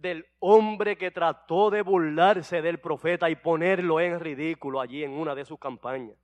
del 0.00 0.26
hombre 0.40 0.96
que 0.96 1.10
trató 1.10 1.70
de 1.70 1.82
burlarse 1.82 2.60
del 2.60 2.78
profeta 2.78 3.30
y 3.30 3.36
ponerlo 3.36 4.00
en 4.00 4.20
ridículo 4.20 4.80
allí 4.80 5.02
en 5.02 5.12
una 5.12 5.34
de 5.34 5.44
sus 5.44 5.58
campañas. 5.58 6.16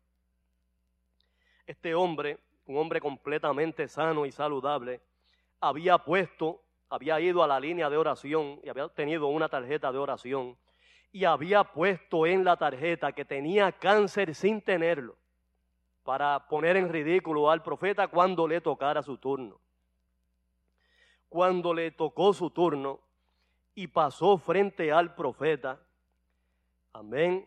Este 1.67 1.95
hombre, 1.95 2.39
un 2.67 2.77
hombre 2.77 3.01
completamente 3.01 3.89
sano 3.89 4.27
y 4.27 4.33
saludable, 4.33 5.01
había 5.61 5.99
puesto, 5.99 6.63
había 6.89 7.19
ido 7.21 7.43
a 7.43 7.47
la 7.47 7.59
línea 7.59 7.89
de 7.89 7.97
oración 7.97 8.61
y 8.63 8.69
había 8.69 8.89
tenido 8.89 9.29
una 9.29 9.49
tarjeta 9.49 9.91
de 9.91 9.99
oración 9.99 10.59
y 11.11 11.25
había 11.25 11.65
puesto 11.65 12.27
en 12.27 12.45
la 12.45 12.57
tarjeta 12.57 13.13
que 13.13 13.25
tenía 13.25 13.73
cáncer 13.73 14.35
sin 14.35 14.61
tenerlo 14.61 15.17
para 16.03 16.47
poner 16.49 16.77
en 16.77 16.93
ridículo 16.93 17.51
al 17.51 17.63
profeta 17.63 18.09
cuando 18.09 18.47
le 18.47 18.61
tocara 18.61 19.03
su 19.03 19.19
turno 19.19 19.61
cuando 21.33 21.73
le 21.73 21.91
tocó 21.93 22.35
su 22.35 22.51
turno 22.51 23.01
y 23.75 23.87
pasó 23.87 24.39
frente 24.39 24.93
al 24.93 25.15
profeta. 25.15 25.81
Amén. 26.93 27.47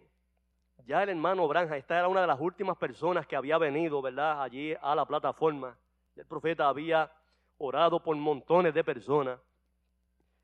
Ya 0.86 1.04
el 1.04 1.10
hermano 1.10 1.48
Branja, 1.48 1.78
esta 1.78 1.98
era 1.98 2.08
una 2.08 2.22
de 2.22 2.28
las 2.28 2.40
últimas 2.40 2.78
personas 2.78 3.26
que 3.26 3.36
había 3.36 3.58
venido, 3.58 4.02
¿verdad? 4.02 4.42
Allí 4.42 4.76
a 4.82 4.94
la 4.96 5.06
plataforma. 5.06 5.78
El 6.16 6.26
profeta 6.26 6.68
había 6.68 7.12
orado 7.58 8.02
por 8.02 8.16
montones 8.16 8.74
de 8.74 8.84
personas. 8.84 9.40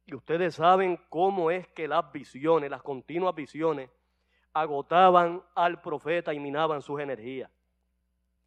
Y 0.06 0.16
ustedes 0.16 0.56
saben 0.56 1.00
cómo 1.10 1.52
es 1.52 1.68
que 1.70 1.88
las 1.88 2.12
visiones, 2.12 2.70
las 2.70 2.82
continuas 2.82 3.36
visiones, 3.36 3.90
agotaban 4.54 5.44
al 5.56 5.82
profeta 5.82 6.34
y 6.34 6.40
minaban 6.40 6.82
sus 6.82 7.00
energías. 7.00 7.50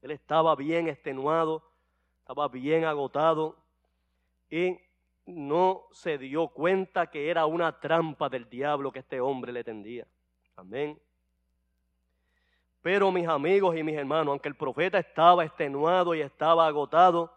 Él 0.03 0.11
estaba 0.11 0.55
bien 0.55 0.89
extenuado, 0.89 1.63
estaba 2.21 2.49
bien 2.49 2.85
agotado 2.85 3.57
y 4.51 4.79
no 5.27 5.85
se 5.93 6.19
dio 6.19 6.49
cuenta 6.49 7.07
que 7.07 7.31
era 7.31 7.47
una 7.47 7.79
trampa 7.81 8.29
del 8.29 8.49
diablo 8.49 8.93
que 8.93 9.01
este 9.01 9.21
hombre 9.21 9.53
le 9.53 9.65
tendía. 9.65 10.07
Amén. 10.57 10.99
Pero 12.83 13.11
mis 13.11 13.27
amigos 13.27 13.77
y 13.77 13.83
mis 13.83 13.97
hermanos, 13.97 14.29
aunque 14.29 14.49
el 14.49 14.57
profeta 14.57 14.99
estaba 14.99 15.45
extenuado 15.45 16.15
y 16.15 16.21
estaba 16.21 16.67
agotado, 16.67 17.33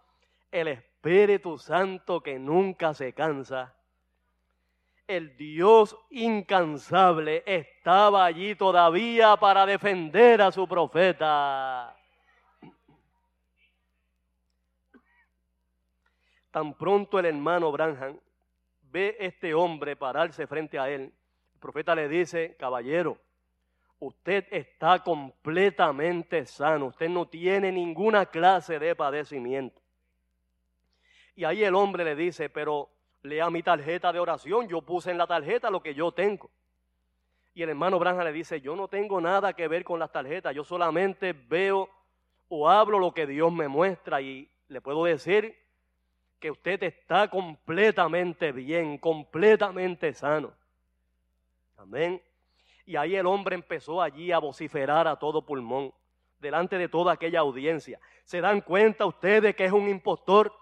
el 0.51 0.67
Espíritu 0.67 1.57
Santo 1.57 2.21
que 2.21 2.37
nunca 2.37 2.93
se 2.93 3.13
cansa, 3.13 3.73
el 5.07 5.37
Dios 5.37 5.97
incansable 6.09 7.43
estaba 7.45 8.25
allí 8.25 8.55
todavía 8.55 9.37
para 9.37 9.65
defender 9.65 10.41
a 10.41 10.51
su 10.51 10.67
profeta. 10.67 11.96
Tan 16.57 16.73
pronto 16.73 17.19
el 17.19 17.27
hermano 17.27 17.71
Branham 17.71 18.19
ve 18.81 19.15
este 19.19 19.53
hombre 19.53 19.95
pararse 19.95 20.47
frente 20.47 20.79
a 20.79 20.89
él, 20.89 21.01
el 21.01 21.59
profeta 21.59 21.93
le 21.93 22.09
dice, 22.09 22.55
caballero, 22.57 23.19
usted 23.99 24.47
está 24.49 25.03
completamente 25.03 26.47
sano, 26.47 26.87
usted 26.87 27.09
no 27.09 27.27
tiene 27.27 27.71
ninguna 27.71 28.25
clase 28.25 28.79
de 28.79 28.95
padecimiento. 28.95 29.79
Y 31.35 31.43
ahí 31.43 31.63
el 31.63 31.75
hombre 31.75 32.03
le 32.03 32.15
dice, 32.15 32.49
pero 32.49 32.89
lea 33.21 33.51
mi 33.51 33.61
tarjeta 33.61 34.11
de 34.11 34.19
oración, 34.19 34.67
yo 34.67 34.81
puse 34.81 35.11
en 35.11 35.19
la 35.19 35.27
tarjeta 35.27 35.69
lo 35.69 35.83
que 35.83 35.93
yo 35.93 36.11
tengo. 36.11 36.49
Y 37.53 37.61
el 37.61 37.69
hermano 37.69 37.99
Branham 37.99 38.25
le 38.25 38.33
dice, 38.33 38.61
yo 38.61 38.75
no 38.75 38.87
tengo 38.87 39.21
nada 39.21 39.53
que 39.53 39.67
ver 39.67 39.83
con 39.83 39.99
las 39.99 40.11
tarjetas, 40.11 40.55
yo 40.55 40.63
solamente 40.63 41.33
veo 41.33 41.87
o 42.47 42.67
hablo 42.67 42.97
lo 42.97 43.13
que 43.13 43.27
Dios 43.27 43.53
me 43.53 43.67
muestra 43.67 44.21
y 44.21 44.49
le 44.69 44.81
puedo 44.81 45.03
decir 45.03 45.66
que 46.39 46.51
usted 46.51 46.81
está 46.83 47.29
completamente 47.29 48.51
bien, 48.51 48.97
completamente 48.97 50.13
sano. 50.13 50.53
Amén. 51.77 52.21
Y 52.85 52.95
ahí 52.95 53.15
el 53.15 53.25
hombre 53.25 53.55
empezó 53.55 54.01
allí 54.01 54.31
a 54.31 54.39
vociferar 54.39 55.07
a 55.07 55.17
todo 55.17 55.45
pulmón, 55.45 55.93
delante 56.39 56.77
de 56.77 56.87
toda 56.87 57.13
aquella 57.13 57.39
audiencia. 57.39 57.99
¿Se 58.23 58.41
dan 58.41 58.61
cuenta 58.61 59.05
ustedes 59.05 59.55
que 59.55 59.65
es 59.65 59.71
un 59.71 59.89
impostor? 59.89 60.53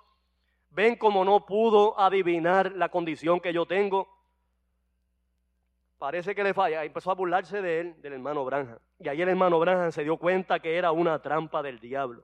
¿Ven 0.69 0.95
cómo 0.95 1.23
no 1.23 1.45
pudo 1.45 1.99
adivinar 1.99 2.71
la 2.73 2.89
condición 2.89 3.39
que 3.39 3.53
yo 3.53 3.65
tengo? 3.65 4.09
Parece 5.97 6.35
que 6.35 6.43
le 6.43 6.53
falla. 6.53 6.83
Empezó 6.83 7.11
a 7.11 7.15
burlarse 7.15 7.61
de 7.61 7.79
él, 7.79 8.01
del 8.01 8.13
hermano 8.13 8.43
Branham. 8.43 8.79
Y 8.99 9.07
ahí 9.07 9.21
el 9.21 9.29
hermano 9.29 9.59
Branham 9.59 9.91
se 9.91 10.03
dio 10.03 10.17
cuenta 10.17 10.59
que 10.59 10.75
era 10.75 10.91
una 10.91 11.21
trampa 11.21 11.61
del 11.61 11.79
diablo. 11.79 12.23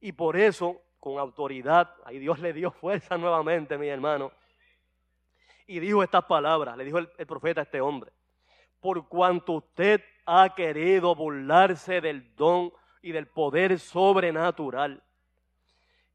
Y 0.00 0.12
por 0.12 0.36
eso 0.36 0.80
con 1.00 1.18
autoridad. 1.18 1.94
Ahí 2.04 2.18
Dios 2.18 2.38
le 2.38 2.52
dio 2.52 2.70
fuerza 2.70 3.16
nuevamente, 3.18 3.78
mi 3.78 3.88
hermano. 3.88 4.32
Y 5.66 5.80
dijo 5.80 6.02
estas 6.02 6.24
palabras, 6.24 6.76
le 6.76 6.84
dijo 6.84 6.98
el, 6.98 7.08
profeta 7.26 7.60
a 7.60 7.64
este 7.64 7.80
hombre. 7.80 8.12
Por 8.80 9.08
cuanto 9.08 9.52
usted 9.54 10.02
ha 10.24 10.54
querido 10.54 11.14
burlarse 11.14 12.00
del 12.00 12.34
don 12.36 12.72
y 13.02 13.12
del 13.12 13.26
poder 13.26 13.78
sobrenatural 13.78 15.02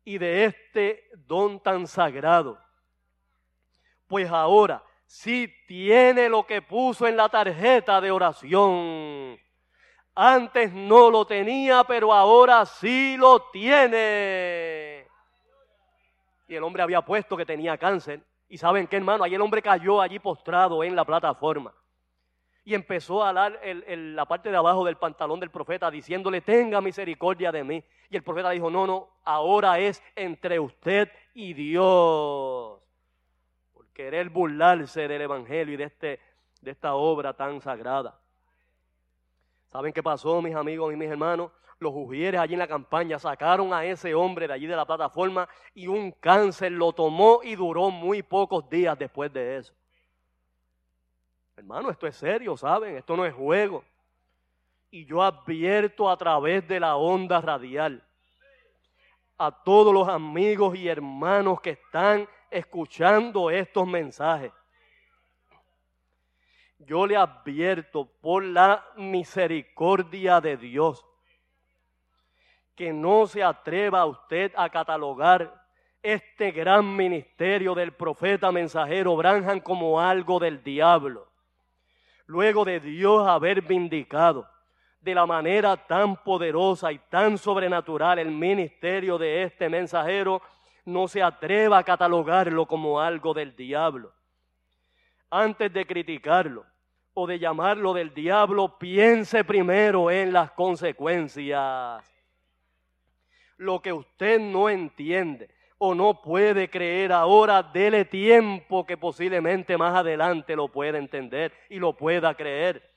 y 0.04 0.18
de 0.18 0.46
este 0.46 1.10
don 1.28 1.60
tan 1.60 1.88
sagrado, 1.88 2.58
pues 4.08 4.30
ahora 4.30 4.84
si 5.06 5.54
tiene 5.68 6.30
lo 6.30 6.46
que 6.46 6.62
puso 6.62 7.08
en 7.08 7.18
la 7.18 7.28
tarjeta 7.28 8.00
de 8.00 8.12
oración 8.12 9.38
antes 10.16 10.74
no 10.74 11.10
lo 11.10 11.26
tenía, 11.26 11.84
pero 11.84 12.14
ahora 12.14 12.66
sí 12.66 13.16
lo 13.18 13.44
tiene. 13.52 15.08
Y 16.48 16.56
el 16.56 16.64
hombre 16.64 16.84
había 16.84 17.02
puesto 17.02 17.38
que 17.38 17.46
tenía 17.46 17.78
cáncer. 17.78 18.22
Y 18.50 18.58
saben 18.58 18.88
qué, 18.88 18.98
hermano, 18.98 19.24
ahí 19.24 19.34
el 19.34 19.42
hombre 19.42 19.62
cayó 19.62 20.02
allí 20.02 20.20
postrado 20.20 20.84
en 20.84 20.96
la 20.96 21.06
plataforma. 21.06 21.74
Y 22.64 22.76
empezó 22.76 23.24
a 23.24 23.30
hablar 23.30 23.60
la 23.64 24.26
parte 24.26 24.52
de 24.52 24.58
abajo 24.58 24.86
del 24.86 24.98
pantalón 24.98 25.40
del 25.40 25.50
profeta 25.50 25.90
diciéndole, 25.90 26.42
tenga 26.42 26.82
misericordia 26.82 27.52
de 27.52 27.64
mí. 27.64 27.84
Y 28.10 28.18
el 28.18 28.24
profeta 28.24 28.50
dijo, 28.50 28.70
no, 28.70 28.86
no, 28.86 29.10
ahora 29.24 29.80
es 29.80 30.04
entre 30.16 30.60
usted 30.60 31.10
y 31.34 31.54
Dios. 31.54 32.82
Por 33.74 33.88
querer 33.94 34.30
burlarse 34.30 35.08
del 35.08 35.22
Evangelio 35.22 35.74
y 35.76 35.78
de, 35.78 35.86
este, 35.86 36.20
de 36.62 36.72
esta 36.72 36.94
obra 36.96 37.34
tan 37.34 37.62
sagrada. 37.62 38.21
¿Saben 39.72 39.94
qué 39.94 40.04
pasó, 40.04 40.42
mis 40.42 40.56
amigos 40.56 40.94
y 40.94 40.98
mis 40.98 41.10
hermanos? 41.10 41.52
Los 41.80 41.94
ujieres 41.96 42.40
allí 42.40 42.54
en 42.54 42.60
la 42.60 42.68
campaña 42.68 43.18
sacaron 43.18 43.74
a 43.74 43.86
ese 43.86 44.14
hombre 44.14 44.48
de 44.48 44.54
allí 44.54 44.68
de 44.68 44.76
la 44.76 44.86
plataforma 44.86 45.48
y 45.74 45.88
un 45.88 46.12
cáncer 46.12 46.74
lo 46.74 46.92
tomó 46.92 47.40
y 47.42 47.56
duró 47.56 47.90
muy 47.90 48.22
pocos 48.22 48.70
días 48.70 49.00
después 49.00 49.32
de 49.32 49.58
eso. 49.58 49.74
Hermano, 51.56 51.90
esto 51.90 52.06
es 52.06 52.16
serio, 52.18 52.58
¿saben? 52.58 52.98
Esto 52.98 53.16
no 53.16 53.26
es 53.26 53.34
juego. 53.34 53.84
Y 54.92 55.06
yo 55.06 55.24
advierto 55.24 56.10
a 56.10 56.18
través 56.18 56.68
de 56.68 56.80
la 56.80 56.98
onda 56.98 57.40
radial 57.40 58.04
a 59.38 59.52
todos 59.64 59.94
los 59.94 60.08
amigos 60.08 60.76
y 60.78 60.88
hermanos 60.88 61.62
que 61.62 61.72
están 61.72 62.28
escuchando 62.52 63.50
estos 63.50 63.88
mensajes 63.88 64.52
yo 66.86 67.06
le 67.06 67.18
advierto 67.18 68.06
por 68.22 68.44
la 68.44 68.86
misericordia 68.96 70.42
de 70.42 70.58
Dios 70.58 71.06
que 72.76 72.94
no 72.94 73.28
se 73.28 73.44
atreva 73.44 74.06
usted 74.06 74.52
a 74.56 74.70
catalogar 74.70 75.62
este 76.02 76.52
gran 76.52 76.96
ministerio 76.96 77.76
del 77.76 77.92
profeta 77.92 78.52
mensajero 78.52 79.16
Branham 79.16 79.60
como 79.60 80.02
algo 80.02 80.40
del 80.40 80.64
diablo. 80.64 81.28
Luego 82.26 82.66
de 82.66 82.80
Dios 82.80 83.28
haber 83.28 83.62
vindicado 83.62 84.48
de 85.02 85.16
la 85.16 85.26
manera 85.26 85.76
tan 85.78 86.16
poderosa 86.16 86.92
y 86.92 87.00
tan 87.10 87.38
sobrenatural 87.38 88.20
el 88.20 88.32
ministerio 88.32 89.18
de 89.18 89.44
este 89.44 89.68
mensajero, 89.68 90.42
no 90.86 91.08
se 91.08 91.22
atreva 91.22 91.80
a 91.80 91.84
catalogarlo 91.84 92.66
como 92.68 93.00
algo 93.00 93.34
del 93.34 93.56
diablo. 93.56 94.14
Antes 95.30 95.74
de 95.74 95.86
criticarlo 95.86 96.71
o 97.14 97.28
de 97.28 97.40
llamarlo 97.40 97.94
del 97.94 98.14
diablo, 98.14 98.78
piense 98.78 99.44
primero 99.44 100.10
en 100.10 100.32
las 100.32 100.52
consecuencias. 100.52 102.04
Lo 103.58 103.82
que 103.82 103.94
usted 103.94 104.40
no 104.40 104.70
entiende 104.70 105.50
o 105.78 105.94
no 105.94 106.22
puede 106.22 106.70
creer 106.70 107.12
ahora, 107.12 107.64
dele 107.64 108.06
tiempo 108.06 108.86
que 108.86 108.98
posiblemente 108.98 109.78
más 109.78 109.96
adelante 109.96 110.56
lo 110.56 110.68
pueda 110.68 110.98
entender 110.98 111.52
y 111.70 111.80
lo 111.80 111.94
pueda 111.94 112.34
creer. 112.36 112.90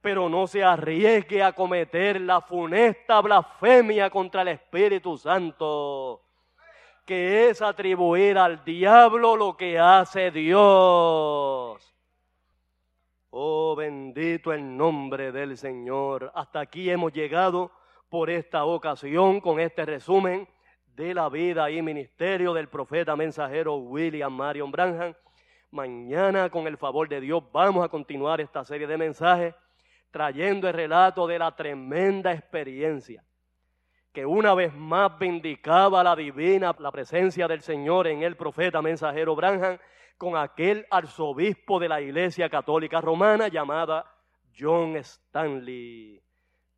Pero 0.00 0.28
no 0.28 0.46
se 0.46 0.62
arriesgue 0.62 1.42
a 1.42 1.52
cometer 1.52 2.20
la 2.20 2.40
funesta 2.40 3.20
blasfemia 3.20 4.08
contra 4.08 4.42
el 4.42 4.48
Espíritu 4.48 5.16
Santo, 5.18 6.22
que 7.04 7.48
es 7.48 7.60
atribuir 7.60 8.38
al 8.38 8.64
diablo 8.64 9.36
lo 9.36 9.56
que 9.56 9.78
hace 9.78 10.30
Dios. 10.30 11.93
Oh, 13.36 13.74
bendito 13.74 14.52
el 14.52 14.76
nombre 14.76 15.32
del 15.32 15.58
Señor. 15.58 16.30
Hasta 16.36 16.60
aquí 16.60 16.88
hemos 16.88 17.12
llegado 17.12 17.72
por 18.08 18.30
esta 18.30 18.64
ocasión 18.64 19.40
con 19.40 19.58
este 19.58 19.84
resumen 19.84 20.46
de 20.94 21.14
la 21.14 21.28
vida 21.28 21.68
y 21.68 21.82
ministerio 21.82 22.54
del 22.54 22.68
profeta 22.68 23.16
mensajero 23.16 23.74
William 23.74 24.32
Marion 24.32 24.70
Branham. 24.70 25.14
Mañana, 25.72 26.48
con 26.48 26.68
el 26.68 26.76
favor 26.76 27.08
de 27.08 27.20
Dios, 27.20 27.42
vamos 27.52 27.84
a 27.84 27.88
continuar 27.88 28.40
esta 28.40 28.64
serie 28.64 28.86
de 28.86 28.98
mensajes 28.98 29.52
trayendo 30.12 30.68
el 30.68 30.74
relato 30.74 31.26
de 31.26 31.40
la 31.40 31.56
tremenda 31.56 32.32
experiencia 32.32 33.24
que 34.12 34.24
una 34.24 34.54
vez 34.54 34.72
más 34.72 35.18
vindicaba 35.18 36.04
la 36.04 36.14
divina, 36.14 36.72
la 36.78 36.92
presencia 36.92 37.48
del 37.48 37.62
Señor 37.62 38.06
en 38.06 38.22
el 38.22 38.36
profeta 38.36 38.80
mensajero 38.80 39.34
Branham 39.34 39.76
con 40.16 40.36
aquel 40.36 40.86
arzobispo 40.90 41.78
de 41.78 41.88
la 41.88 42.00
Iglesia 42.00 42.48
Católica 42.48 43.00
Romana 43.00 43.48
llamada 43.48 44.04
John 44.58 44.96
Stanley. 44.96 46.20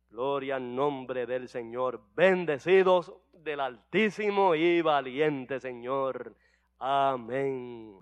Gloria 0.09 0.55
al 0.55 0.75
nombre 0.75 1.25
del 1.25 1.47
Señor. 1.47 2.01
Bendecidos 2.15 3.13
del 3.33 3.59
Altísimo 3.59 4.55
y 4.55 4.81
valiente 4.81 5.59
Señor. 5.59 6.35
Amén. 6.79 7.97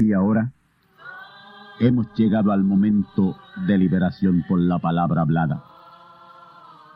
Y 0.00 0.12
ahora 0.12 0.52
hemos 1.78 2.12
llegado 2.14 2.52
al 2.52 2.62
momento 2.62 3.36
de 3.66 3.78
liberación 3.78 4.44
por 4.48 4.58
la 4.58 4.78
palabra 4.78 5.22
hablada. 5.22 5.64